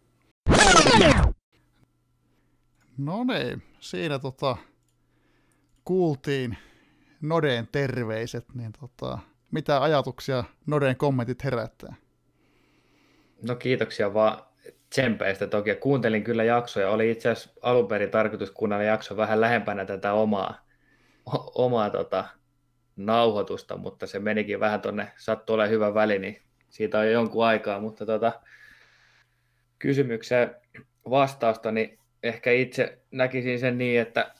[2.98, 4.58] No niin, siinä tota,
[5.86, 6.58] kuultiin
[7.22, 9.20] Noden terveiset, niin tota,
[9.52, 11.96] mitä ajatuksia Noden kommentit herättää?
[13.48, 14.44] No kiitoksia vaan
[14.90, 15.76] tsempeistä toki.
[15.76, 16.90] Kuuntelin kyllä jaksoja.
[16.90, 20.66] Oli itse asiassa alun perin tarkoitus kuunnella jakso vähän lähempänä tätä omaa,
[21.56, 22.26] omaa tota,
[22.96, 27.46] nauhoitusta, mutta se menikin vähän tuonne, sattui olemaan hyvä väli, niin siitä on jo jonkun
[27.46, 28.42] aikaa, mutta tota,
[29.80, 30.56] kysymykseen
[31.10, 34.34] vastausta, niin ehkä itse näkisin sen niin, että,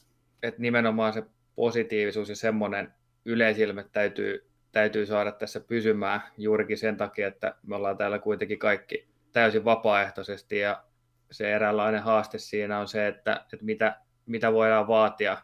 [0.44, 1.24] että nimenomaan se
[1.56, 2.94] positiivisuus ja semmoinen
[3.26, 9.08] yleisilme täytyy, täytyy saada tässä pysymään juurikin sen takia, että me ollaan täällä kuitenkin kaikki
[9.32, 10.84] täysin vapaaehtoisesti ja
[11.32, 15.38] se eräänlainen haaste siinä on se, että, että mitä, mitä voidaan vaatia,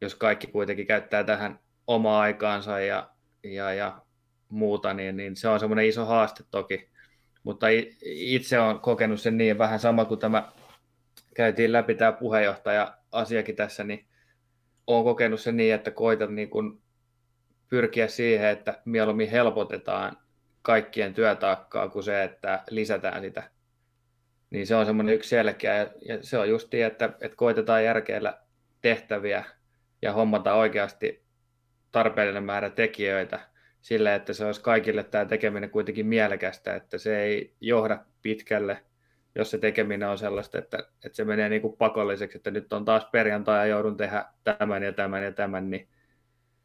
[0.00, 3.10] jos kaikki kuitenkin käyttää tähän omaa aikaansa ja,
[3.44, 4.02] ja, ja
[4.48, 6.90] muuta, niin, niin se on semmoinen iso haaste toki.
[7.42, 7.66] Mutta
[8.04, 10.52] itse olen kokenut sen niin vähän sama kuin tämä
[11.34, 14.06] käytiin läpi tämä puheenjohtaja-asiakin tässä, niin
[14.86, 16.82] olen kokenut sen niin, että koitan niin kuin
[17.68, 20.16] pyrkiä siihen, että mieluummin helpotetaan
[20.62, 23.50] kaikkien työtaakkaa kuin se, että lisätään sitä.
[24.50, 28.38] Niin se on semmoinen yksi selkeä, ja se on just niin, että, että koitetaan järkeillä
[28.80, 29.44] tehtäviä
[30.02, 31.24] ja hommata oikeasti
[31.92, 33.40] tarpeellinen määrä tekijöitä
[33.80, 38.82] sille, että se olisi kaikille tämä tekeminen kuitenkin mielekästä, että se ei johda pitkälle–
[39.34, 42.84] jos se tekeminen on sellaista, että, että se menee niin kuin pakolliseksi, että nyt on
[42.84, 45.88] taas perjantai ja joudun tehdä tämän ja tämän ja tämän, niin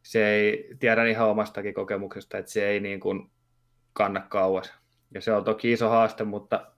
[0.03, 3.31] se ei, tiedän ihan omastakin kokemuksesta, että se ei niin kuin
[3.93, 4.73] kanna kauas.
[5.13, 6.71] Ja se on toki iso haaste, mutta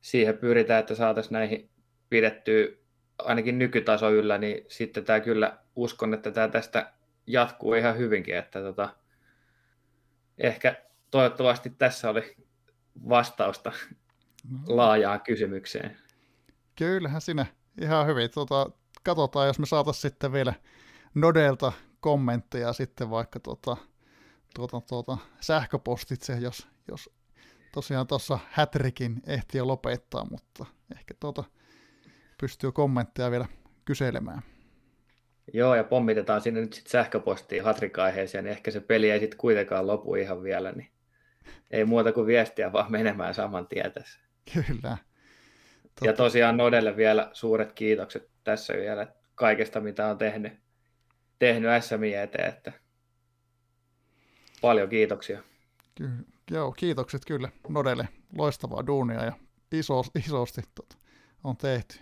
[0.00, 1.70] siihen pyritään, että saataisiin näihin
[2.08, 2.66] pidettyä
[3.18, 6.92] ainakin nykytaso yllä, niin sitten tämä kyllä uskon, että tämä tästä
[7.26, 8.88] jatkuu ihan hyvinkin, että tota,
[10.38, 10.74] ehkä
[11.10, 12.36] toivottavasti tässä oli
[13.08, 13.72] vastausta
[14.66, 15.96] laajaan kysymykseen.
[16.76, 17.46] Kyllähän sinä
[17.80, 18.30] ihan hyvin.
[18.30, 18.70] Tuota,
[19.02, 20.54] katsotaan, jos me saataisiin sitten vielä
[21.14, 23.76] Nodelta kommentteja sitten vaikka tuota,
[24.54, 27.10] tuota, tuota, sähköpostitse, jos, jos
[27.72, 30.66] tosiaan tuossa hätrikin ehti jo lopettaa, mutta
[30.96, 31.44] ehkä tuota,
[32.40, 33.46] pystyy kommentteja vielä
[33.84, 34.42] kyselemään.
[35.52, 39.86] Joo, ja pommitetaan sinne nyt sitten sähköpostiin hatrikaiheeseen, niin ehkä se peli ei sitten kuitenkaan
[39.86, 40.90] lopu ihan vielä, niin
[41.70, 44.27] ei muuta kuin viestiä vaan menemään saman tien tässä.
[44.52, 44.96] Kyllä.
[45.82, 46.06] Totta.
[46.06, 50.52] Ja tosiaan Nodelle vielä suuret kiitokset tässä vielä kaikesta, mitä on tehnyt,
[51.38, 52.48] tehnyt SMI eteen.
[52.48, 52.72] Että
[54.60, 55.42] paljon kiitoksia.
[55.94, 58.08] Kyllä, joo, kiitokset kyllä Nodelle.
[58.38, 59.32] Loistavaa duunia ja
[59.72, 60.96] iso, isosti tota,
[61.44, 61.98] on tehty.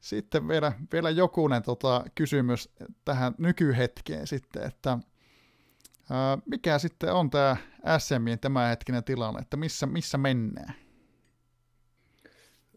[0.00, 2.68] Sitten vielä, vielä jokunen tota, kysymys
[3.04, 4.98] tähän nykyhetkeen sitten, että
[6.46, 7.56] mikä sitten on tämä
[7.98, 10.74] SMin tämänhetkinen tilanne, että missä, missä mennään?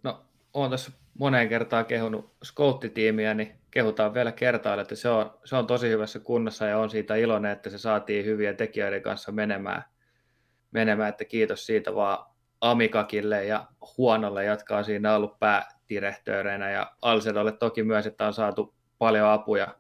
[0.04, 5.56] No, olen tässä moneen kertaan kehunut skouttitiimiä, niin kehutaan vielä kertaa, että se on, se
[5.56, 9.84] on tosi hyvässä kunnossa ja on siitä iloinen, että se saatiin hyviä tekijöiden kanssa menemään.
[10.72, 12.32] menemään että kiitos siitä vaan
[12.62, 13.68] Amikakille ja
[13.98, 19.76] Huonolle, jotka on siinä ollut päädirehtööreinä ja Alsedolle toki myös, että on saatu paljon apuja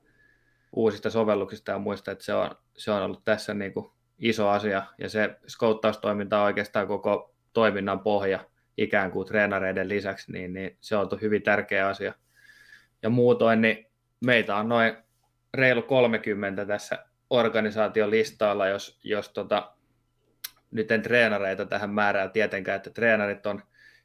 [0.76, 4.84] uusista sovelluksista ja muista, että se on, se on ollut tässä niin kuin iso asia
[4.98, 8.46] ja se skouttaustoiminta on oikeastaan koko toiminnan pohja
[8.78, 12.14] ikään kuin treenareiden lisäksi, niin, niin se on hyvin tärkeä asia.
[13.02, 13.88] Ja muutoin, niin
[14.26, 14.98] meitä on noin
[15.54, 19.74] reilu 30 tässä organisaation listalla, jos, jos tota,
[20.72, 23.62] nyt en treenareita tähän määrää tietenkään, että treenarit on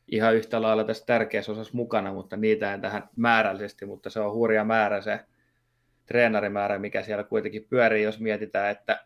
[0.08, 4.32] ihan yhtä lailla tässä tärkeässä osassa mukana, mutta niitä en tähän määrällisesti, mutta se on
[4.32, 5.20] hurja määrä se
[6.06, 9.04] treenarimäärä, mikä siellä kuitenkin pyörii, jos mietitään, että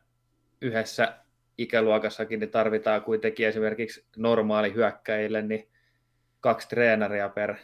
[0.61, 1.15] yhdessä
[1.59, 5.69] ikäluokassakin niin tarvitaan kuitenkin esimerkiksi normaali hyökkäjille niin
[6.41, 7.55] kaksi treenaria per,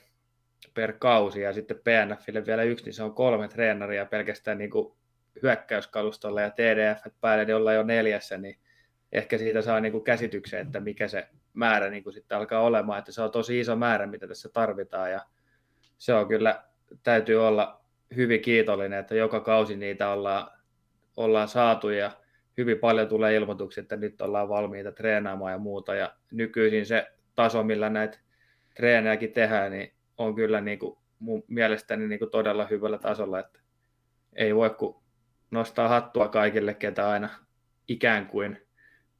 [0.75, 1.41] per kausi.
[1.41, 4.97] Ja sitten PNFille vielä yksi, niin se on kolme treenaria pelkästään niin kuin
[5.43, 6.41] hyökkäyskalustolla.
[6.41, 8.59] Ja TDF päälle, niin ollaan jo neljässä, niin
[9.13, 12.99] ehkä siitä saa niin kuin käsityksen, että mikä se määrä niin kuin sitten alkaa olemaan,
[12.99, 15.13] että se on tosi iso määrä, mitä tässä tarvitaan.
[15.13, 15.21] Ja
[15.99, 16.63] se on kyllä,
[17.03, 17.86] täytyy olla
[18.17, 20.51] hyvin kiitollinen, että joka kausi niitä ollaan,
[21.17, 22.11] ollaan saatu ja
[22.57, 27.63] hyvin paljon tulee ilmoituksia, että nyt ollaan valmiita treenaamaan ja muuta ja nykyisin se taso,
[27.63, 28.19] millä näitä
[28.77, 33.61] treenejäkin tehdään, niin on kyllä niin kuin mun mielestäni niin kuin todella hyvällä tasolla, että
[34.33, 34.97] ei voi kuin
[35.51, 37.29] nostaa hattua kaikille, ketä aina
[37.89, 38.67] ikään kuin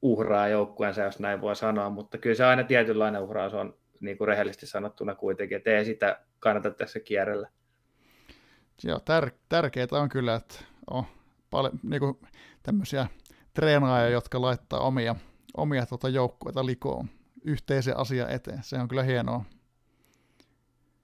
[0.03, 4.29] uhraa joukkueensa, jos näin voi sanoa, mutta kyllä se aina tietynlainen uhraus on niin kuin
[4.29, 7.49] rehellisesti sanottuna kuitenkin, että ei sitä kannata tässä kierrellä.
[8.85, 10.55] Joo, tär- tärkeää on kyllä, että
[10.91, 11.05] on
[11.51, 12.19] paljon niin kuin
[12.63, 13.07] tämmöisiä
[13.55, 15.17] treenaajia, jotka laittaa omia,
[15.57, 17.09] omia tuota joukkueita likoon
[17.45, 18.63] yhteisen asian eteen.
[18.63, 19.45] Se on kyllä hienoa.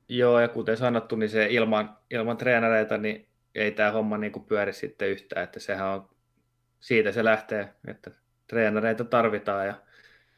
[0.09, 4.45] Joo, ja kuten sanottu, niin se ilman, ilman treenareita, niin ei tämä homma niin kuin
[4.45, 6.11] pyöri sitten yhtään, että sehän on,
[6.81, 8.11] siitä se lähtee, että
[8.47, 9.75] treenareita tarvitaan ja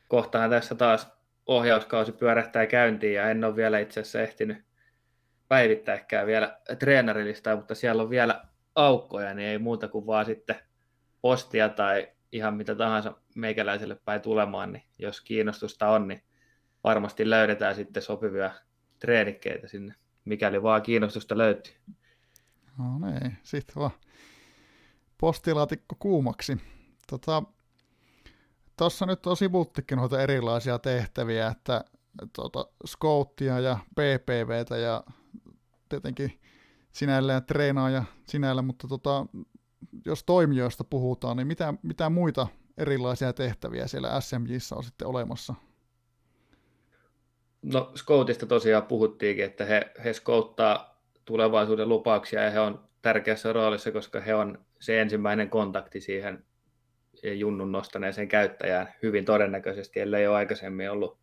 [0.09, 1.13] kohtahan tässä taas
[1.47, 4.64] ohjauskausi pyörähtää käyntiin ja en ole vielä itse asiassa ehtinyt
[5.55, 8.45] päivittääkään vielä treenarilistaa, mutta siellä on vielä
[8.75, 10.57] aukkoja, niin ei muuta kuin vaan sitten
[11.21, 16.23] postia tai ihan mitä tahansa meikäläiselle päin tulemaan, niin jos kiinnostusta on, niin
[16.85, 18.51] varmasti löydetään sitten sopivia
[18.99, 19.95] treenikkeitä sinne,
[20.25, 21.75] mikäli vaan kiinnostusta löytyy.
[22.79, 23.91] No niin, sitten vaan
[25.19, 26.57] postilaatikko kuumaksi.
[27.11, 27.43] Tota,
[29.07, 31.85] nyt on sivuttikin noita erilaisia tehtäviä, että
[32.33, 35.05] tuota, scouttia ja PPVtä ja
[35.95, 36.41] tietenkin
[36.93, 39.27] sinällään treenaaja sinällä, mutta tota,
[40.05, 42.47] jos toimijoista puhutaan, niin mitä, mitä muita
[42.79, 45.55] erilaisia tehtäviä siellä SMJissä on sitten olemassa?
[47.63, 53.93] No Scoutista tosiaan puhuttiinkin, että he, he scouttaa tulevaisuuden lupauksia ja he on tärkeässä roolissa,
[53.93, 56.45] koska he on se ensimmäinen kontakti siihen
[57.23, 61.19] junnun nostaneeseen käyttäjään hyvin todennäköisesti, ellei ole aikaisemmin ollut,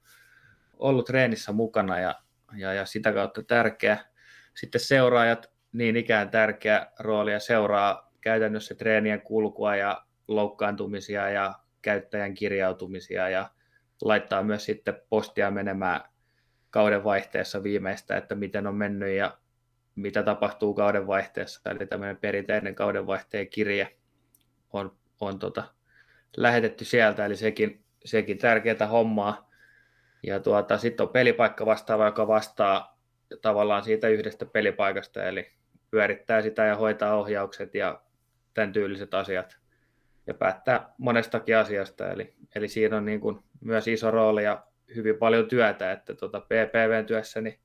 [0.80, 2.16] ollut treenissä mukana ja,
[2.58, 4.06] ja, ja sitä kautta tärkeä.
[4.54, 12.34] Sitten seuraajat, niin ikään tärkeä rooli ja seuraa käytännössä treenien kulkua ja loukkaantumisia ja käyttäjän
[12.34, 13.50] kirjautumisia ja
[14.02, 16.02] laittaa myös sitten postia menemään
[16.70, 19.38] kauden vaihteessa viimeistä, että miten on mennyt ja
[19.96, 21.70] mitä tapahtuu kauden vaihteessa.
[21.70, 23.98] Eli tämmöinen perinteinen kaudenvaihteen kirje
[24.74, 25.64] on, on tota,
[26.38, 29.52] lähetetty sieltä, eli sekin, sekin tärkeää hommaa.
[30.24, 33.01] Ja tuota, sitten on pelipaikka vastaava, joka vastaa
[33.42, 35.52] tavallaan siitä yhdestä pelipaikasta, eli
[35.92, 38.02] pyörittää sitä ja hoitaa ohjaukset ja
[38.54, 39.58] tämän tyyliset asiat
[40.28, 42.12] ja päättää monestakin asiasta.
[42.12, 44.64] Eli, eli siinä on niin kuin myös iso rooli ja
[44.96, 47.60] hyvin paljon työtä, että tuota PPVn työssä niin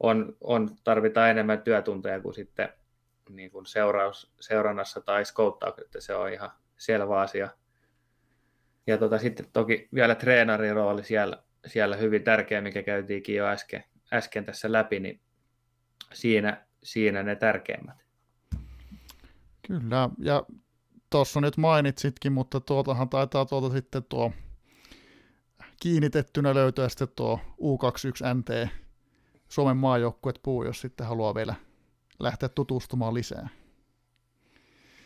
[0.00, 2.68] on, on, tarvitaan enemmän työtunteja kuin sitten
[3.30, 7.48] niin kuin seuraus, seurannassa tai skouttauksessa, se on ihan selvä asia.
[8.86, 13.84] Ja tuota, sitten toki vielä treenarin rooli siellä, siellä hyvin tärkeä, mikä käytiinkin jo äsken,
[14.12, 15.20] äsken tässä läpi, niin
[16.12, 17.96] siinä, siinä ne tärkeimmät.
[19.66, 20.46] Kyllä, ja
[21.10, 24.32] tuossa nyt mainitsitkin, mutta tuotahan taitaa tuolta sitten tuo
[25.80, 28.68] kiinnitettynä löytyä sitten tuo U21NT
[29.48, 31.54] Suomen maajoukkuet puu, jos sitten haluaa vielä
[32.18, 33.48] lähteä tutustumaan lisää.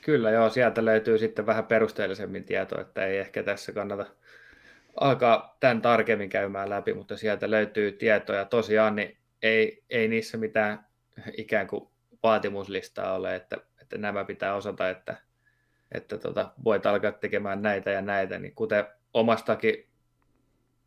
[0.02, 4.06] Kyllä joo, sieltä löytyy sitten vähän perusteellisemmin tietoa, että ei ehkä tässä kannata
[4.96, 8.44] alkaa tämän tarkemmin käymään läpi, mutta sieltä löytyy tietoja.
[8.44, 10.86] Tosiaan niin ei, ei niissä mitään
[11.36, 11.90] ikään kuin
[12.22, 15.16] vaatimuslistaa ole, että, että nämä pitää osata, että,
[15.92, 18.38] että tota, voit alkaa tekemään näitä ja näitä.
[18.38, 18.84] Niin kuten
[19.14, 19.88] omastakin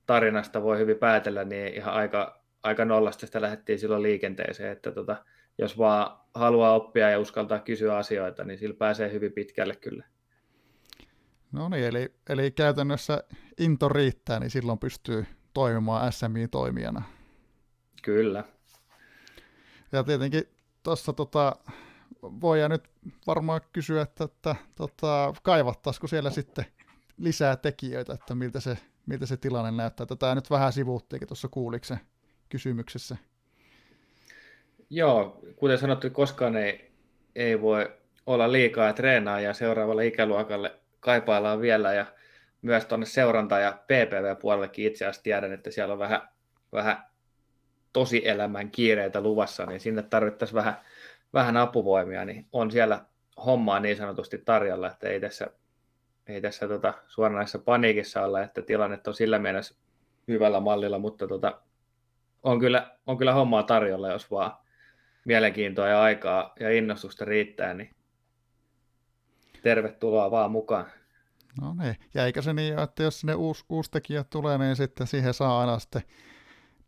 [0.05, 5.15] tarinasta voi hyvin päätellä, niin ihan aika, aika nollasta sitä lähdettiin silloin liikenteeseen, että tota,
[5.57, 10.05] jos vaan haluaa oppia ja uskaltaa kysyä asioita, niin sillä pääsee hyvin pitkälle kyllä.
[11.53, 13.23] No niin, eli, eli käytännössä
[13.57, 17.03] into riittää, niin silloin pystyy toimimaan SMI-toimijana.
[18.01, 18.43] Kyllä.
[19.91, 20.43] Ja tietenkin
[20.83, 21.55] tuossa tota,
[22.21, 22.83] voidaan nyt
[23.27, 26.65] varmaan kysyä, että, että tota, kaivattaisiko siellä sitten
[27.17, 30.05] lisää tekijöitä, että miltä se, miltä se tilanne näyttää.
[30.05, 31.99] Tätä nyt vähän sivuuttiinkin tuossa kuuliksen
[32.49, 33.17] kysymyksessä.
[34.89, 36.91] Joo, kuten sanottu, koskaan ei,
[37.35, 37.91] ei voi
[38.25, 42.05] olla liikaa treenaa ja seuraavalle ikäluokalle kaipaillaan vielä ja
[42.61, 46.21] myös tuonne seuranta- ja PPV-puolellekin itse asiassa tiedän, että siellä on vähän,
[46.71, 47.03] vähän
[47.93, 50.77] tosielämän kiireitä luvassa, niin sinne tarvittaisiin vähän,
[51.33, 53.05] vähän apuvoimia, niin on siellä
[53.45, 55.47] hommaa niin sanotusti tarjolla, että ei tässä,
[56.27, 59.75] ei tässä tota, suoranaisessa paniikissa olla, että tilanne on sillä mielessä
[60.27, 61.61] hyvällä mallilla, mutta tota,
[62.43, 64.51] on, kyllä, on kyllä hommaa tarjolla, jos vaan
[65.25, 67.89] mielenkiintoa ja aikaa ja innostusta riittää, niin
[69.63, 70.85] tervetuloa vaan mukaan.
[71.61, 75.07] No niin, ja eikä se niin, että jos sinne uusi, uusi tekijä tulee, niin sitten
[75.07, 76.01] siihen saa aina sitten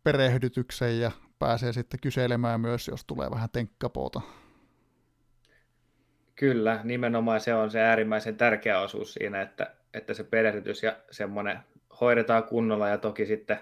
[0.04, 4.20] perehdytyksen ja pääsee sitten kyselemään myös, jos tulee vähän tenkkapoota.
[6.34, 11.58] Kyllä, nimenomaan se on se äärimmäisen tärkeä osuus siinä, että, että se perehdytys ja semmoinen
[12.00, 13.58] hoidetaan kunnolla ja toki sitten,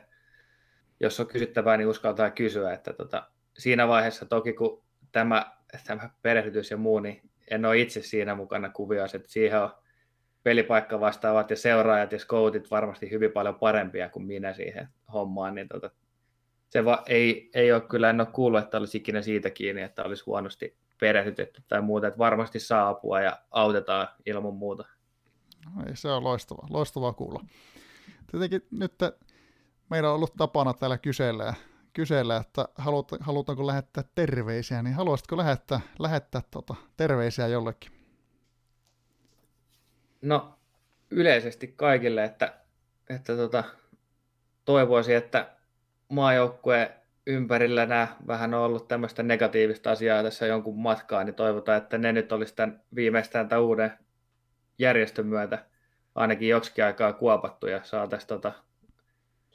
[1.01, 3.29] jos on kysyttävää, niin uskaltaa kysyä, että tota,
[3.59, 4.83] siinä vaiheessa toki kun
[5.13, 5.53] tämä,
[5.87, 9.71] tämä perehdytys ja muu, niin en ole itse siinä mukana kuvioissa, että siihen on
[10.43, 15.69] pelipaikka vastaavat ja seuraajat ja scoutit varmasti hyvin paljon parempia kuin minä siihen hommaan, niin
[15.69, 15.91] tota,
[16.71, 20.05] se va, ei, ei ole kyllä, en ole kuullut, että olisi ikinä siitä kiinni, että
[20.05, 24.85] olisi huonosti perehdytetty tai muuta, että varmasti saa apua ja autetaan ilman muuta.
[25.77, 27.45] No ei, se on loistava, loistavaa kuulla.
[28.31, 28.93] Tietenkin nyt
[29.91, 31.55] meillä on ollut tapana täällä kysellä,
[31.95, 37.93] kysellä että halut, halutaanko lähettää terveisiä, niin haluaisitko lähettää, lähettää tota, terveisiä jollekin?
[40.23, 40.59] No
[41.11, 42.55] yleisesti kaikille, että,
[43.11, 43.65] että tota,
[44.65, 45.51] toivoisin, että
[46.09, 46.95] maajoukkue
[47.27, 52.13] ympärillä nämä vähän on ollut tämmöistä negatiivista asiaa tässä jonkun matkaa, niin toivotaan, että ne
[52.13, 53.93] nyt olisi tämän viimeistään tämän uuden
[54.79, 55.65] järjestön myötä
[56.15, 58.53] ainakin joksikin aikaa kuopattu ja saataisiin tota,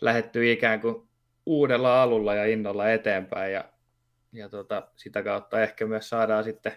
[0.02, 1.09] lähetty ikään kuin
[1.46, 3.64] uudella alulla ja innolla eteenpäin ja,
[4.34, 6.72] ja tota, sitä kautta ehkä myös saadaan sitten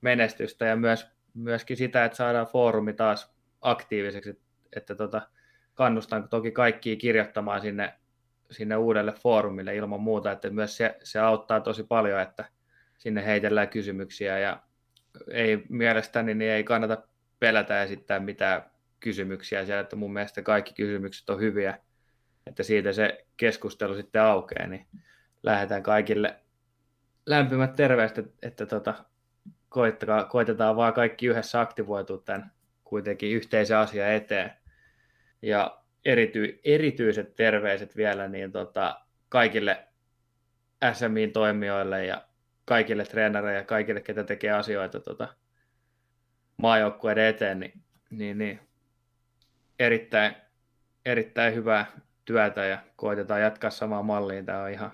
[0.00, 4.44] menestystä ja myös, myöskin sitä, että saadaan foorumi taas aktiiviseksi, että,
[4.76, 5.22] että tota,
[5.74, 7.94] kannustan toki kaikkia kirjoittamaan sinne
[8.52, 12.44] sinne uudelle foorumille ilman muuta, että myös se, se auttaa tosi paljon, että
[12.98, 14.62] sinne heitellään kysymyksiä ja
[15.30, 17.02] ei mielestäni niin ei kannata
[17.38, 18.70] pelätä esittää mitään
[19.00, 21.78] kysymyksiä siellä, että mun mielestä kaikki kysymykset on hyviä,
[22.46, 24.86] että siitä se keskustelu sitten aukeaa, niin
[25.42, 26.40] lähdetään kaikille
[27.26, 29.04] lämpimät terveiset, että, että tota,
[29.68, 32.52] koittakaa, koitetaan vaan kaikki yhdessä aktivoitua tämän
[32.84, 34.52] kuitenkin yhteisen asian eteen.
[35.42, 39.88] Ja erity, erityiset terveiset vielä niin tota, kaikille
[40.92, 42.24] SMIin toimijoille ja
[42.64, 45.28] kaikille treenareille ja kaikille, ketä tekee asioita tota,
[46.56, 48.60] maajoukkueiden eteen, niin, niin, niin
[49.78, 50.34] erittäin,
[51.04, 51.86] erittäin hyvää
[52.24, 54.46] työtä ja koitetaan jatkaa samaa malliin.
[54.46, 54.92] Tämä on ihan,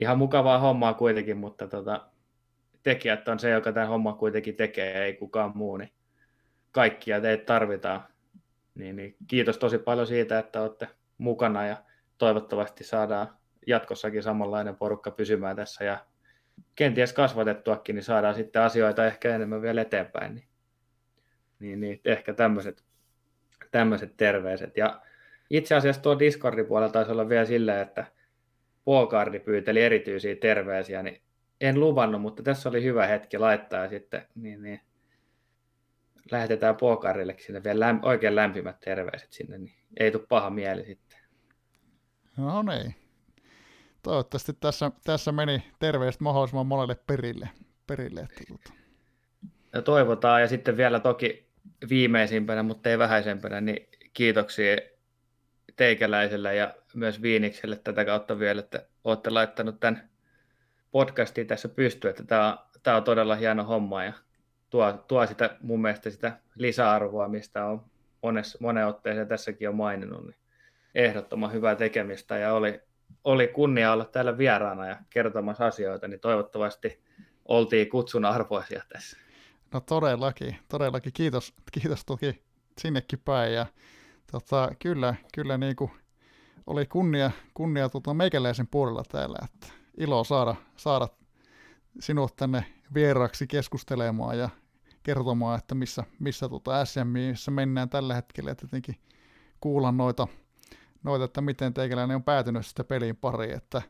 [0.00, 2.08] ihan mukavaa hommaa kuitenkin, mutta tota,
[2.82, 5.92] tekijät on se, joka tämän homman kuitenkin tekee, ei kukaan muu, niin
[6.72, 8.04] kaikkia teitä tarvitaan
[8.74, 10.88] niin, niin kiitos tosi paljon siitä, että olette
[11.18, 11.76] mukana ja
[12.18, 13.28] toivottavasti saadaan
[13.66, 16.06] jatkossakin samanlainen porukka pysymään tässä ja
[16.74, 20.34] kenties kasvatettuakin, niin saadaan sitten asioita ehkä enemmän vielä eteenpäin.
[20.34, 20.48] Niin,
[21.60, 22.84] niin, niin ehkä tämmöiset,
[23.70, 24.76] tämmöiset terveiset.
[24.76, 25.02] Ja
[25.52, 28.06] itse asiassa tuo Discordin puolella taisi olla vielä silleen, että
[28.84, 31.22] Puokardi pyyteli erityisiä terveisiä, niin
[31.60, 34.80] en luvannut, mutta tässä oli hyvä hetki laittaa sitten, niin, niin
[36.30, 41.18] lähetetään Pokarille sinne vielä lämp- oikein lämpimät terveiset sinne, niin ei tule paha mieli sitten.
[42.36, 42.94] No niin.
[44.02, 47.48] Toivottavasti tässä, tässä meni terveiset mahdollisimman monelle perille.
[47.86, 48.72] perille että tuota.
[49.72, 51.46] ja toivotaan, ja sitten vielä toki
[51.88, 54.76] viimeisimpänä, mutta ei vähäisempänä, niin kiitoksia
[55.76, 60.10] teikäläiselle ja myös Viinikselle tätä kautta vielä, että olette laittanut tämän
[60.90, 64.12] podcastin tässä pystyyn, että tämä on, tämä on todella hieno homma ja
[64.70, 67.84] tuo, tuo sitä mun mielestä sitä lisäarvoa, mistä on
[68.22, 70.36] monessa, monen otteeseen tässäkin on maininnut, niin
[70.94, 72.80] ehdottoman hyvää tekemistä ja oli,
[73.24, 77.02] oli kunnia olla täällä vieraana ja kertomassa asioita, niin toivottavasti
[77.44, 79.16] oltiin kutsun arvoisia tässä.
[79.72, 81.12] No todellakin, todellakin.
[81.12, 82.42] Kiitos, kiitos toki
[82.78, 83.66] sinnekin päin ja
[84.32, 85.90] tota, kyllä, kyllä niin kuin
[86.66, 91.08] oli kunnia, kunnia tuota meikäläisen puolella täällä, että ilo saada, saada
[92.00, 92.64] sinut tänne
[92.94, 94.48] vieraksi keskustelemaan ja
[95.02, 98.96] kertomaan, että missä, missä tota SMissä mennään tällä hetkellä, ja tietenkin
[99.60, 100.28] kuulla noita,
[101.02, 103.82] noita, että miten teikäläinen on päätynyt sitä pelin pariin, että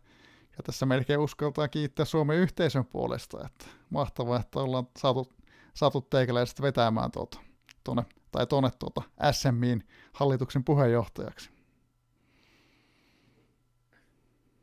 [0.57, 5.33] ja tässä melkein uskaltaa kiittää Suomen yhteisön puolesta, että mahtavaa, että ollaan saatu,
[5.75, 7.39] saatu teikäläisestä vetämään tuota,
[7.85, 9.03] tuonne, tai tuonne tuota
[9.33, 11.51] SMIin hallituksen puheenjohtajaksi.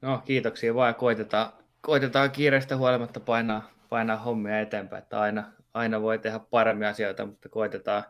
[0.02, 6.20] No kiitoksia vaan koitetaan, koitetaan kiireistä huolimatta painaa, painaa hommia eteenpäin, että aina, aina voi
[6.20, 8.04] tehdä paremmin asioita, mutta koitetaan,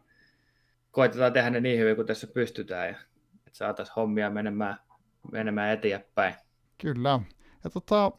[0.92, 2.96] koitetaan tehdä ne niin hyvin kuin tässä pystytään ja
[3.48, 4.78] että saataisiin hommia menemään,
[5.32, 6.36] menemään eteenpäin.
[6.78, 7.20] Kyllä.
[7.64, 8.12] Ja tota,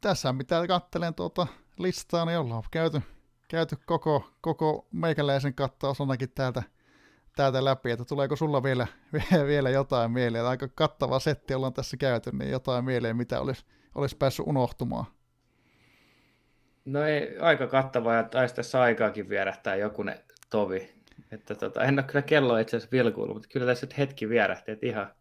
[0.00, 1.46] tässä mitä katselen tuota
[1.78, 3.02] listaa, niin ollaan käyty,
[3.50, 6.62] käyty koko, koko meikäläisen kattaus ainakin täältä,
[7.36, 8.86] täältä läpi, että tuleeko sulla vielä,
[9.46, 13.64] vielä jotain mieleen, aika kattava setti ollaan tässä käyty, niin jotain mieleen, mitä olisi,
[13.94, 15.04] olisi päässyt unohtumaan.
[16.84, 20.18] No ei, aika kattava ja taisi tässä aikaakin vierähtää jokunen
[20.50, 20.92] tovi.
[21.30, 24.72] Että tota, en ole kyllä kello itse asiassa vilkuillut, mutta kyllä tässä nyt hetki vierähti,
[24.72, 25.14] että ihan,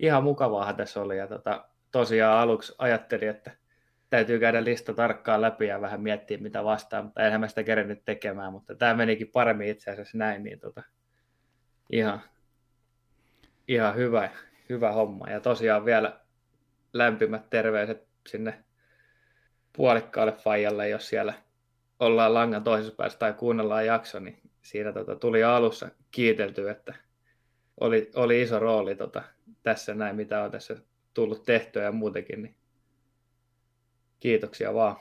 [0.00, 1.18] ihan mukavaahan tässä oli.
[1.18, 3.50] Ja tota, tosiaan aluksi ajattelin, että
[4.14, 8.04] täytyy käydä lista tarkkaan läpi ja vähän miettiä mitä vastaan, mutta enhän mä sitä kerennyt
[8.04, 10.82] tekemään, mutta tämä menikin paremmin itse asiassa näin, niin tota,
[11.92, 12.20] ihan,
[13.68, 14.30] ihan hyvä,
[14.68, 15.30] hyvä homma.
[15.30, 16.20] Ja tosiaan vielä
[16.92, 18.64] lämpimät terveiset sinne
[19.76, 21.34] puolikkaalle faijalle, jos siellä
[22.00, 26.94] ollaan langan toisessa päässä tai kuunnellaan jakso, niin siinä tota, tuli alussa kiitelty, että
[27.80, 29.22] oli, oli iso rooli tota,
[29.62, 30.76] tässä näin, mitä on tässä
[31.14, 32.56] tullut tehtyä ja muutenkin, niin
[34.24, 34.96] kiitoksia vaan.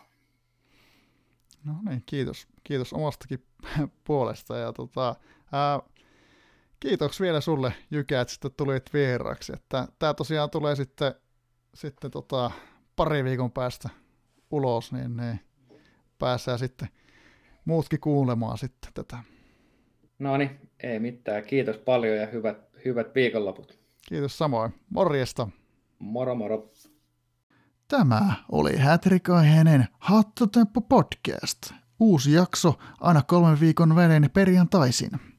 [1.66, 3.44] No niin, kiitos, kiitos omastakin
[4.08, 5.16] puolesta ja tota,
[5.52, 5.80] ää,
[6.80, 9.54] kiitos vielä sulle Jykä, että sitten tulit vieraaksi.
[9.54, 11.14] Että tämä tosiaan tulee sitten,
[11.74, 12.52] sitten tota,
[12.96, 13.90] pari viikon päästä
[14.52, 15.40] ulos, niin, niin
[16.20, 16.88] pääsee sitten
[17.66, 19.18] muutkin kuulemaan sitten tätä.
[20.20, 21.44] No niin, ei mitään.
[21.44, 23.80] Kiitos paljon ja hyvät, hyvät viikonloput.
[24.08, 24.74] Kiitos samoin.
[24.90, 25.48] Morjesta.
[26.00, 26.72] Moro moro.
[27.88, 31.72] Tämä oli Hätrikaiheinen Hattotemppu podcast.
[32.00, 35.33] Uusi jakso aina kolmen viikon välein perjantaisin.